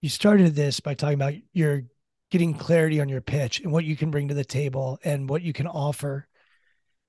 you 0.00 0.08
started 0.08 0.54
this 0.54 0.80
by 0.80 0.94
talking 0.94 1.14
about 1.14 1.34
your 1.52 1.82
getting 2.30 2.54
clarity 2.54 3.00
on 3.00 3.08
your 3.08 3.20
pitch 3.20 3.60
and 3.60 3.72
what 3.72 3.84
you 3.84 3.96
can 3.96 4.10
bring 4.10 4.28
to 4.28 4.34
the 4.34 4.44
table 4.44 4.98
and 5.04 5.28
what 5.28 5.42
you 5.42 5.52
can 5.52 5.66
offer. 5.66 6.26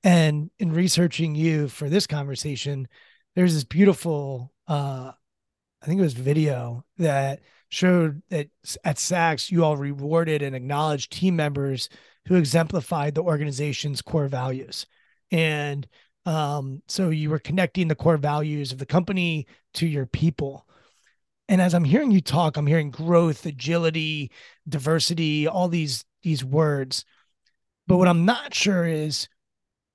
And 0.04 0.50
in 0.60 0.72
researching 0.72 1.36
you 1.36 1.68
for 1.68 1.90
this 1.90 2.08
conversation, 2.08 2.88
there's 3.36 3.54
this 3.54 3.64
beautiful, 3.64 4.52
uh, 4.68 5.12
I 5.82 5.86
think 5.86 6.00
it 6.00 6.04
was 6.04 6.14
video 6.14 6.86
that 6.98 7.42
showed 7.70 8.22
that 8.30 8.50
at 8.84 8.98
Saks, 8.98 9.52
you 9.52 9.64
all 9.64 9.78
rewarded 9.78 10.42
and 10.42 10.56
acknowledged 10.56 11.12
team 11.12 11.36
members 11.36 11.88
who 12.28 12.36
exemplified 12.36 13.16
the 13.16 13.24
organization's 13.24 14.02
core 14.02 14.28
values. 14.28 14.86
And 15.32 15.88
um, 16.26 16.82
so 16.88 17.10
you 17.10 17.30
were 17.30 17.40
connecting 17.40 17.88
the 17.88 17.96
core 17.96 18.18
values 18.18 18.72
of 18.72 18.78
the 18.78 18.86
company 18.86 19.48
to 19.76 19.88
your 19.88 20.06
people. 20.06 20.68
And 21.48 21.62
as 21.62 21.74
I'm 21.74 21.84
hearing 21.84 22.12
you 22.12 22.22
talk, 22.22 22.58
I'm 22.58 22.68
hearing 22.68 22.92
growth, 22.92 23.46
agility, 23.46 24.32
diversity, 24.68 25.48
all 25.48 25.68
these 25.68 26.06
these 26.24 26.44
words. 26.44 27.04
But 27.88 27.98
what 27.98 28.08
I'm 28.08 28.26
not 28.26 28.54
sure 28.54 28.86
is 28.86 29.28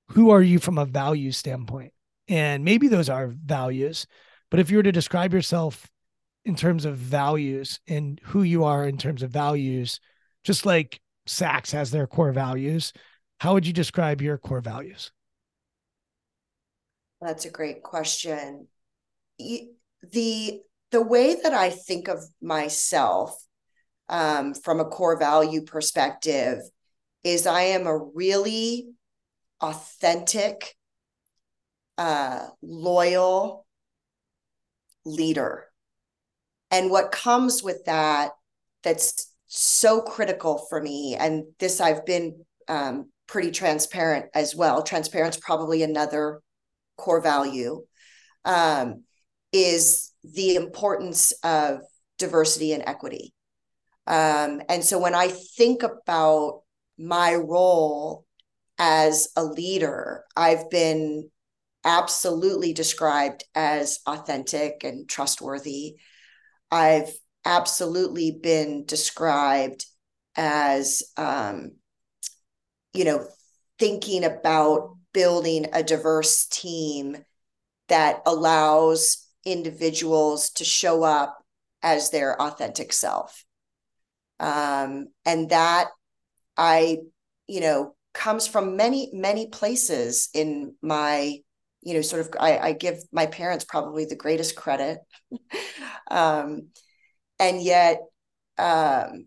who 0.08 0.30
are 0.30 0.42
you 0.42 0.58
from 0.58 0.78
a 0.78 0.84
value 0.84 1.32
standpoint? 1.32 1.92
And 2.28 2.64
maybe 2.64 2.88
those 2.88 3.08
are 3.08 3.28
values, 3.28 4.06
but 4.50 4.58
if 4.58 4.70
you 4.70 4.78
were 4.78 4.82
to 4.82 4.92
describe 4.92 5.32
yourself 5.32 5.88
in 6.44 6.56
terms 6.56 6.84
of 6.84 6.96
values 6.96 7.80
and 7.86 8.20
who 8.24 8.42
you 8.42 8.64
are 8.64 8.86
in 8.86 8.98
terms 8.98 9.22
of 9.22 9.30
values, 9.30 10.00
just 10.42 10.66
like 10.66 11.00
Saks 11.26 11.72
has 11.72 11.90
their 11.90 12.06
core 12.06 12.32
values, 12.32 12.92
how 13.40 13.54
would 13.54 13.66
you 13.66 13.72
describe 13.72 14.22
your 14.22 14.38
core 14.38 14.60
values? 14.60 15.12
That's 17.20 17.44
a 17.44 17.50
great 17.50 17.82
question. 17.82 18.68
The 19.38 20.60
the 20.92 21.02
way 21.02 21.36
that 21.42 21.52
I 21.52 21.70
think 21.70 22.08
of 22.08 22.22
myself 22.40 23.36
um, 24.08 24.54
from 24.54 24.80
a 24.80 24.84
core 24.84 25.18
value 25.18 25.62
perspective 25.62 26.58
is 27.24 27.46
I 27.46 27.62
am 27.62 27.86
a 27.86 27.98
really 27.98 28.88
authentic, 29.60 30.76
uh, 31.98 32.46
loyal 32.62 33.66
leader. 35.04 35.64
And 36.70 36.90
what 36.90 37.10
comes 37.10 37.62
with 37.62 37.84
that, 37.86 38.32
that's 38.82 39.32
so 39.46 40.00
critical 40.00 40.66
for 40.68 40.80
me, 40.80 41.16
and 41.18 41.44
this 41.58 41.80
I've 41.80 42.04
been 42.04 42.44
um, 42.68 43.10
pretty 43.26 43.50
transparent 43.50 44.26
as 44.34 44.54
well. 44.54 44.82
Transparent's 44.82 45.36
probably 45.36 45.82
another 45.82 46.40
core 46.96 47.20
value, 47.20 47.84
um, 48.44 49.04
is 49.52 50.12
the 50.24 50.56
importance 50.56 51.32
of 51.42 51.80
diversity 52.18 52.72
and 52.72 52.82
equity. 52.86 53.32
Um, 54.06 54.62
and 54.68 54.84
so 54.84 54.98
when 54.98 55.14
I 55.14 55.28
think 55.28 55.82
about 55.82 56.62
my 56.98 57.34
role 57.34 58.24
as 58.78 59.28
a 59.36 59.44
leader, 59.44 60.24
I've 60.36 60.70
been 60.70 61.30
absolutely 61.84 62.72
described 62.72 63.44
as 63.54 64.00
authentic 64.06 64.82
and 64.84 65.08
trustworthy. 65.08 65.96
I've 66.70 67.12
absolutely 67.46 68.32
been 68.32 68.84
described 68.84 69.86
as, 70.36 71.02
um, 71.16 71.72
you 72.92 73.04
know, 73.04 73.26
thinking 73.78 74.24
about 74.24 74.96
building 75.12 75.66
a 75.72 75.82
diverse 75.82 76.46
team 76.46 77.16
that 77.88 78.22
allows 78.26 79.26
individuals 79.44 80.50
to 80.50 80.64
show 80.64 81.02
up 81.04 81.38
as 81.82 82.10
their 82.10 82.40
authentic 82.40 82.92
self. 82.92 83.44
Um, 84.40 85.08
and 85.24 85.50
that 85.50 85.88
I, 86.56 86.98
you 87.46 87.60
know, 87.60 87.94
comes 88.14 88.46
from 88.46 88.76
many, 88.76 89.10
many 89.12 89.48
places 89.48 90.28
in 90.34 90.74
my, 90.82 91.38
you 91.82 91.94
know, 91.94 92.02
sort 92.02 92.22
of, 92.22 92.34
I, 92.40 92.58
I 92.58 92.72
give 92.72 92.98
my 93.12 93.26
parents 93.26 93.64
probably 93.64 94.04
the 94.04 94.16
greatest 94.16 94.56
credit. 94.56 94.98
um, 96.10 96.68
and 97.38 97.62
yet, 97.62 98.00
um, 98.58 99.26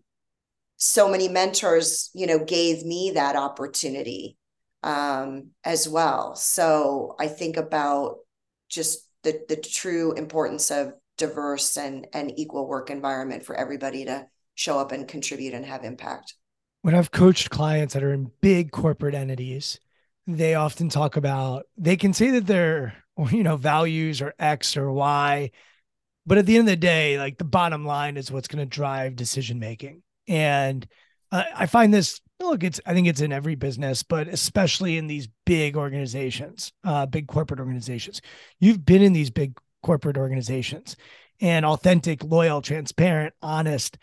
so 0.76 1.10
many 1.10 1.28
mentors, 1.28 2.10
you 2.14 2.26
know, 2.26 2.42
gave 2.44 2.84
me 2.84 3.12
that 3.14 3.36
opportunity 3.36 4.38
um, 4.82 5.48
as 5.64 5.88
well. 5.88 6.34
So 6.34 7.14
I 7.18 7.26
think 7.28 7.56
about 7.56 8.16
just 8.68 9.06
the 9.22 9.40
the 9.48 9.56
true 9.56 10.12
importance 10.12 10.70
of 10.70 10.94
diverse 11.18 11.76
and 11.76 12.06
and 12.14 12.32
equal 12.38 12.66
work 12.66 12.90
environment 12.90 13.44
for 13.44 13.54
everybody 13.54 14.06
to 14.06 14.26
show 14.54 14.78
up 14.78 14.92
and 14.92 15.06
contribute 15.06 15.54
and 15.54 15.66
have 15.66 15.84
impact. 15.84 16.34
When 16.82 16.94
I've 16.94 17.10
coached 17.10 17.50
clients 17.50 17.92
that 17.92 18.02
are 18.02 18.12
in 18.14 18.30
big 18.40 18.72
corporate 18.72 19.14
entities, 19.14 19.78
they 20.26 20.54
often 20.54 20.88
talk 20.88 21.16
about 21.16 21.66
they 21.76 21.96
can 21.96 22.14
say 22.14 22.30
that 22.30 22.46
their 22.46 22.94
you 23.30 23.42
know 23.42 23.56
values 23.56 24.22
are 24.22 24.34
X 24.38 24.78
or 24.78 24.90
Y, 24.90 25.50
but 26.26 26.38
at 26.38 26.46
the 26.46 26.56
end 26.56 26.68
of 26.68 26.72
the 26.72 26.76
day, 26.76 27.18
like 27.18 27.38
the 27.38 27.44
bottom 27.44 27.84
line 27.84 28.16
is 28.16 28.30
what's 28.30 28.48
going 28.48 28.58
to 28.58 28.66
drive 28.66 29.16
decision 29.16 29.58
making. 29.58 30.02
And 30.28 30.86
uh, 31.32 31.44
I 31.54 31.66
find 31.66 31.92
this 31.92 32.20
look, 32.40 32.64
it's 32.64 32.80
I 32.86 32.94
think 32.94 33.06
it's 33.06 33.20
in 33.20 33.32
every 33.32 33.54
business, 33.54 34.02
but 34.02 34.28
especially 34.28 34.96
in 34.96 35.06
these 35.06 35.28
big 35.44 35.76
organizations, 35.76 36.72
uh, 36.84 37.06
big 37.06 37.26
corporate 37.26 37.60
organizations. 37.60 38.20
You've 38.58 38.84
been 38.84 39.02
in 39.02 39.12
these 39.12 39.30
big 39.30 39.58
corporate 39.82 40.16
organizations, 40.16 40.96
and 41.40 41.64
authentic, 41.64 42.22
loyal, 42.22 42.62
transparent, 42.62 43.34
honest 43.42 43.96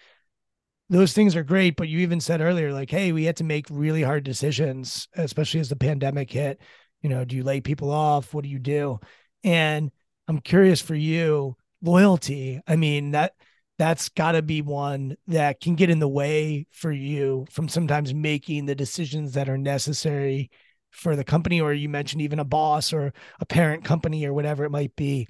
those 0.89 1.13
things 1.13 1.35
are 1.35 1.43
great. 1.43 1.75
But 1.75 1.89
you 1.89 1.99
even 1.99 2.19
said 2.19 2.41
earlier, 2.41 2.73
like, 2.73 2.89
hey, 2.89 3.11
we 3.11 3.25
had 3.25 3.37
to 3.37 3.43
make 3.43 3.67
really 3.69 4.03
hard 4.03 4.23
decisions, 4.23 5.07
especially 5.15 5.59
as 5.59 5.69
the 5.69 5.75
pandemic 5.75 6.31
hit. 6.31 6.61
You 7.01 7.09
know, 7.09 7.25
do 7.25 7.35
you 7.35 7.43
lay 7.43 7.61
people 7.61 7.91
off? 7.91 8.33
What 8.33 8.43
do 8.43 8.49
you 8.49 8.59
do? 8.59 8.99
And 9.43 9.91
I'm 10.27 10.39
curious 10.39 10.81
for 10.81 10.95
you, 10.95 11.55
loyalty. 11.81 12.61
I 12.67 12.75
mean, 12.75 13.11
that 13.11 13.33
that's 13.77 14.09
got 14.09 14.31
to 14.31 14.41
be 14.41 14.61
one 14.61 15.15
that 15.27 15.59
can 15.61 15.75
get 15.75 15.89
in 15.89 15.99
the 15.99 16.07
way 16.07 16.65
for 16.71 16.91
you 16.91 17.45
from 17.51 17.69
sometimes 17.69 18.13
making 18.13 18.65
the 18.65 18.75
decisions 18.75 19.33
that 19.33 19.49
are 19.49 19.57
necessary 19.57 20.49
for 20.89 21.15
the 21.15 21.23
company 21.23 21.61
or 21.61 21.73
you 21.73 21.87
mentioned 21.87 22.21
even 22.23 22.39
a 22.39 22.45
boss 22.45 22.91
or 22.91 23.13
a 23.39 23.45
parent 23.45 23.83
company 23.83 24.25
or 24.25 24.33
whatever 24.33 24.65
it 24.65 24.71
might 24.71 24.95
be 24.95 25.27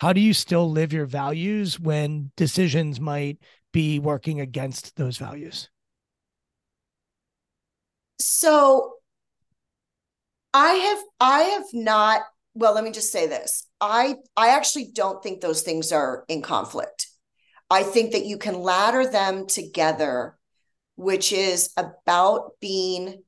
how 0.00 0.12
do 0.12 0.20
you 0.20 0.32
still 0.32 0.70
live 0.70 0.92
your 0.92 1.06
values 1.06 1.78
when 1.78 2.30
decisions 2.36 3.00
might 3.00 3.38
be 3.72 3.98
working 3.98 4.40
against 4.40 4.96
those 4.96 5.18
values? 5.18 5.68
So 8.20 8.94
I 10.54 10.72
have 10.72 10.98
I 11.20 11.40
have 11.40 11.66
not 11.72 12.22
well 12.58 12.74
let 12.74 12.84
me 12.84 12.90
just 12.90 13.12
say 13.12 13.26
this. 13.26 13.66
I 13.80 14.16
I 14.36 14.48
actually 14.48 14.90
don't 14.92 15.22
think 15.22 15.40
those 15.40 15.62
things 15.62 15.92
are 15.92 16.24
in 16.28 16.42
conflict. 16.42 17.06
I 17.70 17.82
think 17.82 18.12
that 18.12 18.24
you 18.24 18.38
can 18.38 18.60
ladder 18.60 19.10
them 19.10 19.46
together 19.46 20.38
which 20.98 21.32
is 21.32 21.70
about 21.76 22.58
being 22.60 23.22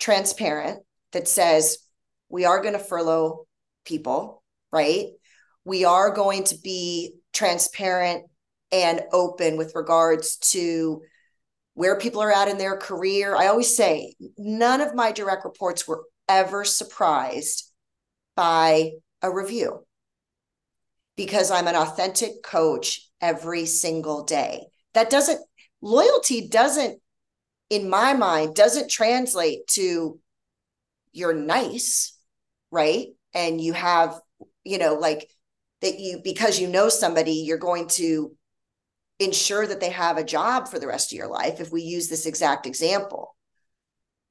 transparent 0.00 0.82
that 1.12 1.28
says 1.28 1.78
we 2.28 2.44
are 2.44 2.60
going 2.60 2.72
to 2.72 2.80
furlough 2.80 3.46
people, 3.84 4.42
right? 4.72 5.06
We 5.64 5.84
are 5.84 6.10
going 6.10 6.42
to 6.44 6.58
be 6.58 7.14
transparent 7.32 8.24
and 8.72 9.02
open 9.12 9.56
with 9.56 9.76
regards 9.76 10.38
to 10.50 11.02
where 11.74 11.96
people 11.96 12.20
are 12.20 12.32
at 12.32 12.48
in 12.48 12.58
their 12.58 12.76
career. 12.76 13.36
I 13.36 13.46
always 13.46 13.76
say 13.76 14.14
none 14.36 14.80
of 14.80 14.96
my 14.96 15.12
direct 15.12 15.44
reports 15.44 15.86
were 15.86 16.02
ever 16.28 16.64
surprised 16.64 17.71
by 18.34 18.92
a 19.22 19.30
review 19.30 19.84
because 21.16 21.50
I'm 21.50 21.68
an 21.68 21.76
authentic 21.76 22.42
coach 22.42 23.08
every 23.20 23.66
single 23.66 24.24
day. 24.24 24.66
That 24.94 25.10
doesn't, 25.10 25.40
loyalty 25.80 26.48
doesn't, 26.48 27.00
in 27.70 27.88
my 27.88 28.12
mind, 28.12 28.54
doesn't 28.54 28.90
translate 28.90 29.66
to 29.68 30.18
you're 31.12 31.34
nice, 31.34 32.18
right? 32.70 33.08
And 33.34 33.60
you 33.60 33.72
have, 33.72 34.18
you 34.64 34.78
know, 34.78 34.94
like 34.94 35.28
that 35.80 35.98
you, 35.98 36.20
because 36.22 36.58
you 36.58 36.68
know 36.68 36.88
somebody, 36.88 37.32
you're 37.32 37.58
going 37.58 37.88
to 37.88 38.34
ensure 39.18 39.66
that 39.66 39.80
they 39.80 39.90
have 39.90 40.16
a 40.16 40.24
job 40.24 40.68
for 40.68 40.78
the 40.78 40.86
rest 40.86 41.12
of 41.12 41.16
your 41.16 41.28
life 41.28 41.60
if 41.60 41.70
we 41.70 41.82
use 41.82 42.08
this 42.08 42.26
exact 42.26 42.66
example 42.66 43.36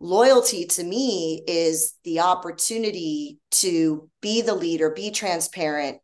loyalty 0.01 0.65
to 0.65 0.83
me 0.83 1.41
is 1.47 1.93
the 2.03 2.19
opportunity 2.19 3.37
to 3.51 4.09
be 4.21 4.41
the 4.41 4.55
leader 4.55 4.89
be 4.89 5.11
transparent 5.11 5.99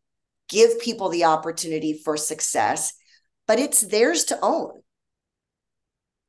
give 0.48 0.80
people 0.80 1.08
the 1.08 1.24
opportunity 1.24 2.00
for 2.04 2.16
success 2.16 2.92
but 3.46 3.58
it's 3.58 3.80
theirs 3.80 4.24
to 4.24 4.38
own 4.40 4.70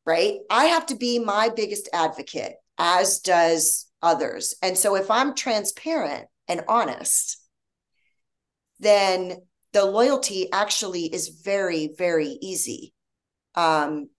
right? 0.09 0.39
I 0.49 0.65
have 0.65 0.87
to 0.87 0.95
be 0.95 1.19
my 1.19 1.49
biggest 1.55 1.87
advocate 1.93 2.53
as 2.79 3.19
does 3.19 3.85
others. 4.01 4.55
And 4.63 4.75
so 4.77 4.95
if 4.95 5.11
i'm 5.11 5.35
transparent 5.35 6.27
and 6.47 6.63
honest 6.67 7.37
then 8.79 9.35
the 9.73 9.85
loyalty 9.85 10.51
actually 10.51 11.03
is 11.13 11.41
very 11.43 11.93
very 11.97 12.37
easy 12.41 12.93
um, 13.55 14.09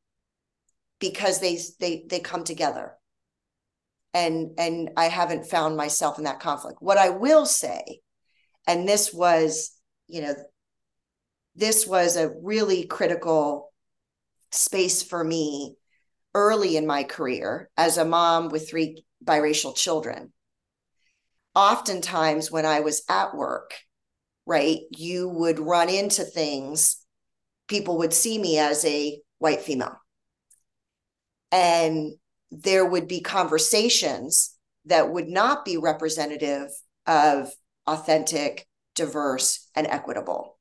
because 1.01 1.41
they 1.41 1.59
they 1.81 2.05
they 2.09 2.21
come 2.21 2.45
together 2.45 2.93
and 4.15 4.53
and 4.59 4.91
I 4.97 5.07
haven't 5.07 5.47
found 5.47 5.77
myself 5.77 6.19
in 6.19 6.25
that 6.25 6.41
conflict. 6.41 6.79
What 6.81 6.99
I 6.99 7.11
will 7.11 7.47
say, 7.47 8.01
and 8.67 8.89
this 8.89 9.13
was, 9.13 9.71
you 10.09 10.23
know, 10.23 10.35
this 11.55 11.87
was 11.87 12.17
a 12.17 12.33
really 12.43 12.85
critical 12.85 13.73
space 14.53 15.03
for 15.03 15.23
me 15.23 15.77
early 16.35 16.77
in 16.77 16.87
my 16.87 17.05
career 17.05 17.71
as 17.77 17.99
a 17.99 18.05
mom 18.05 18.49
with 18.49 18.69
three 18.69 19.05
biracial 19.25 19.77
children. 19.77 20.33
Oftentimes, 21.55 22.51
when 22.51 22.65
I 22.65 22.81
was 22.81 23.03
at 23.09 23.35
work, 23.35 23.75
right, 24.47 24.81
you 24.91 25.29
would 25.29 25.59
run 25.59 25.89
into 25.89 26.23
things, 26.23 27.05
people 27.69 27.99
would 27.99 28.13
see 28.13 28.39
me 28.39 28.59
as 28.59 28.85
a 28.85 29.21
white 29.39 29.63
female. 29.63 29.97
And 31.51 32.13
there 32.51 32.85
would 32.85 33.09
be 33.09 33.21
conversations 33.21 34.57
that 34.87 35.11
would 35.11 35.29
not 35.29 35.65
be 35.65 35.77
representative 35.77 36.71
of 37.07 37.53
authentic, 37.87 38.67
diverse, 38.95 39.69
and 39.75 39.87
equitable. 39.87 40.59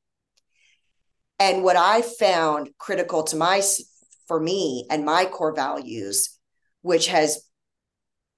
And 1.39 1.63
what 1.63 1.77
I 1.77 2.01
found 2.01 2.69
critical 2.77 3.23
to 3.23 3.37
my 3.37 3.61
for 4.27 4.39
me 4.39 4.85
and 4.89 5.05
my 5.05 5.25
core 5.25 5.55
values, 5.55 6.37
which 6.81 7.07
has 7.07 7.49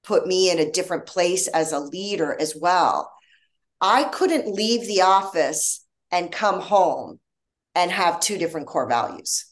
put 0.03 0.25
me 0.25 0.49
in 0.49 0.59
a 0.59 0.71
different 0.71 1.05
place 1.05 1.47
as 1.47 1.71
a 1.71 1.79
leader 1.79 2.35
as 2.39 2.55
well. 2.55 3.11
I 3.79 4.05
couldn't 4.05 4.53
leave 4.53 4.87
the 4.87 5.01
office 5.01 5.85
and 6.11 6.31
come 6.31 6.59
home 6.59 7.19
and 7.75 7.91
have 7.91 8.19
two 8.19 8.37
different 8.37 8.67
core 8.67 8.87
values, 8.87 9.45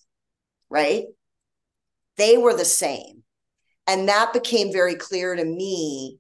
right? 0.70 1.06
They 2.18 2.38
were 2.38 2.56
the 2.56 2.66
same. 2.66 3.24
And 3.90 4.08
that 4.08 4.34
became 4.34 4.72
very 4.72 4.94
clear 4.94 5.36
to 5.36 5.44
me 5.44 6.20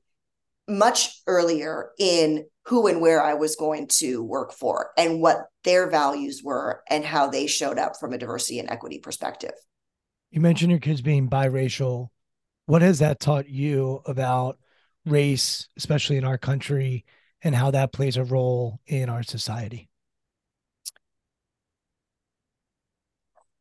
much 0.67 1.21
earlier 1.27 1.91
in 1.99 2.47
who 2.65 2.87
and 2.87 2.99
where 2.99 3.21
I 3.21 3.35
was 3.35 3.55
going 3.55 3.85
to 3.99 4.23
work 4.23 4.53
for 4.53 4.89
and 4.97 5.21
what 5.21 5.45
their 5.63 5.87
values 5.87 6.41
were 6.43 6.81
and 6.89 7.05
how 7.05 7.27
they 7.27 7.45
showed 7.45 7.77
up 7.77 7.99
from 7.99 8.11
a 8.11 8.17
diversity 8.17 8.57
and 8.57 8.71
equity 8.71 8.97
perspective. 8.97 9.51
You 10.31 10.41
mentioned 10.41 10.71
your 10.71 10.79
kids 10.79 11.01
being 11.01 11.29
biracial. 11.29 12.07
What 12.65 12.81
has 12.81 12.97
that 12.99 13.19
taught 13.19 13.47
you 13.47 14.01
about 14.07 14.57
race, 15.05 15.67
especially 15.77 16.17
in 16.17 16.23
our 16.23 16.39
country, 16.39 17.05
and 17.43 17.53
how 17.53 17.69
that 17.69 17.93
plays 17.93 18.17
a 18.17 18.23
role 18.23 18.79
in 18.87 19.09
our 19.09 19.21
society? 19.21 19.91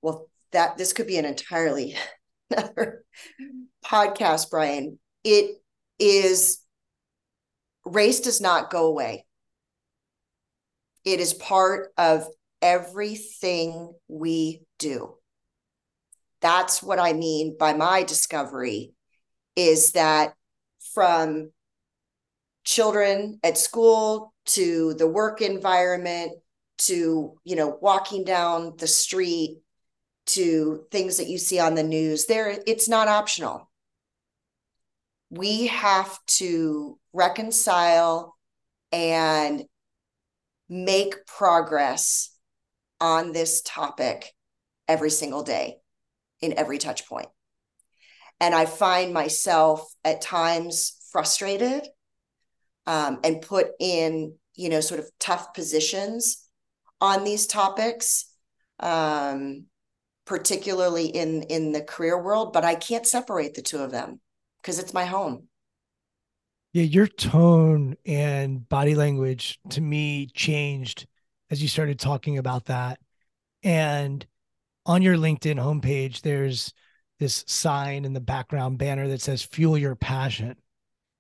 Well, 0.00 0.30
that 0.52 0.78
this 0.78 0.94
could 0.94 1.06
be 1.06 1.18
an 1.18 1.26
entirely 1.26 1.94
another 2.50 3.04
podcast, 3.84 4.50
Brian. 4.50 4.98
It 5.24 5.60
is 5.98 6.58
race 7.84 8.20
does 8.20 8.40
not 8.40 8.70
go 8.70 8.86
away. 8.86 9.24
It 11.04 11.20
is 11.20 11.32
part 11.34 11.92
of 11.96 12.26
everything 12.60 13.94
we 14.08 14.62
do. 14.78 15.14
That's 16.40 16.82
what 16.82 16.98
I 16.98 17.12
mean 17.12 17.56
by 17.58 17.72
my 17.72 18.02
discovery 18.02 18.92
is 19.56 19.92
that 19.92 20.34
from 20.94 21.50
children 22.64 23.40
at 23.42 23.58
school 23.58 24.32
to 24.46 24.94
the 24.94 25.06
work 25.06 25.40
environment 25.40 26.32
to 26.78 27.38
you 27.44 27.56
know 27.56 27.76
walking 27.80 28.24
down 28.24 28.74
the 28.78 28.86
street 28.86 29.58
to 30.26 30.84
things 30.90 31.16
that 31.16 31.28
you 31.28 31.38
see 31.38 31.58
on 31.58 31.74
the 31.74 31.82
news 31.82 32.26
there 32.26 32.58
it's 32.66 32.88
not 32.88 33.08
optional 33.08 33.67
we 35.30 35.66
have 35.66 36.18
to 36.26 36.98
reconcile 37.12 38.36
and 38.92 39.64
make 40.68 41.26
progress 41.26 42.30
on 43.00 43.32
this 43.32 43.62
topic 43.64 44.32
every 44.86 45.10
single 45.10 45.42
day 45.42 45.76
in 46.40 46.58
every 46.58 46.78
touch 46.78 47.06
point. 47.06 47.28
And 48.40 48.54
i 48.54 48.66
find 48.66 49.12
myself 49.12 49.92
at 50.04 50.20
times 50.20 50.96
frustrated 51.10 51.88
um, 52.86 53.20
and 53.24 53.42
put 53.42 53.68
in 53.78 54.34
you 54.54 54.68
know 54.68 54.80
sort 54.80 55.00
of 55.00 55.10
tough 55.18 55.54
positions 55.54 56.44
on 57.00 57.24
these 57.24 57.46
topics 57.46 58.32
um, 58.80 59.64
particularly 60.24 61.06
in 61.06 61.42
in 61.44 61.72
the 61.72 61.82
career 61.82 62.20
world 62.22 62.52
but 62.52 62.64
i 62.64 62.74
can't 62.74 63.06
separate 63.06 63.54
the 63.54 63.62
two 63.62 63.78
of 63.78 63.90
them 63.90 64.20
because 64.62 64.78
it's 64.78 64.94
my 64.94 65.04
home. 65.04 65.48
Yeah 66.72 66.84
your 66.84 67.06
tone 67.06 67.96
and 68.04 68.68
body 68.68 68.94
language 68.94 69.58
to 69.70 69.80
me 69.80 70.26
changed 70.26 71.06
as 71.50 71.62
you 71.62 71.68
started 71.68 71.98
talking 71.98 72.38
about 72.38 72.66
that. 72.66 73.00
And 73.62 74.24
on 74.86 75.02
your 75.02 75.16
linkedin 75.16 75.56
homepage 75.56 76.20
there's 76.20 76.72
this 77.18 77.44
sign 77.46 78.04
in 78.04 78.12
the 78.12 78.20
background 78.20 78.78
banner 78.78 79.08
that 79.08 79.20
says 79.20 79.42
fuel 79.42 79.78
your 79.78 79.96
passion. 79.96 80.56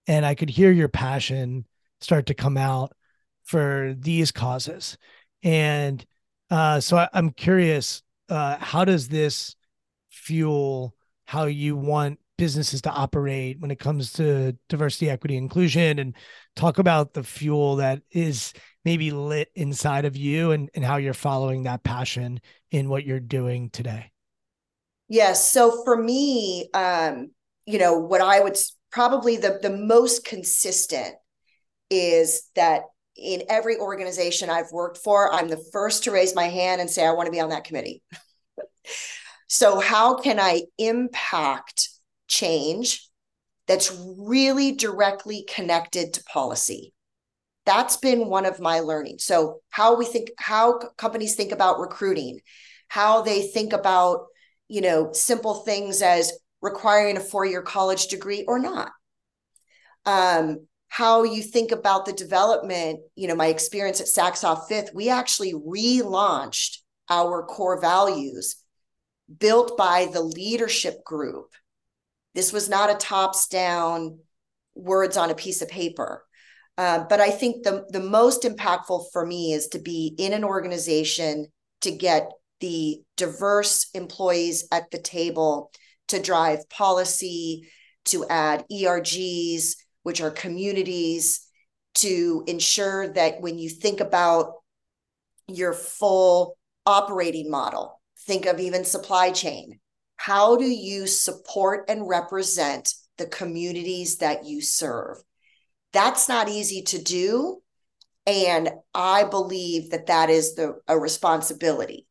And 0.06 0.24
i 0.24 0.34
could 0.34 0.50
hear 0.50 0.70
your 0.70 0.88
passion 0.88 1.66
start 2.00 2.26
to 2.26 2.34
come 2.34 2.56
out 2.56 2.92
for 3.44 3.94
these 3.98 4.30
causes. 4.30 4.98
And 5.42 6.04
uh, 6.50 6.80
so 6.80 6.96
I, 6.96 7.08
i'm 7.12 7.30
curious 7.30 8.02
uh, 8.28 8.56
how 8.58 8.84
does 8.84 9.08
this 9.08 9.56
fuel 10.10 10.94
how 11.24 11.44
you 11.44 11.76
want 11.76 12.18
businesses 12.38 12.80
to 12.82 12.90
operate 12.90 13.60
when 13.60 13.70
it 13.70 13.78
comes 13.78 14.14
to 14.14 14.56
diversity, 14.70 15.10
equity, 15.10 15.36
inclusion, 15.36 15.98
and 15.98 16.16
talk 16.56 16.78
about 16.78 17.12
the 17.12 17.22
fuel 17.22 17.76
that 17.76 18.00
is 18.10 18.54
maybe 18.84 19.10
lit 19.10 19.50
inside 19.54 20.06
of 20.06 20.16
you 20.16 20.52
and, 20.52 20.70
and 20.74 20.84
how 20.84 20.96
you're 20.96 21.12
following 21.12 21.64
that 21.64 21.84
passion 21.84 22.40
in 22.70 22.88
what 22.88 23.04
you're 23.04 23.20
doing 23.20 23.68
today. 23.68 24.10
Yes. 25.08 25.52
So 25.52 25.84
for 25.84 25.96
me, 25.96 26.70
um, 26.72 27.30
you 27.66 27.78
know, 27.78 27.98
what 27.98 28.22
I 28.22 28.40
would 28.40 28.56
probably 28.90 29.36
the, 29.36 29.58
the 29.60 29.76
most 29.76 30.24
consistent 30.24 31.14
is 31.90 32.48
that 32.54 32.82
in 33.16 33.42
every 33.48 33.76
organization 33.78 34.48
I've 34.48 34.70
worked 34.72 34.98
for, 34.98 35.32
I'm 35.32 35.48
the 35.48 35.62
first 35.72 36.04
to 36.04 36.10
raise 36.10 36.34
my 36.34 36.44
hand 36.44 36.80
and 36.80 36.88
say, 36.88 37.04
I 37.04 37.12
want 37.12 37.26
to 37.26 37.32
be 37.32 37.40
on 37.40 37.50
that 37.50 37.64
committee. 37.64 38.02
so, 39.48 39.80
how 39.80 40.14
can 40.14 40.38
I 40.38 40.62
impact 40.78 41.88
change 42.28 43.08
that's 43.66 43.96
really 44.18 44.72
directly 44.72 45.44
connected 45.48 46.14
to 46.14 46.24
policy? 46.24 46.92
That's 47.66 47.96
been 47.98 48.28
one 48.28 48.46
of 48.46 48.60
my 48.60 48.80
learning. 48.80 49.18
So, 49.18 49.60
how 49.70 49.96
we 49.96 50.06
think, 50.06 50.30
how 50.38 50.78
companies 50.96 51.34
think 51.34 51.52
about 51.52 51.80
recruiting, 51.80 52.40
how 52.88 53.22
they 53.22 53.46
think 53.48 53.72
about, 53.72 54.26
you 54.68 54.80
know, 54.80 55.12
simple 55.12 55.54
things 55.54 56.00
as 56.00 56.32
requiring 56.60 57.16
a 57.16 57.20
four 57.20 57.44
year 57.44 57.62
college 57.62 58.06
degree 58.08 58.44
or 58.46 58.58
not. 58.58 58.90
Um, 60.06 60.66
how 60.88 61.24
you 61.24 61.42
think 61.42 61.70
about 61.70 62.06
the 62.06 62.12
development, 62.12 63.00
you 63.14 63.28
know, 63.28 63.34
my 63.34 63.48
experience 63.48 64.00
at 64.00 64.06
Saks 64.06 64.42
Off 64.42 64.68
Fifth, 64.68 64.94
we 64.94 65.10
actually 65.10 65.52
relaunched 65.52 66.78
our 67.10 67.44
core 67.44 67.80
values 67.80 68.56
built 69.38 69.76
by 69.76 70.08
the 70.10 70.22
leadership 70.22 71.04
group. 71.04 71.50
This 72.34 72.52
was 72.52 72.68
not 72.68 72.90
a 72.90 72.94
tops 72.94 73.48
down 73.48 74.18
words 74.74 75.16
on 75.16 75.30
a 75.30 75.34
piece 75.34 75.62
of 75.62 75.68
paper. 75.68 76.24
Uh, 76.76 77.04
but 77.08 77.20
I 77.20 77.30
think 77.30 77.64
the, 77.64 77.84
the 77.88 78.00
most 78.00 78.44
impactful 78.44 79.06
for 79.12 79.26
me 79.26 79.52
is 79.52 79.68
to 79.68 79.80
be 79.80 80.14
in 80.16 80.32
an 80.32 80.44
organization 80.44 81.48
to 81.80 81.90
get 81.90 82.30
the 82.60 83.02
diverse 83.16 83.88
employees 83.94 84.66
at 84.70 84.90
the 84.90 84.98
table 84.98 85.72
to 86.08 86.22
drive 86.22 86.68
policy, 86.70 87.68
to 88.06 88.26
add 88.28 88.64
ERGs, 88.70 89.74
which 90.02 90.20
are 90.20 90.30
communities, 90.30 91.46
to 91.94 92.44
ensure 92.46 93.12
that 93.12 93.40
when 93.40 93.58
you 93.58 93.68
think 93.68 94.00
about 94.00 94.52
your 95.48 95.72
full 95.72 96.56
operating 96.86 97.50
model, 97.50 98.00
think 98.26 98.46
of 98.46 98.60
even 98.60 98.84
supply 98.84 99.30
chain. 99.30 99.80
How 100.18 100.56
do 100.56 100.66
you 100.66 101.06
support 101.06 101.86
and 101.88 102.06
represent 102.06 102.92
the 103.16 103.26
communities 103.26 104.18
that 104.18 104.44
you 104.44 104.60
serve? 104.60 105.16
That's 105.92 106.28
not 106.28 106.50
easy 106.50 106.82
to 106.82 107.02
do. 107.02 107.62
And 108.26 108.70
I 108.94 109.24
believe 109.24 109.90
that 109.90 110.08
that 110.08 110.28
is 110.28 110.54
the, 110.54 110.74
a 110.86 110.98
responsibility. 110.98 112.06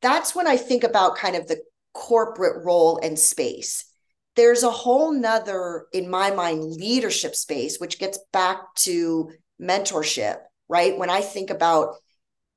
That's 0.00 0.34
when 0.34 0.46
I 0.46 0.56
think 0.56 0.84
about 0.84 1.16
kind 1.16 1.34
of 1.34 1.48
the 1.48 1.60
corporate 1.92 2.64
role 2.64 3.00
and 3.02 3.18
space 3.18 3.90
there's 4.36 4.62
a 4.62 4.70
whole 4.70 5.12
nother, 5.12 5.86
in 5.92 6.08
my 6.08 6.30
mind, 6.30 6.62
leadership 6.62 7.34
space, 7.34 7.78
which 7.78 7.98
gets 7.98 8.18
back 8.32 8.74
to 8.74 9.30
mentorship, 9.60 10.36
right? 10.68 10.96
When 10.96 11.10
I 11.10 11.20
think 11.20 11.50
about 11.50 11.96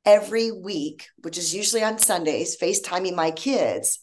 every 0.06 0.52
week, 0.52 1.08
which 1.24 1.38
is 1.38 1.54
usually 1.54 1.84
on 1.84 1.98
Sundays, 1.98 2.58
FaceTiming 2.58 3.16
my 3.16 3.32
kids, 3.32 4.00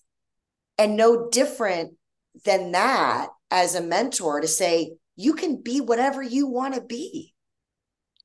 and 0.80 0.96
no 0.96 1.28
different 1.28 1.94
than 2.44 2.72
that 2.72 3.28
as 3.52 3.76
a 3.76 3.80
mentor 3.80 4.40
to 4.40 4.48
say, 4.48 4.94
you 5.14 5.34
can 5.34 5.62
be 5.62 5.80
whatever 5.80 6.22
you 6.22 6.48
want 6.48 6.74
to 6.74 6.80
be 6.80 7.34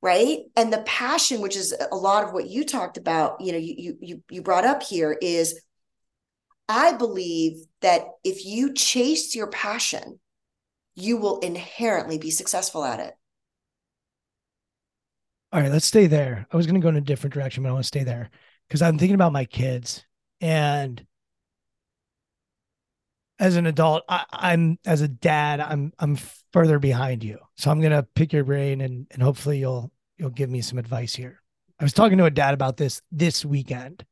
right? 0.05 0.41
And 0.55 0.71
the 0.71 0.83
passion 0.85 1.41
which 1.41 1.55
is 1.55 1.73
a 1.91 1.95
lot 1.95 2.23
of 2.23 2.31
what 2.31 2.47
you 2.47 2.63
talked 2.63 2.97
about 2.97 3.41
you 3.41 3.51
know 3.51 3.57
you 3.57 3.97
you 3.99 4.23
you 4.29 4.41
brought 4.43 4.63
up 4.63 4.83
here 4.83 5.17
is 5.19 5.59
i 6.69 6.93
believe 6.93 7.57
that 7.81 8.03
if 8.23 8.45
you 8.45 8.73
chase 8.73 9.35
your 9.35 9.47
passion 9.47 10.19
you 10.95 11.17
will 11.17 11.39
inherently 11.39 12.17
be 12.17 12.29
successful 12.29 12.85
at 12.85 12.99
it. 12.99 13.13
All 15.51 15.59
right 15.59 15.71
let's 15.71 15.87
stay 15.87 16.05
there. 16.05 16.47
I 16.51 16.55
was 16.55 16.67
going 16.67 16.79
to 16.79 16.83
go 16.83 16.89
in 16.89 16.97
a 16.97 17.01
different 17.01 17.33
direction 17.33 17.63
but 17.63 17.69
i 17.69 17.71
want 17.71 17.83
to 17.83 17.87
stay 17.87 18.03
there 18.03 18.29
because 18.67 18.83
i'm 18.83 18.99
thinking 18.99 19.15
about 19.15 19.33
my 19.33 19.45
kids 19.45 20.05
and 20.39 21.03
as 23.37 23.57
an 23.57 23.65
adult 23.65 24.03
I, 24.07 24.23
i'm 24.31 24.79
as 24.85 25.01
a 25.01 25.07
dad 25.07 25.59
i'm 25.59 25.91
i'm 25.99 26.17
further 26.55 26.79
behind 26.79 27.21
you. 27.21 27.37
So 27.57 27.69
I'm 27.69 27.81
gonna 27.81 28.07
pick 28.15 28.31
your 28.31 28.45
brain 28.45 28.79
and 28.79 29.07
and 29.11 29.21
hopefully 29.21 29.59
you'll 29.59 29.91
you'll 30.17 30.29
give 30.29 30.49
me 30.49 30.61
some 30.61 30.79
advice 30.79 31.13
here. 31.13 31.41
I 31.81 31.83
was 31.83 31.91
talking 31.91 32.17
to 32.17 32.23
a 32.23 32.31
dad 32.31 32.53
about 32.53 32.77
this 32.77 33.01
this 33.11 33.43
weekend 33.43 34.05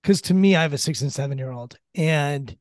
because 0.00 0.22
to 0.22 0.34
me, 0.34 0.54
I 0.54 0.62
have 0.62 0.72
a 0.72 0.78
six 0.78 1.02
and 1.02 1.12
seven 1.12 1.36
year 1.36 1.50
old, 1.50 1.76
and 1.96 2.56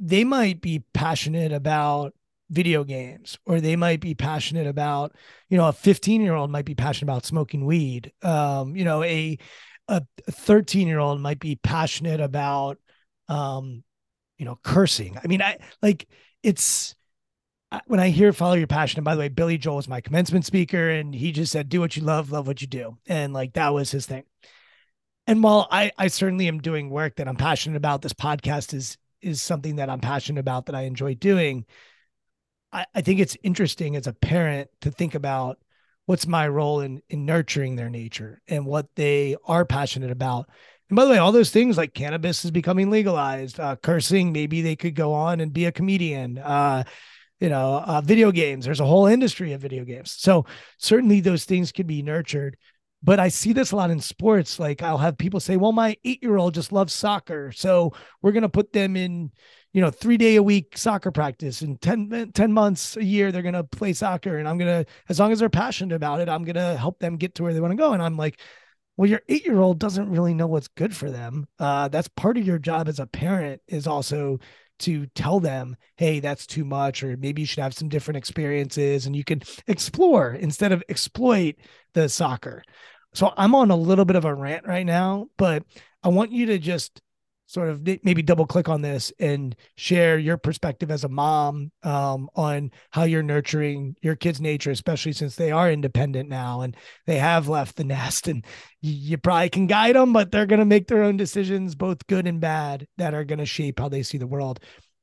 they 0.00 0.24
might 0.24 0.60
be 0.60 0.82
passionate 0.92 1.52
about 1.52 2.14
video 2.50 2.82
games, 2.82 3.38
or 3.46 3.60
they 3.60 3.76
might 3.76 4.00
be 4.00 4.16
passionate 4.16 4.66
about, 4.66 5.14
you 5.48 5.56
know, 5.56 5.68
a 5.68 5.72
15 5.72 6.20
year 6.20 6.34
old 6.34 6.50
might 6.50 6.64
be 6.64 6.74
passionate 6.74 7.12
about 7.12 7.24
smoking 7.24 7.64
weed. 7.64 8.10
Um, 8.22 8.74
you 8.74 8.84
know, 8.84 9.04
a 9.04 9.38
a 9.86 10.02
13 10.32 10.88
year 10.88 10.98
old 10.98 11.20
might 11.20 11.38
be 11.38 11.54
passionate 11.54 12.20
about, 12.20 12.78
um, 13.28 13.82
you 14.38 14.44
know, 14.44 14.58
cursing. 14.62 15.18
I 15.22 15.26
mean, 15.26 15.42
I 15.42 15.58
like 15.82 16.08
it's 16.42 16.94
when 17.86 18.00
I 18.00 18.10
hear 18.10 18.32
follow 18.32 18.54
your 18.54 18.66
passion, 18.66 18.98
and 18.98 19.04
by 19.04 19.14
the 19.14 19.20
way, 19.20 19.28
Billy 19.28 19.58
Joel 19.58 19.76
was 19.76 19.88
my 19.88 20.00
commencement 20.00 20.44
speaker, 20.44 20.90
and 20.90 21.14
he 21.14 21.32
just 21.32 21.52
said, 21.52 21.68
do 21.68 21.80
what 21.80 21.96
you 21.96 22.02
love, 22.02 22.30
love 22.30 22.46
what 22.46 22.60
you 22.60 22.66
do. 22.66 22.98
And 23.06 23.32
like 23.32 23.54
that 23.54 23.74
was 23.74 23.90
his 23.90 24.06
thing. 24.06 24.24
And 25.26 25.42
while 25.42 25.66
I 25.70 25.90
I 25.98 26.08
certainly 26.08 26.48
am 26.48 26.60
doing 26.60 26.90
work 26.90 27.16
that 27.16 27.28
I'm 27.28 27.36
passionate 27.36 27.76
about, 27.76 28.02
this 28.02 28.12
podcast 28.12 28.74
is 28.74 28.96
is 29.20 29.42
something 29.42 29.76
that 29.76 29.90
I'm 29.90 30.00
passionate 30.00 30.40
about 30.40 30.66
that 30.66 30.74
I 30.74 30.82
enjoy 30.82 31.14
doing. 31.14 31.64
I, 32.72 32.86
I 32.94 33.00
think 33.00 33.20
it's 33.20 33.36
interesting 33.42 33.96
as 33.96 34.06
a 34.06 34.12
parent 34.12 34.68
to 34.82 34.90
think 34.90 35.14
about 35.14 35.58
what's 36.04 36.26
my 36.26 36.46
role 36.46 36.80
in 36.80 37.02
in 37.08 37.24
nurturing 37.24 37.74
their 37.74 37.90
nature 37.90 38.40
and 38.46 38.64
what 38.64 38.86
they 38.94 39.36
are 39.44 39.64
passionate 39.64 40.12
about 40.12 40.48
and 40.88 40.96
by 40.96 41.04
the 41.04 41.10
way, 41.10 41.18
all 41.18 41.32
those 41.32 41.50
things 41.50 41.76
like 41.76 41.94
cannabis 41.94 42.44
is 42.44 42.50
becoming 42.50 42.90
legalized, 42.90 43.58
uh, 43.58 43.76
cursing, 43.76 44.32
maybe 44.32 44.62
they 44.62 44.76
could 44.76 44.94
go 44.94 45.12
on 45.12 45.40
and 45.40 45.52
be 45.52 45.64
a 45.64 45.72
comedian. 45.72 46.38
Uh, 46.38 46.84
you 47.40 47.48
know, 47.48 47.82
uh, 47.84 48.00
video 48.00 48.32
games. 48.32 48.64
There's 48.64 48.80
a 48.80 48.86
whole 48.86 49.06
industry 49.06 49.52
of 49.52 49.60
video 49.60 49.84
games. 49.84 50.12
So 50.12 50.46
certainly 50.78 51.20
those 51.20 51.44
things 51.44 51.72
can 51.72 51.86
be 51.86 52.02
nurtured. 52.02 52.56
But 53.02 53.20
I 53.20 53.28
see 53.28 53.52
this 53.52 53.72
a 53.72 53.76
lot 53.76 53.90
in 53.90 54.00
sports. 54.00 54.58
Like 54.58 54.82
I'll 54.82 54.98
have 54.98 55.18
people 55.18 55.38
say, 55.38 55.56
"Well, 55.56 55.72
my 55.72 55.96
eight-year-old 56.04 56.54
just 56.54 56.72
loves 56.72 56.94
soccer, 56.94 57.52
so 57.52 57.92
we're 58.22 58.32
going 58.32 58.42
to 58.42 58.48
put 58.48 58.72
them 58.72 58.96
in, 58.96 59.30
you 59.72 59.82
know, 59.82 59.90
three 59.90 60.16
day 60.16 60.36
a 60.36 60.42
week 60.42 60.78
soccer 60.78 61.10
practice, 61.12 61.60
and 61.60 61.80
10, 61.80 62.32
10 62.32 62.52
months 62.52 62.96
a 62.96 63.04
year 63.04 63.30
they're 63.30 63.42
going 63.42 63.54
to 63.54 63.64
play 63.64 63.92
soccer, 63.92 64.38
and 64.38 64.48
I'm 64.48 64.56
going 64.58 64.84
to, 64.84 64.90
as 65.08 65.20
long 65.20 65.30
as 65.30 65.38
they're 65.38 65.50
passionate 65.50 65.94
about 65.94 66.20
it, 66.20 66.28
I'm 66.28 66.42
going 66.42 66.56
to 66.56 66.76
help 66.76 66.98
them 66.98 67.16
get 67.16 67.34
to 67.36 67.42
where 67.42 67.52
they 67.52 67.60
want 67.60 67.72
to 67.72 67.76
go." 67.76 67.92
And 67.92 68.02
I'm 68.02 68.16
like, 68.16 68.40
well 68.96 69.08
your 69.08 69.22
eight 69.28 69.44
year 69.44 69.58
old 69.58 69.78
doesn't 69.78 70.10
really 70.10 70.34
know 70.34 70.46
what's 70.46 70.68
good 70.68 70.96
for 70.96 71.10
them. 71.10 71.46
Uh, 71.58 71.88
that's 71.88 72.08
part 72.08 72.36
of 72.36 72.46
your 72.46 72.58
job 72.58 72.88
as 72.88 72.98
a 72.98 73.06
parent 73.06 73.60
is 73.68 73.86
also 73.86 74.38
to 74.78 75.06
tell 75.14 75.40
them 75.40 75.74
hey 75.96 76.20
that's 76.20 76.46
too 76.46 76.64
much 76.64 77.02
or 77.02 77.16
maybe 77.16 77.42
you 77.42 77.46
should 77.46 77.62
have 77.62 77.74
some 77.74 77.88
different 77.88 78.18
experiences 78.18 79.06
and 79.06 79.16
you 79.16 79.24
can 79.24 79.40
explore 79.66 80.34
instead 80.34 80.72
of 80.72 80.82
exploit 80.88 81.56
the 81.94 82.08
soccer. 82.08 82.62
So 83.14 83.32
i'm 83.36 83.54
on 83.54 83.70
a 83.70 83.76
little 83.76 84.04
bit 84.04 84.16
of 84.16 84.26
a 84.26 84.34
rant 84.34 84.66
right 84.66 84.84
now 84.84 85.28
but 85.38 85.62
i 86.02 86.08
want 86.08 86.32
you 86.32 86.46
to 86.46 86.58
just 86.58 87.00
sort 87.46 87.68
of 87.68 87.86
maybe 88.02 88.22
double 88.22 88.46
click 88.46 88.68
on 88.68 88.82
this 88.82 89.12
and 89.20 89.54
share 89.76 90.18
your 90.18 90.36
perspective 90.36 90.90
as 90.90 91.04
a 91.04 91.08
mom 91.08 91.70
um, 91.84 92.28
on 92.34 92.72
how 92.90 93.04
you're 93.04 93.22
nurturing 93.22 93.94
your 94.02 94.16
kids' 94.16 94.40
nature, 94.40 94.72
especially 94.72 95.12
since 95.12 95.36
they 95.36 95.52
are 95.52 95.70
independent 95.70 96.28
now 96.28 96.62
and 96.62 96.76
they 97.06 97.18
have 97.18 97.48
left 97.48 97.76
the 97.76 97.84
nest. 97.84 98.26
And 98.26 98.44
you 98.80 99.16
probably 99.16 99.48
can 99.48 99.68
guide 99.68 99.94
them, 99.94 100.12
but 100.12 100.32
they're 100.32 100.46
going 100.46 100.58
to 100.58 100.64
make 100.64 100.88
their 100.88 101.04
own 101.04 101.16
decisions, 101.16 101.76
both 101.76 102.06
good 102.08 102.26
and 102.26 102.40
bad, 102.40 102.86
that 102.98 103.14
are 103.14 103.24
going 103.24 103.38
to 103.38 103.46
shape 103.46 103.78
how 103.78 103.88
they 103.88 104.02
see 104.02 104.18
the 104.18 104.26
world. 104.26 104.58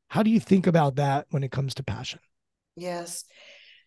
How 0.10 0.22
do 0.22 0.30
you 0.30 0.40
think 0.40 0.68
about 0.68 0.98
that 0.98 1.28
when 1.30 1.44
it 1.44 1.52
comes 1.52 1.76
to 1.76 1.84
passion? 1.84 2.20
Yes. 2.76 3.24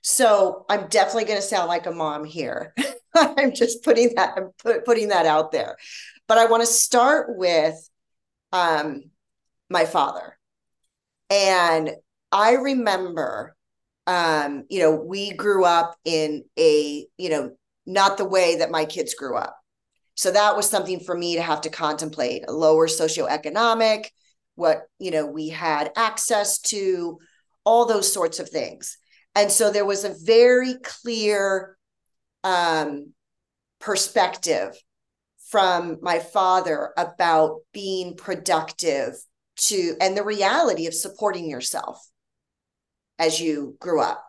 So 0.01 0.65
I'm 0.69 0.89
definitely 0.89 1.25
going 1.25 1.41
to 1.41 1.43
sound 1.43 1.69
like 1.69 1.87
a 1.87 1.91
mom 1.91 2.25
here. 2.25 2.75
I'm 3.15 3.55
just 3.55 3.83
putting 3.83 4.15
that 4.15 4.35
I'm 4.37 4.51
put, 4.63 4.85
putting 4.85 5.09
that 5.09 5.27
out 5.27 5.53
there. 5.53 5.77
But 6.27 6.39
I 6.39 6.47
want 6.47 6.63
to 6.63 6.67
start 6.67 7.37
with 7.37 7.75
um, 8.57 9.03
my 9.69 9.85
father. 9.85 10.39
And 11.29 11.91
I 12.33 12.53
remember, 12.53 13.55
um, 14.07 14.65
you 14.69 14.81
know, 14.81 14.95
we 14.95 15.33
grew 15.33 15.65
up 15.65 15.97
in 16.05 16.45
a, 16.59 17.07
you 17.19 17.29
know, 17.29 17.57
not 17.85 18.17
the 18.17 18.29
way 18.37 18.57
that 18.57 18.71
my 18.71 18.85
kids 18.85 19.15
grew 19.15 19.37
up. 19.37 19.57
So 20.15 20.31
that 20.31 20.57
was 20.57 20.69
something 20.69 21.01
for 21.01 21.17
me 21.17 21.37
to 21.37 21.43
have 21.43 21.61
to 21.63 21.71
contemplate 21.71 22.45
a 22.49 22.53
lower 22.53 22.87
socioeconomic, 22.89 24.07
what, 24.55 24.83
you 24.99 25.11
know, 25.11 25.27
we 25.27 25.51
had 25.51 25.93
access 25.97 26.59
to, 26.73 27.19
all 27.67 27.85
those 27.85 28.13
sorts 28.13 28.39
of 28.39 28.49
things. 28.49 28.97
And 29.35 29.51
so 29.51 29.73
there 29.73 29.85
was 29.85 30.05
a 30.05 30.15
very 30.25 30.75
clear 30.83 31.77
um, 32.45 33.13
perspective 33.81 34.71
from 35.51 35.99
my 36.03 36.19
father 36.19 36.93
about 36.97 37.61
being 37.73 38.17
productive 38.17 39.15
to 39.57 39.95
and 40.01 40.17
the 40.17 40.25
reality 40.25 40.87
of 40.87 40.95
supporting 40.95 41.49
yourself 41.49 41.99
as 43.19 43.41
you 43.41 43.77
grew 43.81 44.01
up. 44.03 44.23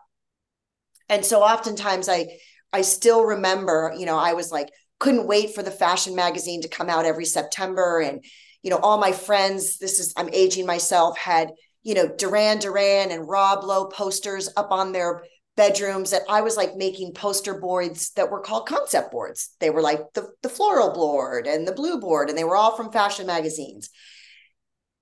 And 1.08 1.24
so 1.24 1.42
oftentimes 1.42 2.08
i 2.08 2.26
i 2.72 2.82
still 2.82 3.24
remember 3.24 3.94
you 3.96 4.06
know 4.06 4.18
i 4.18 4.34
was 4.34 4.52
like 4.52 4.68
couldn't 4.98 5.26
wait 5.26 5.54
for 5.54 5.62
the 5.62 5.70
fashion 5.70 6.14
magazine 6.14 6.62
to 6.62 6.68
come 6.68 6.88
out 6.88 7.04
every 7.04 7.24
september. 7.24 8.00
And 8.00 8.24
you 8.62 8.70
know 8.70 8.78
all 8.78 8.98
my 8.98 9.12
friends 9.12 9.78
this 9.78 9.98
is 9.98 10.12
i'm 10.16 10.28
aging 10.32 10.66
myself 10.66 11.16
had 11.16 11.50
you 11.82 11.94
know 11.94 12.08
duran 12.08 12.58
duran 12.58 13.10
and 13.10 13.28
rob 13.28 13.64
lowe 13.64 13.86
posters 13.86 14.48
up 14.56 14.70
on 14.70 14.92
their 14.92 15.22
bedrooms 15.58 16.12
that 16.12 16.22
I 16.28 16.42
was 16.42 16.56
like 16.56 16.76
making 16.76 17.14
poster 17.14 17.58
boards 17.58 18.12
that 18.12 18.30
were 18.30 18.40
called 18.40 18.68
concept 18.68 19.10
boards. 19.10 19.56
They 19.58 19.70
were 19.70 19.82
like 19.82 20.00
the, 20.14 20.28
the 20.40 20.48
floral 20.48 20.92
board 20.92 21.48
and 21.48 21.66
the 21.66 21.72
blue 21.72 21.98
board, 21.98 22.28
and 22.28 22.38
they 22.38 22.44
were 22.44 22.54
all 22.54 22.76
from 22.76 22.92
fashion 22.92 23.26
magazines. 23.26 23.90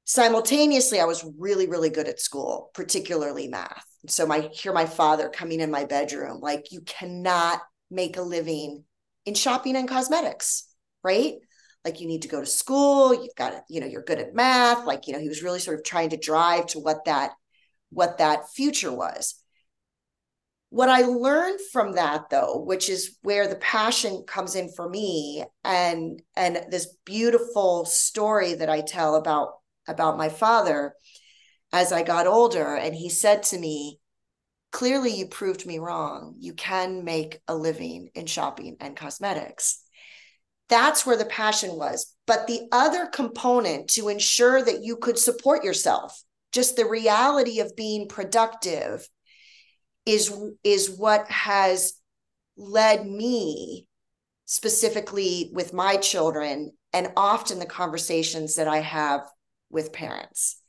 Simultaneously, 0.07 0.99
I 0.99 1.05
was 1.05 1.29
really, 1.39 1.69
really 1.69 1.91
good 1.91 2.09
at 2.09 2.21
school, 2.21 2.71
particularly 2.73 3.49
math. 3.49 3.85
So 4.09 4.27
my 4.27 4.49
hear 4.51 4.73
my 4.73 4.87
father 4.87 5.29
coming 5.29 5.61
in 5.61 5.71
my 5.71 5.85
bedroom, 5.85 6.41
like 6.41 6.73
you 6.73 6.81
cannot 6.81 7.61
make 7.91 8.17
a 8.17 8.23
living 8.23 8.85
in 9.27 9.35
shopping 9.35 9.77
and 9.77 9.87
cosmetics, 9.87 10.67
right? 11.05 11.35
Like 11.85 12.01
you 12.01 12.07
need 12.07 12.23
to 12.23 12.29
go 12.29 12.41
to 12.41 12.47
school, 12.47 13.13
you've 13.13 13.35
got 13.37 13.51
to, 13.51 13.63
you 13.69 13.81
know, 13.81 13.87
you're 13.87 14.03
good 14.03 14.21
at 14.21 14.35
math. 14.35 14.87
Like, 14.87 15.07
you 15.07 15.13
know, 15.13 15.21
he 15.21 15.29
was 15.29 15.43
really 15.43 15.61
sort 15.61 15.79
of 15.79 15.85
trying 15.85 16.11
to 16.11 16.17
drive 16.17 16.67
to 16.69 16.79
what 16.79 17.05
that 17.05 17.33
what 17.91 18.19
that 18.19 18.49
future 18.55 18.93
was 18.93 19.35
what 20.71 20.89
I 20.89 21.03
learned 21.03 21.61
from 21.73 21.93
that 21.93 22.29
though, 22.31 22.59
which 22.59 22.89
is 22.89 23.19
where 23.23 23.47
the 23.47 23.57
passion 23.57 24.25
comes 24.27 24.55
in 24.55 24.71
for 24.71 24.89
me 24.89 25.45
and 25.65 26.21
and 26.37 26.67
this 26.71 26.97
beautiful 27.05 27.85
story 27.85 28.55
that 28.55 28.69
I 28.69 28.81
tell 28.81 29.15
about 29.15 29.55
about 29.89 30.19
my 30.19 30.29
father 30.29 30.95
as 31.73 31.93
I 31.93 32.03
got 32.03 32.27
older 32.27 32.75
and 32.75 32.95
he 32.95 33.09
said 33.09 33.45
to 33.45 33.59
me, 33.59 34.01
clearly 34.73 35.15
you 35.15 35.27
proved 35.27 35.67
me 35.67 35.79
wrong. 35.79 36.35
You 36.39 36.53
can 36.53 37.05
make 37.05 37.41
a 37.47 37.55
living 37.55 38.11
in 38.15 38.27
shopping 38.27 38.77
and 38.81 38.97
cosmetics. 38.97 39.83
That's 40.69 41.07
where 41.07 41.17
the 41.17 41.25
passion 41.25 41.77
was. 41.77 42.13
But 42.27 42.47
the 42.47 42.63
other 42.73 43.07
component 43.07 43.89
to 43.91 44.09
ensure 44.09 44.63
that 44.63 44.83
you 44.83 44.97
could 44.97 45.19
support 45.19 45.63
yourself, 45.63 46.21
just 46.51 46.75
the 46.75 46.87
reality 46.87 47.61
of 47.61 47.77
being 47.77 48.09
productive 48.09 49.09
is 50.07 50.33
is 50.65 50.91
what 50.91 51.29
has 51.31 51.95
led 52.57 53.07
me 53.07 53.89
specifically 54.47 55.51
with 55.53 55.73
my 55.73 55.97
children 55.97 56.73
and 56.93 57.13
often 57.17 57.59
the 57.59 57.67
conversations 57.67 58.55
that 58.55 58.69
I 58.69 58.79
have 58.79 59.21
with 59.69 59.93
parents. 59.93 60.63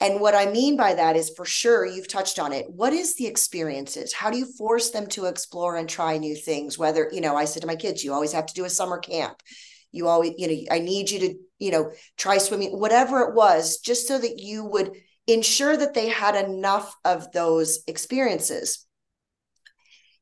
And 0.00 0.20
what 0.20 0.34
I 0.34 0.46
mean 0.46 0.76
by 0.76 0.94
that 0.94 1.16
is 1.16 1.30
for 1.30 1.44
sure, 1.44 1.84
you've 1.84 2.08
touched 2.08 2.38
on 2.38 2.52
it. 2.52 2.66
What 2.68 2.92
is 2.92 3.16
the 3.16 3.26
experiences? 3.26 4.12
How 4.12 4.30
do 4.30 4.38
you 4.38 4.46
force 4.46 4.90
them 4.90 5.06
to 5.08 5.24
explore 5.24 5.76
and 5.76 5.88
try 5.88 6.18
new 6.18 6.36
things? 6.36 6.78
Whether, 6.78 7.08
you 7.12 7.20
know, 7.20 7.34
I 7.34 7.46
said 7.46 7.62
to 7.62 7.66
my 7.66 7.74
kids, 7.76 8.04
you 8.04 8.12
always 8.12 8.32
have 8.32 8.46
to 8.46 8.54
do 8.54 8.64
a 8.64 8.70
summer 8.70 8.98
camp. 8.98 9.42
You 9.90 10.06
always, 10.06 10.34
you 10.36 10.46
know, 10.46 10.74
I 10.74 10.78
need 10.80 11.10
you 11.10 11.18
to, 11.20 11.34
you 11.58 11.70
know, 11.72 11.92
try 12.16 12.38
swimming, 12.38 12.78
whatever 12.78 13.22
it 13.22 13.34
was, 13.34 13.78
just 13.78 14.06
so 14.06 14.18
that 14.18 14.38
you 14.38 14.64
would 14.66 14.92
ensure 15.28 15.76
that 15.76 15.94
they 15.94 16.08
had 16.08 16.34
enough 16.34 16.96
of 17.04 17.30
those 17.32 17.80
experiences. 17.86 18.86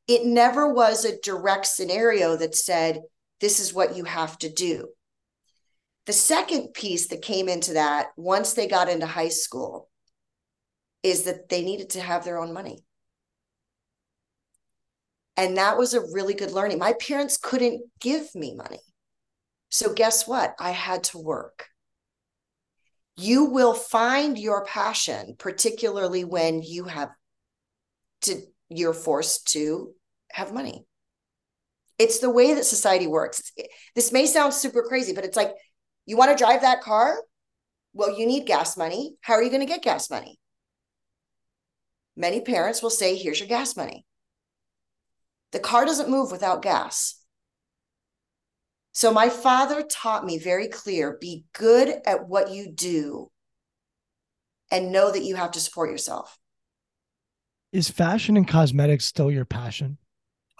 It 0.07 0.25
never 0.25 0.71
was 0.71 1.05
a 1.05 1.19
direct 1.21 1.65
scenario 1.65 2.35
that 2.37 2.55
said, 2.55 3.01
this 3.39 3.59
is 3.59 3.73
what 3.73 3.95
you 3.95 4.03
have 4.03 4.37
to 4.39 4.51
do. 4.51 4.89
The 6.05 6.13
second 6.13 6.73
piece 6.73 7.07
that 7.07 7.21
came 7.21 7.49
into 7.49 7.73
that 7.73 8.07
once 8.15 8.53
they 8.53 8.67
got 8.67 8.89
into 8.89 9.05
high 9.05 9.29
school 9.29 9.89
is 11.03 11.23
that 11.23 11.49
they 11.49 11.63
needed 11.63 11.91
to 11.91 12.01
have 12.01 12.23
their 12.23 12.39
own 12.39 12.53
money. 12.53 12.83
And 15.35 15.57
that 15.57 15.77
was 15.77 15.93
a 15.93 16.01
really 16.01 16.33
good 16.33 16.51
learning. 16.51 16.79
My 16.79 16.93
parents 16.93 17.37
couldn't 17.37 17.81
give 17.99 18.33
me 18.33 18.55
money. 18.55 18.79
So, 19.69 19.93
guess 19.93 20.27
what? 20.27 20.55
I 20.59 20.71
had 20.71 21.03
to 21.05 21.19
work. 21.19 21.67
You 23.17 23.45
will 23.45 23.73
find 23.73 24.37
your 24.37 24.63
passion, 24.63 25.35
particularly 25.37 26.23
when 26.23 26.61
you 26.61 26.83
have 26.83 27.09
to, 28.21 28.41
you're 28.69 28.93
forced 28.93 29.51
to 29.53 29.93
have 30.31 30.53
money. 30.53 30.85
It's 31.97 32.19
the 32.19 32.29
way 32.29 32.53
that 32.53 32.65
society 32.65 33.07
works. 33.07 33.51
This 33.95 34.11
may 34.11 34.27
sound 34.27 34.53
super 34.53 34.83
crazy, 34.83 35.13
but 35.13 35.25
it's 35.25 35.35
like, 35.35 35.51
you 36.05 36.15
want 36.15 36.29
to 36.29 36.37
drive 36.37 36.61
that 36.61 36.81
car? 36.81 37.17
Well, 37.93 38.17
you 38.17 38.27
need 38.27 38.45
gas 38.45 38.77
money. 38.77 39.15
How 39.21 39.33
are 39.33 39.41
you 39.41 39.49
going 39.49 39.61
to 39.61 39.73
get 39.73 39.81
gas 39.81 40.11
money? 40.11 40.39
Many 42.15 42.41
parents 42.41 42.83
will 42.83 42.91
say, 42.91 43.15
here's 43.15 43.39
your 43.39 43.49
gas 43.49 43.75
money. 43.75 44.05
The 45.53 45.59
car 45.59 45.85
doesn't 45.85 46.09
move 46.09 46.31
without 46.31 46.61
gas. 46.61 47.15
So 48.97 49.13
my 49.13 49.29
father 49.29 49.83
taught 49.83 50.25
me 50.25 50.39
very 50.39 50.69
clear 50.69 51.19
be 51.21 51.45
good 51.53 52.01
at 52.07 52.27
what 52.27 52.49
you 52.49 52.71
do 52.71 53.29
and 54.71 54.91
know 54.91 55.11
that 55.11 55.23
you 55.23 55.35
have 55.35 55.51
to 55.51 55.59
support 55.59 55.91
yourself. 55.91 56.39
Is 57.71 57.91
fashion 57.91 58.37
and 58.37 58.47
cosmetics 58.47 59.05
still 59.05 59.29
your 59.29 59.45
passion? 59.45 59.99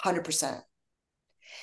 100%. 0.06 0.62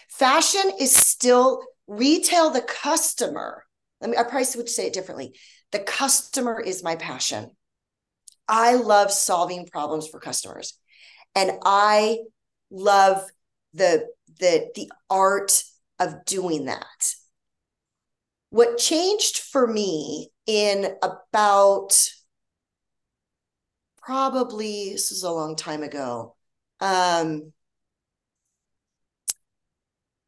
Fashion 0.08 0.72
is 0.80 0.92
still 0.92 1.62
retail, 1.86 2.50
the 2.50 2.60
customer. 2.60 3.62
Let 4.00 4.10
me, 4.10 4.16
I 4.16 4.24
probably 4.24 4.48
would 4.56 4.68
say 4.68 4.88
it 4.88 4.94
differently. 4.94 5.38
The 5.70 5.78
customer 5.78 6.60
is 6.60 6.82
my 6.82 6.96
passion. 6.96 7.52
I 8.48 8.74
love 8.74 9.12
solving 9.12 9.68
problems 9.68 10.08
for 10.08 10.18
customers. 10.18 10.76
And 11.36 11.52
I 11.64 12.18
love 12.68 13.24
the 13.74 14.08
the 14.40 14.72
the 14.74 14.90
art 15.08 15.62
of 15.98 16.24
doing 16.24 16.66
that. 16.66 17.14
What 18.50 18.78
changed 18.78 19.38
for 19.38 19.66
me 19.66 20.30
in 20.46 20.94
about 21.02 22.10
probably 24.02 24.90
this 24.92 25.10
is 25.10 25.22
a 25.22 25.30
long 25.30 25.56
time 25.56 25.82
ago. 25.82 26.36
Um, 26.80 27.52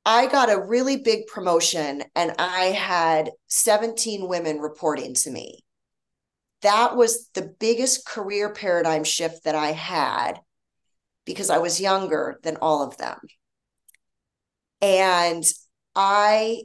I 0.04 0.28
got 0.28 0.50
a 0.50 0.60
really 0.60 0.96
big 0.98 1.26
promotion 1.26 2.04
and 2.14 2.32
I 2.38 2.66
had 2.66 3.32
17 3.48 4.28
women 4.28 4.60
reporting 4.60 5.14
to 5.14 5.30
me. 5.30 5.64
That 6.62 6.96
was 6.96 7.28
the 7.34 7.42
biggest 7.42 8.06
career 8.06 8.52
paradigm 8.52 9.04
shift 9.04 9.44
that 9.44 9.54
I 9.54 9.72
had 9.72 10.40
because 11.24 11.50
I 11.50 11.58
was 11.58 11.80
younger 11.80 12.38
than 12.42 12.56
all 12.56 12.82
of 12.82 12.96
them. 12.96 13.18
And 14.86 15.42
I, 15.96 16.62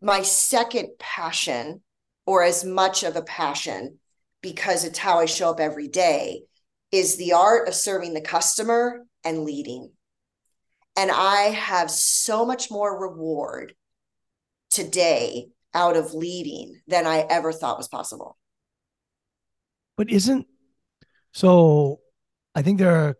my 0.00 0.22
second 0.22 0.90
passion, 1.00 1.82
or 2.24 2.44
as 2.44 2.64
much 2.64 3.02
of 3.02 3.16
a 3.16 3.22
passion, 3.22 3.98
because 4.42 4.84
it's 4.84 4.98
how 5.00 5.18
I 5.18 5.24
show 5.24 5.50
up 5.50 5.58
every 5.58 5.88
day, 5.88 6.42
is 6.92 7.16
the 7.16 7.32
art 7.32 7.66
of 7.66 7.74
serving 7.74 8.14
the 8.14 8.20
customer 8.20 9.04
and 9.24 9.44
leading. 9.44 9.90
And 10.96 11.10
I 11.10 11.50
have 11.50 11.90
so 11.90 12.46
much 12.46 12.70
more 12.70 13.08
reward 13.08 13.74
today 14.70 15.48
out 15.74 15.96
of 15.96 16.14
leading 16.14 16.80
than 16.86 17.08
I 17.08 17.26
ever 17.28 17.50
thought 17.50 17.78
was 17.78 17.88
possible. 17.88 18.38
But 19.96 20.12
isn't 20.12 20.46
so 21.32 21.98
I 22.54 22.62
think 22.62 22.78
there 22.78 22.94
are 22.94 23.16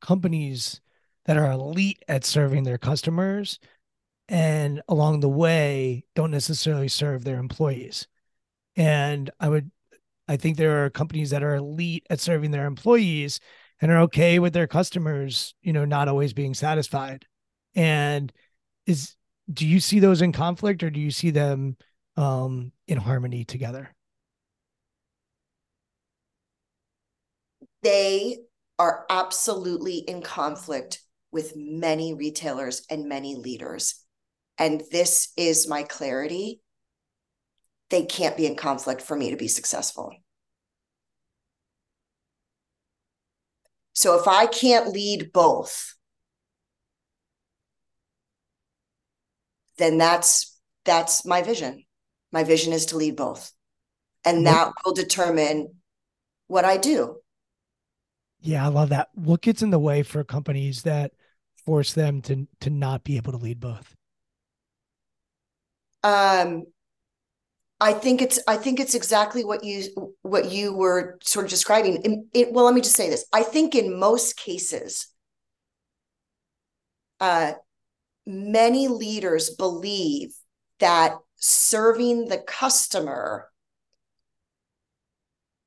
companies 0.00 0.80
that 1.26 1.36
are 1.36 1.50
elite 1.52 2.02
at 2.08 2.24
serving 2.24 2.64
their 2.64 2.78
customers 2.78 3.58
and 4.28 4.82
along 4.88 5.20
the 5.20 5.28
way 5.28 6.04
don't 6.14 6.30
necessarily 6.30 6.88
serve 6.88 7.24
their 7.24 7.38
employees. 7.38 8.06
And 8.76 9.30
I 9.40 9.48
would 9.48 9.70
I 10.28 10.36
think 10.36 10.56
there 10.56 10.84
are 10.84 10.90
companies 10.90 11.30
that 11.30 11.42
are 11.42 11.56
elite 11.56 12.06
at 12.10 12.20
serving 12.20 12.52
their 12.52 12.66
employees 12.66 13.40
and 13.80 13.90
are 13.90 14.00
okay 14.02 14.38
with 14.38 14.52
their 14.54 14.66
customers, 14.68 15.54
you 15.62 15.72
know, 15.72 15.84
not 15.84 16.08
always 16.08 16.32
being 16.32 16.54
satisfied. 16.54 17.26
And 17.74 18.32
is 18.86 19.16
do 19.52 19.66
you 19.66 19.80
see 19.80 20.00
those 20.00 20.22
in 20.22 20.32
conflict 20.32 20.82
or 20.82 20.90
do 20.90 21.00
you 21.00 21.10
see 21.10 21.30
them 21.30 21.76
um 22.16 22.72
in 22.88 22.98
harmony 22.98 23.44
together? 23.44 23.94
they 27.82 28.38
are 28.78 29.04
absolutely 29.10 29.98
in 29.98 30.22
conflict 30.22 31.00
with 31.32 31.54
many 31.56 32.14
retailers 32.14 32.86
and 32.90 33.08
many 33.08 33.34
leaders. 33.34 34.04
And 34.58 34.82
this 34.92 35.32
is 35.36 35.66
my 35.66 35.82
clarity. 35.82 36.60
They 37.90 38.04
can't 38.04 38.36
be 38.36 38.46
in 38.46 38.54
conflict 38.54 39.00
for 39.02 39.16
me 39.16 39.30
to 39.30 39.36
be 39.36 39.48
successful. 39.48 40.14
So 43.94 44.18
if 44.18 44.28
I 44.28 44.46
can't 44.46 44.88
lead 44.88 45.32
both, 45.32 45.94
then 49.78 49.98
that's 49.98 50.58
that's 50.84 51.24
my 51.24 51.42
vision. 51.42 51.84
My 52.32 52.44
vision 52.44 52.72
is 52.72 52.86
to 52.86 52.96
lead 52.96 53.16
both. 53.16 53.52
And 54.24 54.38
mm-hmm. 54.38 54.44
that 54.44 54.72
will 54.84 54.94
determine 54.94 55.74
what 56.46 56.64
I 56.64 56.76
do. 56.76 57.16
Yeah, 58.40 58.64
I 58.64 58.68
love 58.68 58.88
that. 58.88 59.08
What 59.14 59.40
gets 59.40 59.62
in 59.62 59.70
the 59.70 59.78
way 59.78 60.02
for 60.02 60.24
companies 60.24 60.82
that 60.82 61.12
force 61.64 61.92
them 61.92 62.22
to 62.22 62.46
to 62.60 62.70
not 62.70 63.04
be 63.04 63.16
able 63.16 63.32
to 63.32 63.38
lead 63.38 63.60
both? 63.60 63.94
Um, 66.02 66.64
I 67.80 67.92
think 67.92 68.22
it's 68.22 68.38
I 68.46 68.56
think 68.56 68.80
it's 68.80 68.94
exactly 68.94 69.44
what 69.44 69.64
you 69.64 70.14
what 70.22 70.50
you 70.50 70.74
were 70.74 71.18
sort 71.22 71.44
of 71.44 71.50
describing. 71.50 71.96
In, 72.02 72.26
it, 72.32 72.52
well, 72.52 72.64
let 72.64 72.74
me 72.74 72.80
just 72.80 72.96
say 72.96 73.10
this. 73.10 73.24
I 73.32 73.42
think 73.42 73.74
in 73.74 73.98
most 73.98 74.36
cases, 74.36 75.08
uh, 77.20 77.52
many 78.26 78.88
leaders 78.88 79.50
believe 79.50 80.32
that 80.78 81.16
serving 81.36 82.28
the 82.28 82.38
customer 82.38 83.48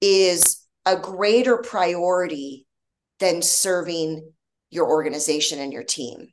is 0.01 0.65
a 0.85 0.97
greater 0.97 1.57
priority 1.57 2.65
than 3.19 3.41
serving 3.41 4.31
your 4.75 4.87
organization 4.87 5.59
and 5.59 5.73
your 5.73 5.83
team. 5.83 6.27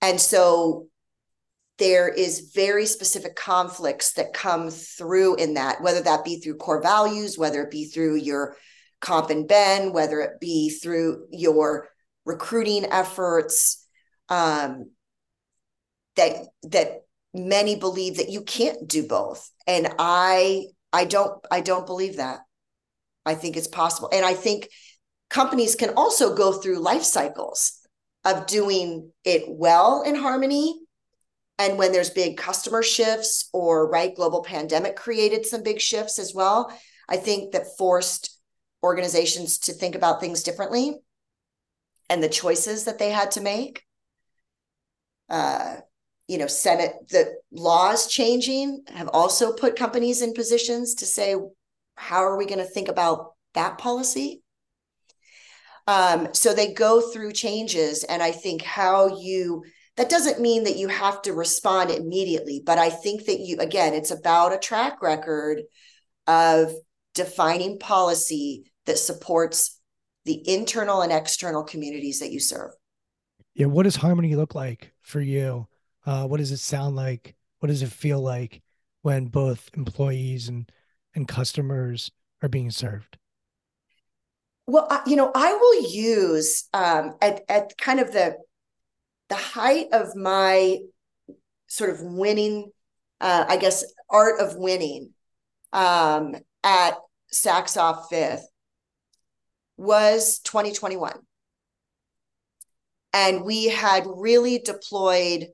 And 0.00 0.20
so 0.20 0.86
there 1.78 2.08
is 2.08 2.52
very 2.54 2.86
specific 2.86 3.34
conflicts 3.36 4.12
that 4.12 4.34
come 4.34 4.70
through 4.70 5.36
in 5.36 5.54
that, 5.54 5.82
whether 5.82 6.02
that 6.02 6.24
be 6.24 6.38
through 6.38 6.56
core 6.56 6.82
values, 6.82 7.38
whether 7.38 7.62
it 7.62 7.70
be 7.70 7.86
through 7.86 8.16
your 8.16 8.56
comp 9.00 9.30
and 9.30 9.48
ben, 9.48 9.92
whether 9.92 10.20
it 10.20 10.40
be 10.40 10.70
through 10.70 11.26
your 11.30 11.88
recruiting 12.26 12.84
efforts, 12.84 13.86
um, 14.28 14.90
that 16.16 16.36
that 16.64 17.02
many 17.32 17.76
believe 17.76 18.18
that 18.18 18.28
you 18.28 18.42
can't 18.42 18.86
do 18.86 19.06
both, 19.06 19.50
and 19.66 19.88
I 19.98 20.66
I 20.92 21.06
don't 21.06 21.44
I 21.50 21.62
don't 21.62 21.86
believe 21.86 22.16
that. 22.16 22.40
I 23.24 23.34
think 23.34 23.56
it's 23.56 23.68
possible, 23.68 24.10
and 24.12 24.24
I 24.24 24.34
think 24.34 24.68
companies 25.30 25.74
can 25.74 25.90
also 25.96 26.34
go 26.34 26.52
through 26.52 26.80
life 26.80 27.04
cycles 27.04 27.78
of 28.24 28.46
doing 28.46 29.10
it 29.24 29.44
well 29.48 30.02
in 30.02 30.14
harmony. 30.14 30.78
And 31.58 31.78
when 31.78 31.92
there's 31.92 32.10
big 32.10 32.36
customer 32.36 32.82
shifts 32.82 33.48
or 33.52 33.88
right 33.88 34.14
global 34.14 34.42
pandemic 34.42 34.96
created 34.96 35.46
some 35.46 35.62
big 35.62 35.80
shifts 35.80 36.18
as 36.18 36.34
well 36.34 36.72
i 37.10 37.16
think 37.16 37.52
that 37.52 37.76
forced 37.76 38.38
organizations 38.82 39.58
to 39.58 39.72
think 39.74 39.94
about 39.94 40.20
things 40.20 40.42
differently 40.42 40.94
and 42.08 42.22
the 42.22 42.28
choices 42.28 42.84
that 42.84 42.98
they 42.98 43.10
had 43.10 43.32
to 43.32 43.42
make 43.42 43.84
uh, 45.28 45.76
you 46.28 46.38
know 46.38 46.46
senate 46.46 46.94
the 47.10 47.34
laws 47.52 48.06
changing 48.06 48.82
have 48.88 49.08
also 49.12 49.52
put 49.52 49.76
companies 49.76 50.22
in 50.22 50.32
positions 50.32 50.94
to 50.94 51.04
say 51.04 51.34
how 51.96 52.20
are 52.20 52.38
we 52.38 52.46
going 52.46 52.58
to 52.58 52.64
think 52.64 52.88
about 52.88 53.32
that 53.52 53.76
policy 53.76 54.42
um, 55.90 56.28
so 56.32 56.54
they 56.54 56.72
go 56.72 57.00
through 57.00 57.32
changes. 57.32 58.04
And 58.04 58.22
I 58.22 58.30
think 58.30 58.62
how 58.62 59.18
you, 59.18 59.64
that 59.96 60.08
doesn't 60.08 60.40
mean 60.40 60.62
that 60.62 60.76
you 60.76 60.86
have 60.86 61.20
to 61.22 61.32
respond 61.32 61.90
immediately, 61.90 62.62
but 62.64 62.78
I 62.78 62.90
think 62.90 63.24
that 63.24 63.40
you, 63.40 63.56
again, 63.58 63.92
it's 63.92 64.12
about 64.12 64.52
a 64.52 64.58
track 64.58 65.02
record 65.02 65.62
of 66.28 66.72
defining 67.16 67.80
policy 67.80 68.70
that 68.86 69.00
supports 69.00 69.80
the 70.26 70.48
internal 70.48 71.02
and 71.02 71.10
external 71.10 71.64
communities 71.64 72.20
that 72.20 72.30
you 72.30 72.38
serve. 72.38 72.70
Yeah. 73.54 73.66
What 73.66 73.82
does 73.82 73.96
harmony 73.96 74.36
look 74.36 74.54
like 74.54 74.92
for 75.00 75.20
you? 75.20 75.66
Uh, 76.06 76.24
what 76.28 76.36
does 76.36 76.52
it 76.52 76.58
sound 76.58 76.94
like? 76.94 77.34
What 77.58 77.66
does 77.66 77.82
it 77.82 77.90
feel 77.90 78.20
like 78.20 78.62
when 79.02 79.26
both 79.26 79.68
employees 79.76 80.48
and, 80.48 80.70
and 81.16 81.26
customers 81.26 82.12
are 82.42 82.48
being 82.48 82.70
served? 82.70 83.16
Well, 84.70 85.02
you 85.04 85.16
know, 85.16 85.32
I 85.34 85.52
will 85.52 85.90
use 85.90 86.68
um, 86.72 87.16
at 87.20 87.42
at 87.48 87.76
kind 87.76 87.98
of 87.98 88.12
the 88.12 88.36
the 89.28 89.34
height 89.34 89.88
of 89.92 90.14
my 90.14 90.78
sort 91.66 91.90
of 91.90 92.00
winning, 92.02 92.70
uh, 93.20 93.46
I 93.48 93.56
guess, 93.56 93.84
art 94.08 94.40
of 94.40 94.54
winning 94.54 95.10
um, 95.72 96.36
at 96.62 96.94
Saks 97.34 97.76
Off 97.76 98.10
Fifth 98.10 98.46
was 99.76 100.38
2021. 100.44 101.14
And 103.12 103.44
we 103.44 103.64
had 103.70 104.04
really 104.06 104.60
deployed 104.60 105.48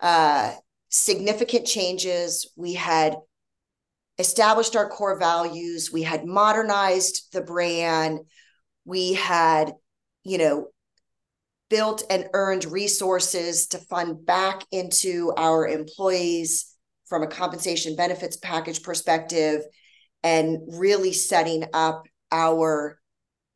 uh, 0.00 0.54
significant 0.88 1.66
changes. 1.66 2.50
We 2.56 2.72
had 2.72 3.16
established 4.18 4.76
our 4.76 4.88
core 4.88 5.18
values. 5.18 5.92
We 5.92 6.04
had 6.04 6.24
modernized 6.24 7.32
the 7.32 7.42
brand. 7.42 8.20
We 8.86 9.12
had, 9.12 9.74
you 10.24 10.38
know, 10.38 10.68
built 11.68 12.04
and 12.08 12.30
earned 12.32 12.64
resources 12.64 13.66
to 13.68 13.78
fund 13.78 14.24
back 14.24 14.64
into 14.72 15.34
our 15.36 15.68
employees 15.68 16.72
from 17.06 17.22
a 17.22 17.26
compensation 17.26 17.96
benefits 17.96 18.36
package 18.36 18.82
perspective 18.82 19.62
and 20.22 20.60
really 20.68 21.12
setting 21.12 21.64
up 21.74 22.04
our 22.32 22.98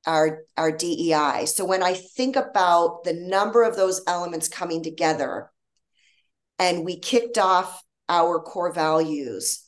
our 0.06 0.44
our 0.56 0.72
DEI. 0.72 1.46
So 1.46 1.64
when 1.64 1.82
I 1.82 1.94
think 1.94 2.36
about 2.36 3.04
the 3.04 3.14
number 3.14 3.62
of 3.62 3.76
those 3.76 4.02
elements 4.06 4.48
coming 4.48 4.82
together 4.82 5.50
and 6.58 6.84
we 6.84 6.98
kicked 6.98 7.38
off 7.38 7.82
our 8.08 8.40
core 8.40 8.72
values 8.72 9.64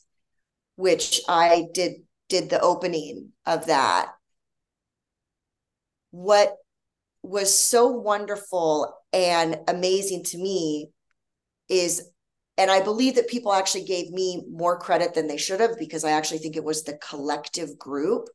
which 0.75 1.21
I 1.27 1.67
did 1.73 2.03
did 2.29 2.49
the 2.49 2.59
opening 2.59 3.31
of 3.45 3.67
that 3.67 4.11
what 6.13 6.57
was 7.23 7.57
so 7.57 7.87
wonderful 7.87 8.95
and 9.11 9.57
amazing 9.67 10.23
to 10.23 10.37
me 10.37 10.91
is 11.67 12.07
and 12.55 12.69
I 12.69 12.81
believe 12.81 13.15
that 13.15 13.27
people 13.27 13.51
actually 13.51 13.85
gave 13.85 14.11
me 14.11 14.43
more 14.47 14.77
credit 14.77 15.15
than 15.15 15.25
they 15.25 15.37
should 15.37 15.59
have 15.59 15.79
because 15.79 16.03
I 16.03 16.11
actually 16.11 16.37
think 16.37 16.55
it 16.55 16.63
was 16.63 16.83
the 16.83 16.99
collective 16.99 17.79
group. 17.79 18.29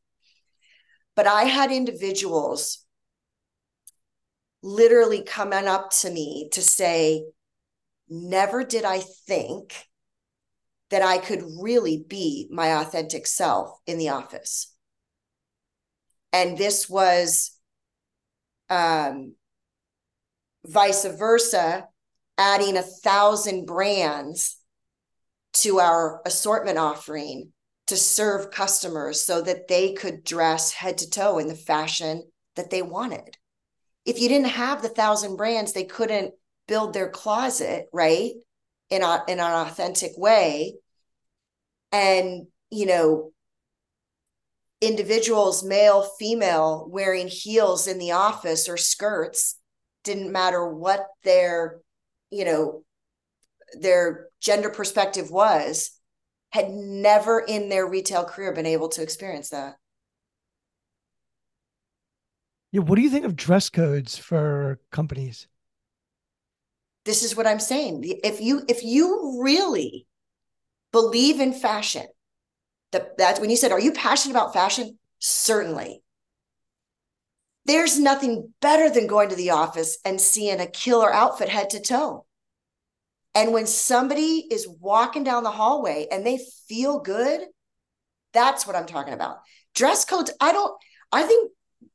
But 1.15 1.25
I 1.25 1.45
had 1.45 1.71
individuals 1.71 2.85
literally 4.61 5.23
coming 5.23 5.69
up 5.69 5.91
to 6.01 6.11
me 6.11 6.49
to 6.51 6.61
say, 6.61 7.27
Never 8.09 8.65
did 8.65 8.83
I 8.83 8.99
think 9.25 9.73
that 10.89 11.01
I 11.01 11.17
could 11.17 11.43
really 11.61 12.03
be 12.05 12.49
my 12.51 12.81
authentic 12.81 13.25
self 13.25 13.79
in 13.87 13.97
the 13.99 14.09
office. 14.09 14.75
And 16.33 16.57
this 16.57 16.89
was 16.89 17.58
um, 18.69 19.35
vice 20.65 21.05
versa, 21.05 21.87
adding 22.37 22.77
a 22.77 22.81
thousand 22.81 23.65
brands 23.65 24.57
to 25.53 25.79
our 25.79 26.21
assortment 26.25 26.77
offering 26.77 27.51
to 27.87 27.97
serve 27.97 28.51
customers 28.51 29.21
so 29.21 29.41
that 29.41 29.67
they 29.67 29.93
could 29.93 30.23
dress 30.23 30.71
head 30.71 30.99
to 30.99 31.09
toe 31.09 31.39
in 31.39 31.47
the 31.47 31.55
fashion 31.55 32.23
that 32.55 32.69
they 32.69 32.81
wanted. 32.81 33.35
If 34.05 34.21
you 34.21 34.29
didn't 34.29 34.49
have 34.49 34.81
the 34.81 34.89
thousand 34.89 35.37
brands, 35.37 35.73
they 35.73 35.85
couldn't 35.85 36.33
build 36.67 36.93
their 36.93 37.09
closet, 37.09 37.87
right? 37.91 38.33
In, 38.89 39.01
a, 39.01 39.23
in 39.27 39.39
an 39.39 39.67
authentic 39.67 40.11
way. 40.17 40.75
And, 41.91 42.47
you 42.69 42.85
know, 42.85 43.31
individuals, 44.81 45.63
male, 45.63 46.03
female, 46.19 46.87
wearing 46.89 47.27
heels 47.27 47.87
in 47.87 47.99
the 47.99 48.11
office 48.11 48.69
or 48.69 48.77
skirts, 48.77 49.55
didn't 50.03 50.31
matter 50.31 50.67
what 50.67 51.07
their, 51.23 51.79
you 52.31 52.45
know, 52.45 52.83
their 53.79 54.27
gender 54.41 54.69
perspective 54.69 55.29
was, 55.29 55.91
had 56.51 56.69
never 56.69 57.39
in 57.39 57.69
their 57.69 57.87
retail 57.87 58.23
career 58.23 58.53
been 58.53 58.65
able 58.65 58.89
to 58.89 59.03
experience 59.03 59.49
that. 59.49 59.75
Yeah, 62.71 62.81
what 62.81 62.95
do 62.95 63.01
you 63.01 63.09
think 63.09 63.25
of 63.25 63.35
dress 63.35 63.69
codes 63.69 64.17
for 64.17 64.79
companies? 64.91 65.47
This 67.05 67.23
is 67.23 67.35
what 67.35 67.47
I'm 67.47 67.59
saying. 67.59 68.03
If 68.23 68.41
you 68.41 68.63
if 68.67 68.83
you 68.83 69.39
really 69.41 70.05
believe 70.91 71.39
in 71.39 71.53
fashion, 71.53 72.05
that 72.91 73.17
that's 73.17 73.39
when 73.39 73.49
you 73.49 73.55
said, 73.55 73.71
Are 73.71 73.79
you 73.79 73.91
passionate 73.91 74.35
about 74.35 74.53
fashion? 74.53 74.97
Certainly. 75.19 76.01
There's 77.65 77.99
nothing 77.99 78.53
better 78.61 78.89
than 78.89 79.05
going 79.05 79.29
to 79.29 79.35
the 79.35 79.51
office 79.51 79.99
and 80.03 80.19
seeing 80.19 80.59
a 80.59 80.65
killer 80.65 81.13
outfit 81.13 81.49
head 81.49 81.69
to 81.71 81.79
toe. 81.79 82.25
And 83.35 83.53
when 83.53 83.67
somebody 83.67 84.47
is 84.49 84.67
walking 84.67 85.23
down 85.23 85.43
the 85.43 85.51
hallway 85.51 86.07
and 86.11 86.25
they 86.25 86.39
feel 86.67 86.99
good, 86.99 87.41
that's 88.33 88.65
what 88.65 88.75
I'm 88.75 88.87
talking 88.87 89.13
about. 89.13 89.37
Dress 89.75 90.03
codes, 90.03 90.31
I 90.41 90.51
don't, 90.51 90.73
I 91.11 91.23
think, 91.23 91.51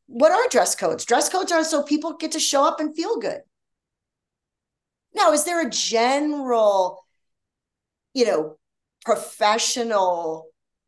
what 0.06 0.32
are 0.32 0.48
dress 0.48 0.74
codes? 0.74 1.04
Dress 1.04 1.28
codes 1.28 1.50
are 1.50 1.64
so 1.64 1.82
people 1.82 2.14
get 2.14 2.32
to 2.32 2.40
show 2.40 2.64
up 2.64 2.78
and 2.78 2.94
feel 2.94 3.18
good. 3.18 3.40
Now, 5.14 5.32
is 5.32 5.44
there 5.44 5.66
a 5.66 5.70
general, 5.70 7.04
you 8.12 8.26
know, 8.26 8.58
professional 9.04 10.46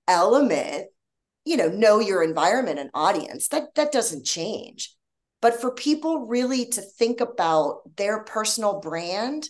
element 0.08 0.86
you 1.44 1.56
know 1.56 1.68
know 1.68 2.00
your 2.00 2.22
environment 2.22 2.78
and 2.78 2.90
audience 2.94 3.48
that 3.48 3.74
that 3.74 3.92
doesn't 3.92 4.26
change. 4.26 4.94
But 5.42 5.60
for 5.60 5.70
people 5.70 6.26
really 6.26 6.66
to 6.66 6.80
think 6.80 7.20
about 7.20 7.96
their 7.96 8.24
personal 8.24 8.80
brand 8.80 9.48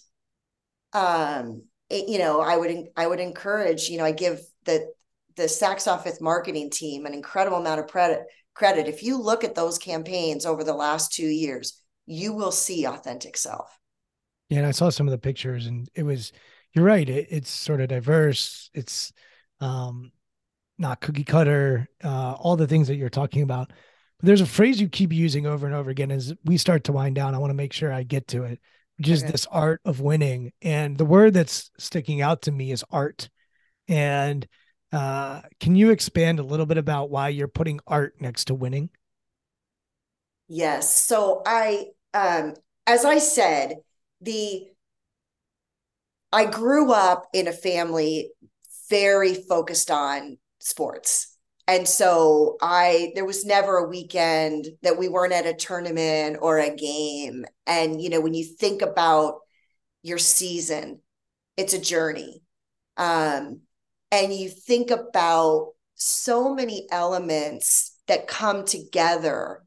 um 0.92 1.62
it, 1.90 2.08
you 2.08 2.18
know 2.18 2.40
i 2.40 2.56
would 2.56 2.86
i 2.96 3.06
would 3.06 3.20
encourage 3.20 3.88
you 3.88 3.98
know 3.98 4.04
i 4.04 4.12
give 4.12 4.40
the 4.64 4.88
the 5.36 5.44
Saks 5.44 5.86
Off 5.86 6.04
Fifth 6.04 6.20
marketing 6.22 6.70
team 6.70 7.04
an 7.04 7.12
incredible 7.12 7.58
amount 7.58 7.78
of 7.78 7.86
credit 7.86 8.20
credit. 8.54 8.88
If 8.88 9.02
you 9.02 9.20
look 9.20 9.44
at 9.44 9.54
those 9.54 9.76
campaigns 9.76 10.46
over 10.46 10.64
the 10.64 10.72
last 10.72 11.12
2 11.12 11.26
years 11.26 11.80
you 12.06 12.32
will 12.32 12.52
see 12.52 12.86
authentic 12.86 13.36
self. 13.36 13.78
Yeah 14.48 14.58
and 14.58 14.66
i 14.66 14.70
saw 14.70 14.90
some 14.90 15.06
of 15.06 15.12
the 15.12 15.18
pictures 15.18 15.66
and 15.66 15.88
it 15.94 16.04
was 16.04 16.32
you're 16.72 16.84
right 16.84 17.08
it, 17.08 17.28
it's 17.30 17.50
sort 17.50 17.80
of 17.80 17.88
diverse. 17.88 18.70
It's 18.74 19.12
um 19.60 20.12
not 20.78 21.00
cookie 21.00 21.24
cutter, 21.24 21.88
uh, 22.04 22.32
all 22.32 22.56
the 22.56 22.66
things 22.66 22.88
that 22.88 22.96
you're 22.96 23.08
talking 23.08 23.42
about. 23.42 23.70
But 24.18 24.26
there's 24.26 24.40
a 24.40 24.46
phrase 24.46 24.80
you 24.80 24.88
keep 24.88 25.12
using 25.12 25.46
over 25.46 25.66
and 25.66 25.74
over 25.74 25.90
again 25.90 26.10
as 26.10 26.34
we 26.44 26.56
start 26.56 26.84
to 26.84 26.92
wind 26.92 27.14
down. 27.14 27.34
I 27.34 27.38
want 27.38 27.50
to 27.50 27.54
make 27.56 27.72
sure 27.72 27.92
I 27.92 28.02
get 28.02 28.28
to 28.28 28.44
it, 28.44 28.60
which 28.98 29.08
is 29.08 29.22
okay. 29.22 29.32
this 29.32 29.46
art 29.50 29.80
of 29.84 30.00
winning. 30.00 30.52
And 30.62 30.96
the 30.96 31.04
word 31.04 31.34
that's 31.34 31.70
sticking 31.78 32.20
out 32.20 32.42
to 32.42 32.52
me 32.52 32.72
is 32.72 32.84
art. 32.90 33.28
And 33.88 34.46
uh, 34.92 35.42
can 35.60 35.76
you 35.76 35.90
expand 35.90 36.38
a 36.38 36.44
little 36.44 36.66
bit 36.66 36.78
about 36.78 37.10
why 37.10 37.28
you're 37.28 37.48
putting 37.48 37.80
art 37.86 38.14
next 38.20 38.46
to 38.46 38.54
winning? 38.54 38.90
Yes. 40.48 41.04
So 41.04 41.42
I, 41.44 41.86
um, 42.14 42.54
as 42.86 43.04
I 43.04 43.18
said, 43.18 43.76
the 44.20 44.68
I 46.32 46.44
grew 46.44 46.92
up 46.92 47.28
in 47.32 47.48
a 47.48 47.52
family 47.52 48.30
very 48.90 49.34
focused 49.34 49.90
on 49.90 50.38
sports. 50.66 51.36
And 51.68 51.88
so 51.88 52.56
I 52.60 53.12
there 53.14 53.24
was 53.24 53.44
never 53.44 53.76
a 53.76 53.88
weekend 53.88 54.66
that 54.82 54.98
we 54.98 55.08
weren't 55.08 55.32
at 55.32 55.46
a 55.46 55.54
tournament 55.54 56.38
or 56.40 56.58
a 56.58 56.74
game. 56.74 57.44
And 57.66 58.00
you 58.00 58.10
know, 58.10 58.20
when 58.20 58.34
you 58.34 58.44
think 58.44 58.82
about 58.82 59.40
your 60.02 60.18
season, 60.18 61.00
it's 61.56 61.74
a 61.74 61.80
journey. 61.80 62.42
Um, 62.96 63.60
and 64.12 64.32
you 64.32 64.48
think 64.48 64.90
about 64.90 65.72
so 65.94 66.54
many 66.54 66.86
elements 66.90 67.96
that 68.06 68.28
come 68.28 68.64
together 68.64 69.62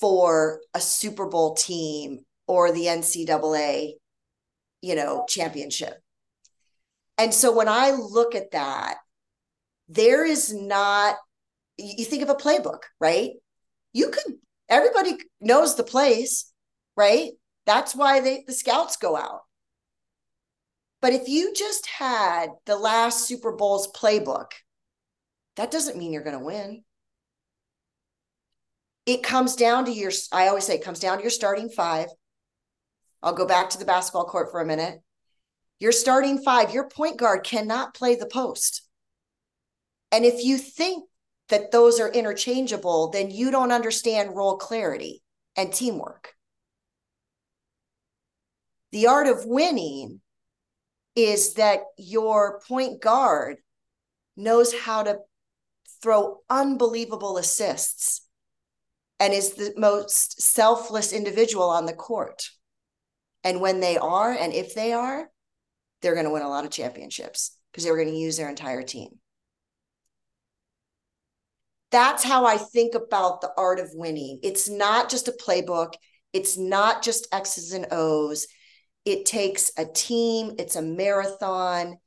for 0.00 0.60
a 0.74 0.80
Super 0.80 1.26
Bowl 1.26 1.54
team 1.54 2.20
or 2.46 2.72
the 2.72 2.86
NCAA, 2.86 3.94
you 4.82 4.94
know, 4.94 5.24
championship. 5.28 5.94
And 7.16 7.32
so 7.32 7.54
when 7.54 7.68
I 7.68 7.92
look 7.92 8.34
at 8.34 8.50
that, 8.50 8.98
there 9.88 10.24
is 10.24 10.52
not 10.52 11.16
you 11.76 12.04
think 12.04 12.22
of 12.22 12.30
a 12.30 12.34
playbook 12.34 12.80
right 13.00 13.30
you 13.92 14.10
could 14.10 14.34
everybody 14.68 15.16
knows 15.40 15.74
the 15.74 15.82
plays 15.82 16.46
right 16.96 17.32
that's 17.66 17.94
why 17.94 18.20
they 18.20 18.44
the 18.46 18.52
scouts 18.52 18.96
go 18.96 19.16
out 19.16 19.42
but 21.02 21.12
if 21.12 21.28
you 21.28 21.52
just 21.54 21.86
had 21.86 22.50
the 22.66 22.76
last 22.76 23.26
super 23.26 23.52
bowl's 23.52 23.90
playbook 23.92 24.52
that 25.56 25.70
doesn't 25.70 25.96
mean 25.96 26.12
you're 26.12 26.22
going 26.22 26.38
to 26.38 26.44
win. 26.44 26.82
It 29.06 29.22
comes 29.22 29.54
down 29.54 29.84
to 29.84 29.92
your, 29.92 30.10
I 30.32 30.48
always 30.48 30.64
say 30.64 30.76
it 30.76 30.84
comes 30.84 30.98
down 30.98 31.18
to 31.18 31.22
your 31.22 31.30
starting 31.30 31.68
five. 31.68 32.08
I'll 33.22 33.34
go 33.34 33.46
back 33.46 33.70
to 33.70 33.78
the 33.78 33.84
basketball 33.84 34.24
court 34.24 34.50
for 34.50 34.60
a 34.60 34.66
minute. 34.66 35.00
Your 35.78 35.92
starting 35.92 36.42
five, 36.42 36.72
your 36.72 36.88
point 36.88 37.18
guard 37.18 37.44
cannot 37.44 37.94
play 37.94 38.14
the 38.16 38.26
post. 38.26 38.83
And 40.14 40.24
if 40.24 40.44
you 40.44 40.58
think 40.58 41.08
that 41.48 41.72
those 41.72 41.98
are 41.98 42.08
interchangeable, 42.08 43.10
then 43.10 43.32
you 43.32 43.50
don't 43.50 43.72
understand 43.72 44.36
role 44.36 44.58
clarity 44.58 45.24
and 45.56 45.72
teamwork. 45.72 46.34
The 48.92 49.08
art 49.08 49.26
of 49.26 49.44
winning 49.44 50.20
is 51.16 51.54
that 51.54 51.80
your 51.98 52.60
point 52.60 53.02
guard 53.02 53.56
knows 54.36 54.72
how 54.72 55.02
to 55.02 55.18
throw 56.00 56.42
unbelievable 56.48 57.36
assists 57.36 58.20
and 59.18 59.32
is 59.32 59.54
the 59.54 59.74
most 59.76 60.40
selfless 60.40 61.12
individual 61.12 61.70
on 61.70 61.86
the 61.86 61.92
court. 61.92 62.50
And 63.42 63.60
when 63.60 63.80
they 63.80 63.98
are, 63.98 64.30
and 64.30 64.52
if 64.52 64.76
they 64.76 64.92
are, 64.92 65.28
they're 66.02 66.14
going 66.14 66.26
to 66.26 66.32
win 66.32 66.42
a 66.42 66.48
lot 66.48 66.64
of 66.64 66.70
championships 66.70 67.58
because 67.72 67.82
they're 67.82 67.96
going 67.96 68.06
to 68.06 68.14
use 68.14 68.36
their 68.36 68.48
entire 68.48 68.84
team. 68.84 69.18
That's 71.94 72.24
how 72.24 72.44
I 72.44 72.56
think 72.56 72.96
about 72.96 73.40
the 73.40 73.52
art 73.56 73.78
of 73.78 73.88
winning. 73.94 74.40
It's 74.42 74.68
not 74.68 75.08
just 75.08 75.28
a 75.28 75.32
playbook, 75.32 75.92
it's 76.32 76.58
not 76.58 77.04
just 77.04 77.28
X's 77.32 77.72
and 77.72 77.86
O's. 77.92 78.48
It 79.04 79.26
takes 79.26 79.70
a 79.78 79.84
team, 79.84 80.56
it's 80.58 80.74
a 80.74 80.82
marathon. 80.82 81.98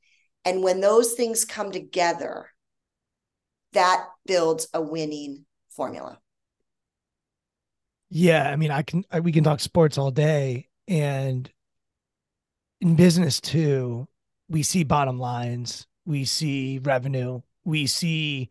And 0.44 0.62
when 0.62 0.82
those 0.82 1.14
things 1.14 1.46
come 1.46 1.72
together, 1.72 2.48
that 3.72 4.08
builds 4.26 4.68
a 4.74 4.82
winning 4.82 5.46
formula. 5.70 6.20
Yeah, 8.10 8.50
I 8.50 8.58
mean, 8.58 8.72
I 8.72 8.82
can 8.82 9.06
I, 9.10 9.22
we 9.22 9.32
can 9.32 9.46
talk 9.46 9.62
sports 9.62 9.98
all 9.98 10.12
day, 10.12 10.68
and 10.90 11.50
in 12.82 12.98
business 12.98 13.40
too, 13.40 14.10
we 14.50 14.64
see 14.64 14.84
bottom 14.84 15.18
lines, 15.18 15.88
we 16.06 16.26
see 16.26 16.80
revenue, 16.80 17.40
we 17.64 17.88
see 17.88 18.50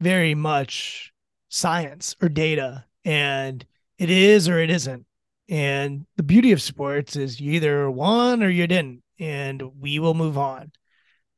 very 0.00 0.34
much 0.34 1.12
science 1.48 2.16
or 2.20 2.28
data, 2.28 2.84
and 3.04 3.64
it 3.98 4.10
is 4.10 4.48
or 4.48 4.58
it 4.58 4.70
isn't. 4.70 5.06
And 5.48 6.06
the 6.16 6.22
beauty 6.22 6.52
of 6.52 6.60
sports 6.60 7.16
is 7.16 7.40
you 7.40 7.52
either 7.52 7.90
won 7.90 8.42
or 8.42 8.48
you 8.48 8.66
didn't, 8.66 9.02
and 9.18 9.62
we 9.80 9.98
will 9.98 10.14
move 10.14 10.36
on. 10.36 10.72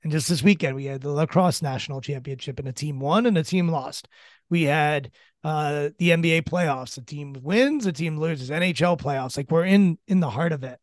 And 0.02 0.12
just 0.12 0.28
this 0.28 0.42
weekend, 0.42 0.76
we 0.76 0.86
had 0.86 1.00
the 1.00 1.10
lacrosse 1.10 1.60
national 1.60 2.00
championship, 2.00 2.58
and 2.58 2.68
a 2.68 2.72
team 2.72 3.00
won 3.00 3.26
and 3.26 3.36
a 3.36 3.44
team 3.44 3.68
lost. 3.68 4.08
We 4.48 4.62
had 4.62 5.10
uh, 5.44 5.90
the 5.98 6.10
NBA 6.10 6.42
playoffs. 6.42 6.96
A 6.98 7.02
team 7.02 7.34
wins, 7.42 7.84
a 7.86 7.92
team 7.92 8.16
loses. 8.18 8.50
NHL 8.50 8.98
playoffs. 8.98 9.36
Like 9.36 9.50
we're 9.50 9.64
in 9.64 9.98
in 10.06 10.20
the 10.20 10.30
heart 10.30 10.52
of 10.52 10.64
it, 10.64 10.78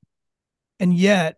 and 0.80 0.93
yet, 0.93 1.38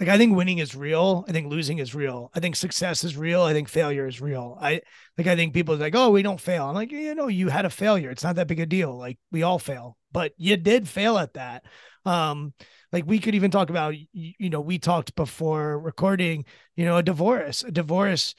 like 0.00 0.08
I 0.08 0.16
think 0.16 0.36
winning 0.36 0.58
is 0.58 0.74
real. 0.74 1.24
I 1.28 1.32
think 1.32 1.48
losing 1.50 1.78
is 1.78 1.94
real. 1.94 2.30
I 2.34 2.40
think 2.40 2.54
success 2.56 3.02
is 3.02 3.16
real. 3.16 3.42
I 3.42 3.52
think 3.52 3.68
failure 3.68 4.06
is 4.06 4.20
real. 4.20 4.56
I 4.60 4.80
like. 5.16 5.26
I 5.26 5.34
think 5.36 5.54
people 5.54 5.74
are 5.74 5.78
like, 5.78 5.96
"Oh, 5.96 6.10
we 6.10 6.22
don't 6.22 6.40
fail." 6.40 6.66
I'm 6.66 6.74
like, 6.74 6.92
you 6.92 7.14
know, 7.14 7.28
you 7.28 7.48
had 7.48 7.64
a 7.64 7.70
failure. 7.70 8.10
It's 8.10 8.22
not 8.22 8.36
that 8.36 8.46
big 8.46 8.60
a 8.60 8.66
deal. 8.66 8.96
Like 8.96 9.18
we 9.32 9.42
all 9.42 9.58
fail, 9.58 9.96
but 10.12 10.32
you 10.36 10.56
did 10.56 10.88
fail 10.88 11.18
at 11.18 11.34
that. 11.34 11.64
Um, 12.04 12.54
like 12.92 13.06
we 13.06 13.18
could 13.18 13.34
even 13.34 13.50
talk 13.50 13.70
about 13.70 13.96
you, 13.96 14.06
you 14.38 14.50
know 14.50 14.60
we 14.60 14.78
talked 14.78 15.14
before 15.14 15.78
recording 15.78 16.44
you 16.76 16.84
know 16.84 16.96
a 16.96 17.02
divorce 17.02 17.62
a 17.64 17.70
divorce 17.70 18.34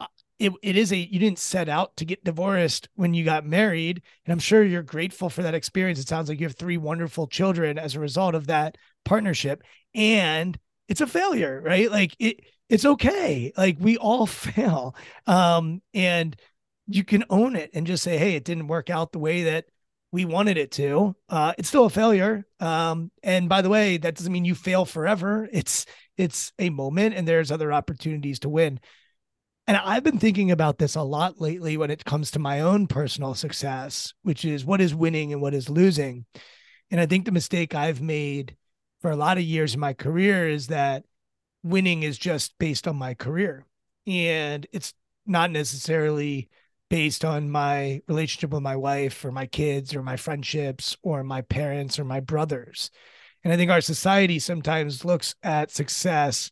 uh, 0.00 0.06
it, 0.38 0.52
it 0.62 0.76
is 0.76 0.92
a 0.92 0.96
you 0.96 1.18
didn't 1.18 1.38
set 1.38 1.68
out 1.68 1.96
to 1.96 2.04
get 2.04 2.24
divorced 2.24 2.88
when 2.94 3.14
you 3.14 3.24
got 3.24 3.44
married 3.44 4.02
and 4.24 4.32
i'm 4.32 4.38
sure 4.38 4.62
you're 4.62 4.82
grateful 4.82 5.28
for 5.28 5.42
that 5.42 5.54
experience 5.54 5.98
it 5.98 6.08
sounds 6.08 6.28
like 6.28 6.40
you 6.40 6.46
have 6.46 6.56
three 6.56 6.76
wonderful 6.76 7.26
children 7.26 7.78
as 7.78 7.94
a 7.94 8.00
result 8.00 8.34
of 8.34 8.46
that 8.46 8.76
partnership 9.04 9.62
and 9.94 10.58
it's 10.88 11.00
a 11.00 11.06
failure 11.06 11.60
right 11.64 11.90
like 11.90 12.14
it 12.18 12.40
it's 12.68 12.84
okay 12.84 13.52
like 13.56 13.76
we 13.80 13.96
all 13.96 14.26
fail 14.26 14.94
um 15.26 15.80
and 15.94 16.36
you 16.86 17.04
can 17.04 17.24
own 17.30 17.54
it 17.54 17.70
and 17.74 17.86
just 17.86 18.02
say 18.02 18.18
hey 18.18 18.34
it 18.34 18.44
didn't 18.44 18.66
work 18.66 18.90
out 18.90 19.12
the 19.12 19.18
way 19.18 19.44
that 19.44 19.66
we 20.10 20.24
wanted 20.24 20.56
it 20.56 20.70
to. 20.72 21.14
Uh, 21.28 21.52
it's 21.58 21.68
still 21.68 21.84
a 21.84 21.90
failure. 21.90 22.46
Um, 22.60 23.10
and 23.22 23.48
by 23.48 23.62
the 23.62 23.68
way, 23.68 23.98
that 23.98 24.14
doesn't 24.14 24.32
mean 24.32 24.44
you 24.44 24.54
fail 24.54 24.84
forever. 24.84 25.48
It's 25.52 25.86
it's 26.16 26.52
a 26.58 26.70
moment, 26.70 27.14
and 27.14 27.28
there's 27.28 27.52
other 27.52 27.72
opportunities 27.72 28.40
to 28.40 28.48
win. 28.48 28.80
And 29.66 29.76
I've 29.76 30.02
been 30.02 30.18
thinking 30.18 30.50
about 30.50 30.78
this 30.78 30.96
a 30.96 31.02
lot 31.02 31.40
lately 31.40 31.76
when 31.76 31.90
it 31.90 32.04
comes 32.04 32.30
to 32.32 32.38
my 32.38 32.60
own 32.60 32.86
personal 32.86 33.34
success, 33.34 34.14
which 34.22 34.44
is 34.44 34.64
what 34.64 34.80
is 34.80 34.94
winning 34.94 35.32
and 35.32 35.42
what 35.42 35.54
is 35.54 35.68
losing. 35.68 36.24
And 36.90 37.00
I 37.00 37.06
think 37.06 37.26
the 37.26 37.32
mistake 37.32 37.74
I've 37.74 38.00
made 38.00 38.56
for 39.00 39.10
a 39.10 39.16
lot 39.16 39.38
of 39.38 39.44
years 39.44 39.74
in 39.74 39.80
my 39.80 39.92
career 39.92 40.48
is 40.48 40.68
that 40.68 41.04
winning 41.62 42.02
is 42.02 42.18
just 42.18 42.58
based 42.58 42.88
on 42.88 42.96
my 42.96 43.14
career, 43.14 43.64
and 44.06 44.66
it's 44.72 44.94
not 45.26 45.50
necessarily 45.50 46.48
based 46.90 47.24
on 47.24 47.50
my 47.50 48.00
relationship 48.08 48.50
with 48.50 48.62
my 48.62 48.76
wife 48.76 49.24
or 49.24 49.30
my 49.30 49.46
kids 49.46 49.94
or 49.94 50.02
my 50.02 50.16
friendships 50.16 50.96
or 51.02 51.22
my 51.22 51.42
parents 51.42 51.98
or 51.98 52.04
my 52.04 52.20
brothers. 52.20 52.90
And 53.44 53.52
I 53.52 53.56
think 53.56 53.70
our 53.70 53.82
society 53.82 54.38
sometimes 54.38 55.04
looks 55.04 55.34
at 55.42 55.70
success 55.70 56.50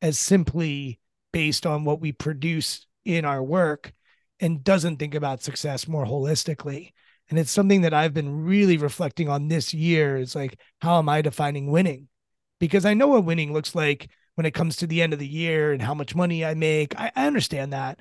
as 0.00 0.18
simply 0.18 1.00
based 1.32 1.66
on 1.66 1.84
what 1.84 2.00
we 2.00 2.12
produce 2.12 2.86
in 3.04 3.24
our 3.24 3.42
work 3.42 3.92
and 4.40 4.64
doesn't 4.64 4.96
think 4.96 5.14
about 5.14 5.42
success 5.42 5.86
more 5.86 6.06
holistically. 6.06 6.92
And 7.30 7.38
it's 7.38 7.50
something 7.50 7.82
that 7.82 7.94
I've 7.94 8.14
been 8.14 8.44
really 8.44 8.76
reflecting 8.76 9.28
on 9.28 9.48
this 9.48 9.72
year 9.72 10.16
is 10.16 10.34
like, 10.34 10.58
how 10.80 10.98
am 10.98 11.08
I 11.08 11.22
defining 11.22 11.70
winning? 11.70 12.08
Because 12.60 12.84
I 12.84 12.94
know 12.94 13.08
what 13.08 13.24
winning 13.24 13.52
looks 13.52 13.74
like 13.74 14.10
when 14.34 14.46
it 14.46 14.54
comes 14.54 14.76
to 14.76 14.86
the 14.86 15.00
end 15.00 15.12
of 15.12 15.18
the 15.18 15.26
year 15.26 15.72
and 15.72 15.80
how 15.80 15.94
much 15.94 16.14
money 16.14 16.44
I 16.44 16.54
make. 16.54 16.98
I, 16.98 17.10
I 17.16 17.26
understand 17.26 17.72
that 17.72 17.98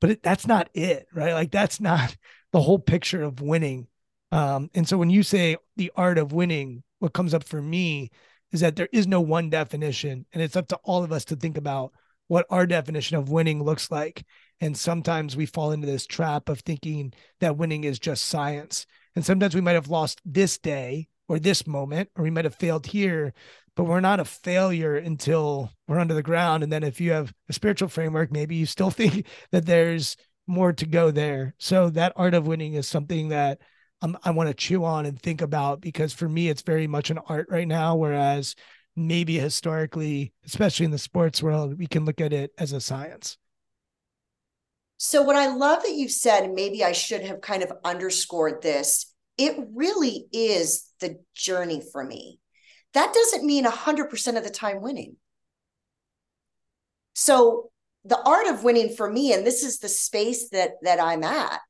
but 0.00 0.10
it, 0.10 0.22
that's 0.22 0.46
not 0.46 0.68
it, 0.74 1.06
right? 1.12 1.32
Like 1.32 1.50
that's 1.50 1.80
not 1.80 2.16
the 2.52 2.60
whole 2.60 2.78
picture 2.78 3.22
of 3.22 3.40
winning. 3.40 3.86
Um, 4.32 4.70
and 4.74 4.88
so 4.88 4.98
when 4.98 5.10
you 5.10 5.22
say 5.22 5.56
the 5.76 5.92
art 5.96 6.18
of 6.18 6.32
winning, 6.32 6.82
what 6.98 7.12
comes 7.12 7.34
up 7.34 7.44
for 7.44 7.60
me 7.60 8.10
is 8.52 8.60
that 8.60 8.76
there 8.76 8.88
is 8.92 9.06
no 9.06 9.20
one 9.20 9.50
definition, 9.50 10.26
and 10.32 10.42
it's 10.42 10.56
up 10.56 10.68
to 10.68 10.76
all 10.84 11.04
of 11.04 11.12
us 11.12 11.26
to 11.26 11.36
think 11.36 11.56
about 11.56 11.92
what 12.28 12.46
our 12.50 12.66
definition 12.66 13.16
of 13.16 13.28
winning 13.28 13.62
looks 13.62 13.90
like. 13.90 14.24
And 14.60 14.76
sometimes 14.76 15.36
we 15.36 15.46
fall 15.46 15.72
into 15.72 15.86
this 15.86 16.06
trap 16.06 16.48
of 16.48 16.60
thinking 16.60 17.12
that 17.40 17.56
winning 17.56 17.84
is 17.84 17.98
just 17.98 18.24
science. 18.24 18.86
And 19.14 19.24
sometimes 19.24 19.54
we 19.54 19.60
might 19.60 19.72
have 19.72 19.88
lost 19.88 20.20
this 20.24 20.58
day 20.58 21.08
or 21.28 21.38
this 21.38 21.66
moment, 21.66 22.08
or 22.16 22.22
we 22.22 22.30
might 22.30 22.44
have 22.44 22.54
failed 22.54 22.86
here, 22.86 23.34
but 23.74 23.84
we're 23.84 24.00
not 24.00 24.20
a 24.20 24.24
failure 24.24 24.96
until 24.96 25.70
we're 25.86 25.98
under 25.98 26.14
the 26.14 26.22
ground. 26.22 26.62
And 26.62 26.72
then 26.72 26.82
if 26.82 27.00
you 27.00 27.12
have 27.12 27.32
a 27.48 27.52
spiritual 27.52 27.88
framework, 27.88 28.32
maybe 28.32 28.54
you 28.54 28.66
still 28.66 28.90
think 28.92 29.26
that 29.50 29.66
there's 29.66 30.16
more 30.46 30.72
to 30.72 30.86
go 30.86 31.10
there. 31.10 31.54
So 31.58 31.90
that 31.90 32.12
art 32.16 32.34
of 32.34 32.46
winning 32.46 32.74
is 32.74 32.88
something 32.88 33.28
that 33.28 33.60
um, 34.02 34.16
I 34.22 34.30
want 34.30 34.48
to 34.48 34.54
chew 34.54 34.84
on 34.84 35.06
and 35.06 35.20
think 35.20 35.40
about 35.40 35.80
because 35.80 36.12
for 36.12 36.28
me, 36.28 36.48
it's 36.48 36.62
very 36.62 36.86
much 36.86 37.10
an 37.10 37.18
art 37.28 37.48
right 37.50 37.66
now. 37.66 37.96
Whereas 37.96 38.54
maybe 38.94 39.38
historically, 39.38 40.32
especially 40.44 40.84
in 40.84 40.92
the 40.92 40.98
sports 40.98 41.42
world, 41.42 41.78
we 41.78 41.86
can 41.86 42.04
look 42.04 42.20
at 42.20 42.32
it 42.32 42.52
as 42.58 42.72
a 42.72 42.80
science. 42.80 43.38
So, 44.98 45.22
what 45.22 45.36
I 45.36 45.54
love 45.54 45.82
that 45.82 45.94
you've 45.94 46.10
said, 46.10 46.44
and 46.44 46.54
maybe 46.54 46.82
I 46.82 46.92
should 46.92 47.22
have 47.22 47.40
kind 47.40 47.62
of 47.62 47.72
underscored 47.84 48.62
this, 48.62 49.12
it 49.36 49.56
really 49.74 50.26
is 50.32 50.90
the 51.00 51.18
journey 51.34 51.82
for 51.92 52.02
me 52.02 52.40
that 52.96 53.12
doesn't 53.12 53.44
mean 53.44 53.66
100% 53.66 54.36
of 54.38 54.42
the 54.42 54.48
time 54.48 54.80
winning. 54.80 55.16
So 57.14 57.70
the 58.06 58.18
art 58.18 58.46
of 58.46 58.64
winning 58.64 58.96
for 58.96 59.10
me, 59.10 59.34
and 59.34 59.46
this 59.46 59.62
is 59.62 59.80
the 59.80 59.88
space 59.88 60.48
that 60.48 60.72
that 60.82 60.98
I'm 60.98 61.22
at. 61.22 61.60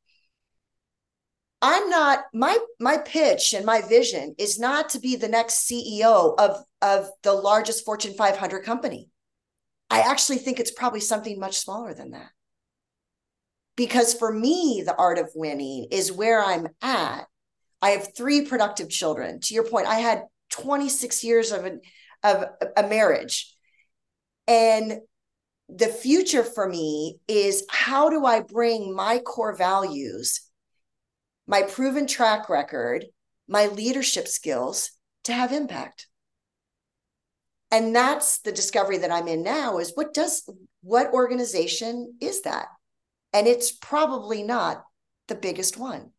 I'm 1.61 1.91
not 1.91 2.27
my 2.33 2.57
my 2.79 2.99
pitch 2.99 3.55
and 3.55 3.67
my 3.67 3.81
vision 3.81 4.37
is 4.39 4.61
not 4.61 4.91
to 4.91 5.01
be 5.01 5.17
the 5.17 5.27
next 5.27 5.69
CEO 5.69 6.39
of 6.39 6.63
of 6.81 7.09
the 7.25 7.33
largest 7.33 7.85
Fortune 7.85 8.15
500 8.15 8.63
company. 8.63 9.09
I 9.91 10.03
actually 10.03 10.39
think 10.39 10.61
it's 10.61 10.71
probably 10.71 11.01
something 11.01 11.41
much 11.41 11.59
smaller 11.59 11.93
than 11.93 12.13
that. 12.13 12.31
Because 13.77 14.15
for 14.15 14.33
me, 14.33 14.83
the 14.85 14.97
art 14.97 15.19
of 15.19 15.31
winning 15.35 15.89
is 15.91 16.11
where 16.11 16.43
I'm 16.43 16.69
at. 16.81 17.27
I 17.83 17.91
have 17.91 18.17
three 18.17 18.47
productive 18.47 18.89
children. 18.89 19.41
To 19.41 19.55
your 19.55 19.65
point, 19.65 19.87
I 19.87 19.97
had 19.97 20.25
26 20.51 21.25
years 21.25 21.53
of 21.53 21.65
an 21.65 21.81
of 22.23 22.45
a 22.77 22.83
marriage 22.89 23.55
and 24.49 25.01
the 25.69 25.89
future 25.89 26.45
for 26.45 26.69
me 26.69 27.19
is 27.29 27.65
how 27.69 28.09
do 28.09 28.25
i 28.25 28.41
bring 28.41 28.95
my 28.95 29.19
core 29.19 29.57
values 29.57 30.41
my 31.47 31.63
proven 31.63 32.07
track 32.07 32.49
record 32.49 33.05
my 33.49 33.67
leadership 33.67 34.29
skills 34.29 34.93
to 35.25 35.33
have 35.33 35.53
impact 35.53 36.07
and 37.71 37.95
that's 37.95 38.39
the 38.41 38.53
discovery 38.53 38.99
that 38.99 39.13
i'm 39.13 39.29
in 39.29 39.43
now 39.43 39.79
is 39.79 39.93
what 39.95 40.15
does 40.15 40.49
what 40.83 41.13
organization 41.13 42.15
is 42.21 42.43
that 42.43 42.67
and 43.37 43.47
it's 43.47 43.71
probably 43.71 44.43
not 44.43 44.83
the 45.29 45.35
biggest 45.35 45.77
one. 45.77 46.11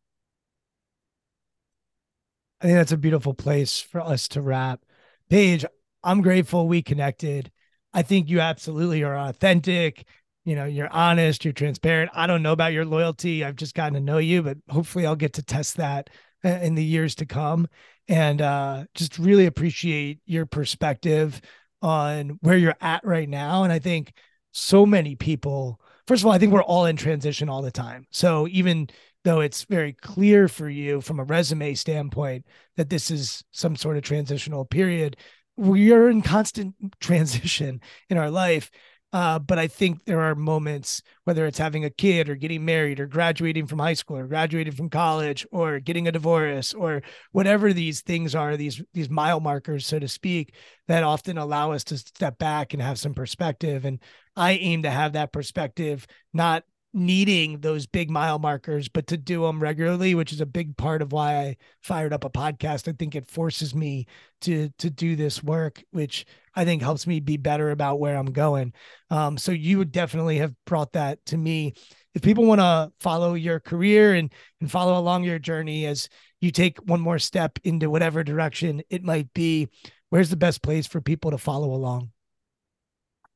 I 2.60 2.66
think 2.66 2.78
that's 2.78 2.92
a 2.92 2.96
beautiful 2.96 3.34
place 3.34 3.80
for 3.80 4.00
us 4.00 4.28
to 4.28 4.40
wrap. 4.40 4.84
Paige, 5.28 5.64
I'm 6.04 6.22
grateful 6.22 6.68
we 6.68 6.80
connected. 6.80 7.50
I 7.92 8.02
think 8.02 8.28
you 8.28 8.38
absolutely 8.38 9.02
are 9.02 9.18
authentic. 9.18 10.06
You 10.44 10.54
know, 10.54 10.64
you're 10.64 10.92
honest, 10.92 11.44
you're 11.44 11.52
transparent. 11.52 12.12
I 12.14 12.28
don't 12.28 12.42
know 12.42 12.52
about 12.52 12.72
your 12.72 12.84
loyalty. 12.84 13.44
I've 13.44 13.56
just 13.56 13.74
gotten 13.74 13.94
to 13.94 14.00
know 14.00 14.18
you, 14.18 14.42
but 14.42 14.58
hopefully 14.68 15.04
I'll 15.04 15.16
get 15.16 15.32
to 15.34 15.42
test 15.42 15.76
that 15.78 16.10
uh, 16.44 16.48
in 16.48 16.76
the 16.76 16.84
years 16.84 17.16
to 17.16 17.26
come. 17.26 17.66
And 18.06 18.40
uh, 18.40 18.84
just 18.94 19.18
really 19.18 19.46
appreciate 19.46 20.20
your 20.24 20.46
perspective 20.46 21.40
on 21.82 22.38
where 22.42 22.56
you're 22.56 22.76
at 22.80 23.04
right 23.04 23.28
now. 23.28 23.64
And 23.64 23.72
I 23.72 23.80
think 23.80 24.12
so 24.52 24.86
many 24.86 25.16
people, 25.16 25.80
first 26.08 26.22
of 26.22 26.26
all, 26.26 26.32
I 26.32 26.38
think 26.38 26.52
we're 26.52 26.62
all 26.62 26.86
in 26.86 26.96
transition 26.96 27.50
all 27.50 27.60
the 27.60 27.70
time. 27.70 28.06
So 28.10 28.48
even 28.48 28.88
though 29.24 29.40
it's 29.40 29.64
very 29.64 29.92
clear 29.92 30.48
for 30.48 30.68
you 30.68 31.02
from 31.02 31.20
a 31.20 31.24
resume 31.24 31.74
standpoint 31.74 32.46
that 32.76 32.88
this 32.88 33.10
is 33.10 33.44
some 33.52 33.76
sort 33.76 33.98
of 33.98 34.02
transitional 34.02 34.64
period, 34.64 35.18
we 35.56 35.92
are 35.92 36.08
in 36.08 36.22
constant 36.22 36.74
transition 37.00 37.82
in 38.08 38.16
our 38.16 38.30
life. 38.30 38.70
Uh, 39.10 39.38
but 39.38 39.58
I 39.58 39.68
think 39.68 40.04
there 40.04 40.20
are 40.20 40.34
moments, 40.34 41.00
whether 41.24 41.46
it's 41.46 41.56
having 41.56 41.84
a 41.84 41.90
kid 41.90 42.28
or 42.28 42.34
getting 42.34 42.66
married 42.66 43.00
or 43.00 43.06
graduating 43.06 43.66
from 43.66 43.78
high 43.78 43.94
school 43.94 44.18
or 44.18 44.26
graduating 44.26 44.74
from 44.74 44.90
college 44.90 45.46
or 45.50 45.80
getting 45.80 46.06
a 46.06 46.12
divorce 46.12 46.74
or 46.74 47.02
whatever 47.32 47.72
these 47.72 48.02
things 48.02 48.34
are, 48.34 48.56
these 48.58 48.82
these 48.92 49.08
mile 49.08 49.40
markers, 49.40 49.86
so 49.86 49.98
to 49.98 50.08
speak, 50.08 50.54
that 50.88 51.04
often 51.04 51.38
allow 51.38 51.72
us 51.72 51.84
to 51.84 51.96
step 51.96 52.38
back 52.38 52.74
and 52.74 52.82
have 52.82 52.98
some 52.98 53.14
perspective. 53.14 53.86
And 53.86 53.98
I 54.36 54.52
aim 54.52 54.82
to 54.82 54.90
have 54.90 55.14
that 55.14 55.32
perspective, 55.32 56.06
not 56.34 56.64
needing 56.94 57.60
those 57.60 57.86
big 57.86 58.10
mile 58.10 58.38
markers, 58.38 58.88
but 58.88 59.06
to 59.08 59.16
do 59.16 59.42
them 59.42 59.60
regularly, 59.60 60.14
which 60.14 60.32
is 60.32 60.40
a 60.40 60.46
big 60.46 60.76
part 60.76 61.02
of 61.02 61.12
why 61.12 61.36
I 61.36 61.56
fired 61.82 62.12
up 62.12 62.24
a 62.24 62.30
podcast. 62.30 62.88
I 62.88 62.92
think 62.92 63.14
it 63.14 63.30
forces 63.30 63.74
me 63.74 64.06
to 64.42 64.70
to 64.78 64.90
do 64.90 65.16
this 65.16 65.42
work, 65.42 65.82
which 65.90 66.24
I 66.54 66.64
think 66.64 66.82
helps 66.82 67.06
me 67.06 67.20
be 67.20 67.36
better 67.36 67.70
about 67.70 68.00
where 68.00 68.16
I'm 68.16 68.32
going. 68.32 68.72
Um, 69.10 69.36
so 69.36 69.52
you 69.52 69.78
would 69.78 69.92
definitely 69.92 70.38
have 70.38 70.54
brought 70.64 70.92
that 70.92 71.24
to 71.26 71.36
me. 71.36 71.74
If 72.14 72.22
people 72.22 72.46
want 72.46 72.60
to 72.60 72.90
follow 73.00 73.34
your 73.34 73.60
career 73.60 74.14
and 74.14 74.32
and 74.60 74.70
follow 74.70 74.98
along 74.98 75.24
your 75.24 75.38
journey 75.38 75.86
as 75.86 76.08
you 76.40 76.50
take 76.50 76.78
one 76.78 77.00
more 77.00 77.18
step 77.18 77.58
into 77.64 77.90
whatever 77.90 78.24
direction 78.24 78.82
it 78.88 79.04
might 79.04 79.32
be, 79.34 79.68
where's 80.08 80.30
the 80.30 80.36
best 80.36 80.62
place 80.62 80.86
for 80.86 81.00
people 81.00 81.32
to 81.32 81.38
follow 81.38 81.72
along? 81.72 82.10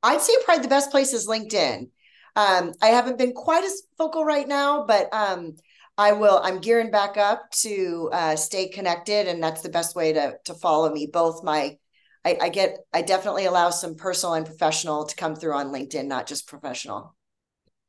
I'd 0.02 0.20
say 0.20 0.32
probably 0.44 0.62
the 0.62 0.68
best 0.68 0.90
place 0.90 1.12
is 1.12 1.28
LinkedIn. 1.28 1.90
Um, 2.34 2.72
I 2.80 2.88
haven't 2.88 3.18
been 3.18 3.32
quite 3.32 3.64
as 3.64 3.82
vocal 3.98 4.24
right 4.24 4.48
now, 4.48 4.84
but 4.86 5.12
um, 5.12 5.56
I 5.98 6.12
will. 6.12 6.40
I'm 6.42 6.60
gearing 6.60 6.90
back 6.90 7.16
up 7.16 7.50
to 7.62 8.08
uh, 8.12 8.36
stay 8.36 8.68
connected, 8.68 9.28
and 9.28 9.42
that's 9.42 9.62
the 9.62 9.68
best 9.68 9.94
way 9.94 10.12
to 10.14 10.36
to 10.46 10.54
follow 10.54 10.90
me. 10.92 11.06
Both 11.12 11.44
my, 11.44 11.76
I, 12.24 12.38
I 12.40 12.48
get, 12.48 12.78
I 12.92 13.02
definitely 13.02 13.44
allow 13.44 13.70
some 13.70 13.96
personal 13.96 14.34
and 14.34 14.46
professional 14.46 15.04
to 15.04 15.14
come 15.14 15.36
through 15.36 15.54
on 15.54 15.72
LinkedIn, 15.72 16.06
not 16.06 16.26
just 16.26 16.48
professional. 16.48 17.14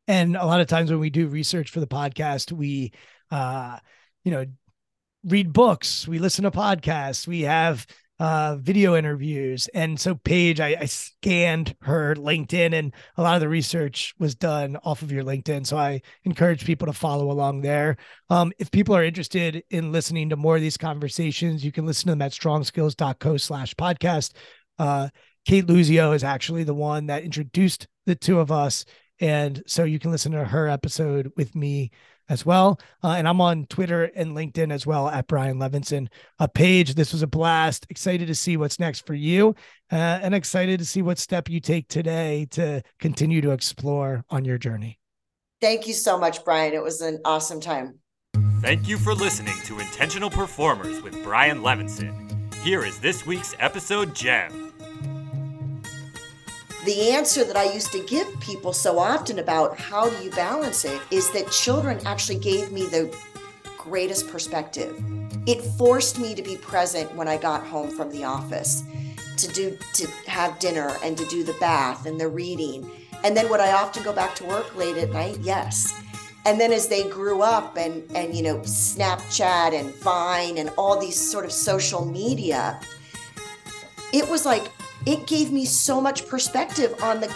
And 0.07 0.35
a 0.35 0.45
lot 0.45 0.59
of 0.59 0.67
times 0.67 0.91
when 0.91 0.99
we 0.99 1.09
do 1.09 1.27
research 1.27 1.71
for 1.71 1.79
the 1.79 1.87
podcast, 1.87 2.51
we, 2.51 2.91
uh, 3.31 3.77
you 4.25 4.31
know, 4.31 4.45
read 5.23 5.53
books, 5.53 6.05
we 6.05 6.19
listen 6.19 6.43
to 6.43 6.51
podcasts, 6.51 7.25
we 7.25 7.41
have 7.41 7.87
uh, 8.23 8.55
video 8.55 8.95
interviews. 8.95 9.67
And 9.73 9.99
so 9.99 10.15
Paige, 10.15 10.61
I, 10.61 10.77
I, 10.79 10.85
scanned 10.85 11.75
her 11.81 12.15
LinkedIn 12.15 12.73
and 12.73 12.93
a 13.17 13.21
lot 13.21 13.35
of 13.35 13.41
the 13.41 13.49
research 13.49 14.13
was 14.17 14.33
done 14.33 14.77
off 14.85 15.01
of 15.01 15.11
your 15.11 15.25
LinkedIn. 15.25 15.67
So 15.67 15.75
I 15.75 16.01
encourage 16.23 16.63
people 16.63 16.85
to 16.85 16.93
follow 16.93 17.29
along 17.29 17.63
there. 17.63 17.97
Um, 18.29 18.53
if 18.59 18.71
people 18.71 18.95
are 18.95 19.03
interested 19.03 19.61
in 19.71 19.91
listening 19.91 20.29
to 20.29 20.37
more 20.37 20.55
of 20.55 20.61
these 20.61 20.77
conversations, 20.77 21.65
you 21.65 21.73
can 21.73 21.85
listen 21.85 22.05
to 22.05 22.11
them 22.13 22.21
at 22.21 22.31
strongskills.co 22.31 23.35
slash 23.35 23.75
podcast. 23.75 24.31
Uh, 24.79 25.09
Kate 25.45 25.67
Luzio 25.67 26.15
is 26.15 26.23
actually 26.23 26.63
the 26.63 26.73
one 26.73 27.07
that 27.07 27.23
introduced 27.23 27.89
the 28.05 28.15
two 28.15 28.39
of 28.39 28.53
us. 28.53 28.85
And 29.19 29.61
so 29.67 29.83
you 29.83 29.99
can 29.99 30.11
listen 30.11 30.31
to 30.31 30.45
her 30.45 30.69
episode 30.69 31.29
with 31.35 31.55
me 31.55 31.91
as 32.33 32.45
well. 32.45 32.79
Uh, 33.03 33.09
and 33.09 33.27
I'm 33.27 33.39
on 33.39 33.65
Twitter 33.67 34.05
and 34.15 34.35
LinkedIn 34.35 34.73
as 34.73 34.85
well 34.85 35.07
at 35.07 35.27
Brian 35.27 35.57
Levenson. 35.57 36.07
A 36.39 36.47
Paige. 36.47 36.95
this 36.95 37.13
was 37.13 37.21
a 37.21 37.27
blast. 37.27 37.85
Excited 37.89 38.27
to 38.27 38.35
see 38.35 38.57
what's 38.57 38.79
next 38.79 39.05
for 39.05 39.13
you 39.13 39.55
uh, 39.91 39.95
and 39.95 40.33
excited 40.33 40.79
to 40.79 40.85
see 40.85 41.01
what 41.01 41.19
step 41.19 41.49
you 41.49 41.59
take 41.59 41.87
today 41.87 42.47
to 42.51 42.81
continue 42.99 43.39
to 43.41 43.51
explore 43.51 44.25
on 44.29 44.43
your 44.43 44.57
journey. 44.57 44.99
Thank 45.61 45.87
you 45.87 45.93
so 45.93 46.17
much, 46.17 46.43
Brian. 46.43 46.73
It 46.73 46.83
was 46.83 47.01
an 47.01 47.19
awesome 47.23 47.61
time. 47.61 47.99
Thank 48.61 48.87
you 48.87 48.97
for 48.97 49.13
listening 49.13 49.55
to 49.65 49.79
Intentional 49.79 50.29
Performers 50.29 51.01
with 51.01 51.21
Brian 51.23 51.59
Levenson. 51.59 52.53
Here 52.55 52.83
is 52.83 52.99
this 52.99 53.25
week's 53.25 53.55
episode 53.59 54.15
gem 54.15 54.72
the 56.85 57.11
answer 57.11 57.45
that 57.45 57.55
I 57.55 57.71
used 57.71 57.91
to 57.93 58.03
give 58.03 58.27
people 58.41 58.73
so 58.73 58.99
often 58.99 59.39
about 59.39 59.79
how 59.79 60.09
do 60.09 60.23
you 60.23 60.31
balance 60.31 60.83
it 60.83 61.01
is 61.11 61.31
that 61.31 61.49
children 61.49 61.99
actually 62.05 62.39
gave 62.39 62.71
me 62.71 62.87
the 62.87 63.15
greatest 63.77 64.29
perspective. 64.29 65.01
It 65.45 65.61
forced 65.61 66.19
me 66.19 66.35
to 66.35 66.41
be 66.41 66.57
present 66.57 67.13
when 67.15 67.27
I 67.27 67.37
got 67.37 67.65
home 67.65 67.89
from 67.89 68.09
the 68.11 68.23
office, 68.25 68.83
to 69.37 69.47
do 69.47 69.77
to 69.93 70.07
have 70.27 70.59
dinner 70.59 70.95
and 71.03 71.17
to 71.17 71.25
do 71.25 71.43
the 71.43 71.53
bath 71.53 72.05
and 72.05 72.19
the 72.19 72.27
reading. 72.27 72.89
And 73.23 73.35
then 73.35 73.49
would 73.49 73.61
I 73.61 73.71
often 73.71 74.03
go 74.03 74.13
back 74.13 74.35
to 74.35 74.45
work 74.45 74.75
late 74.75 74.97
at 74.97 75.11
night? 75.11 75.37
Yes. 75.41 75.93
And 76.45 76.59
then 76.59 76.73
as 76.73 76.89
they 76.89 77.09
grew 77.09 77.41
up 77.41 77.77
and 77.77 78.03
and 78.15 78.35
you 78.35 78.43
know 78.43 78.57
Snapchat 78.59 79.73
and 79.73 79.93
Vine 79.95 80.57
and 80.57 80.69
all 80.77 80.99
these 80.99 81.19
sort 81.19 81.45
of 81.45 81.51
social 81.51 82.05
media, 82.05 82.79
it 84.11 84.27
was 84.27 84.45
like 84.45 84.69
it 85.05 85.27
gave 85.27 85.51
me 85.51 85.65
so 85.65 85.99
much 85.99 86.27
perspective 86.27 86.95
on 87.03 87.19
the 87.19 87.33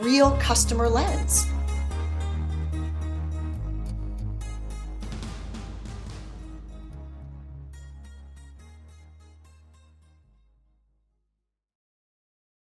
real 0.00 0.36
customer 0.38 0.88
lens. 0.88 1.46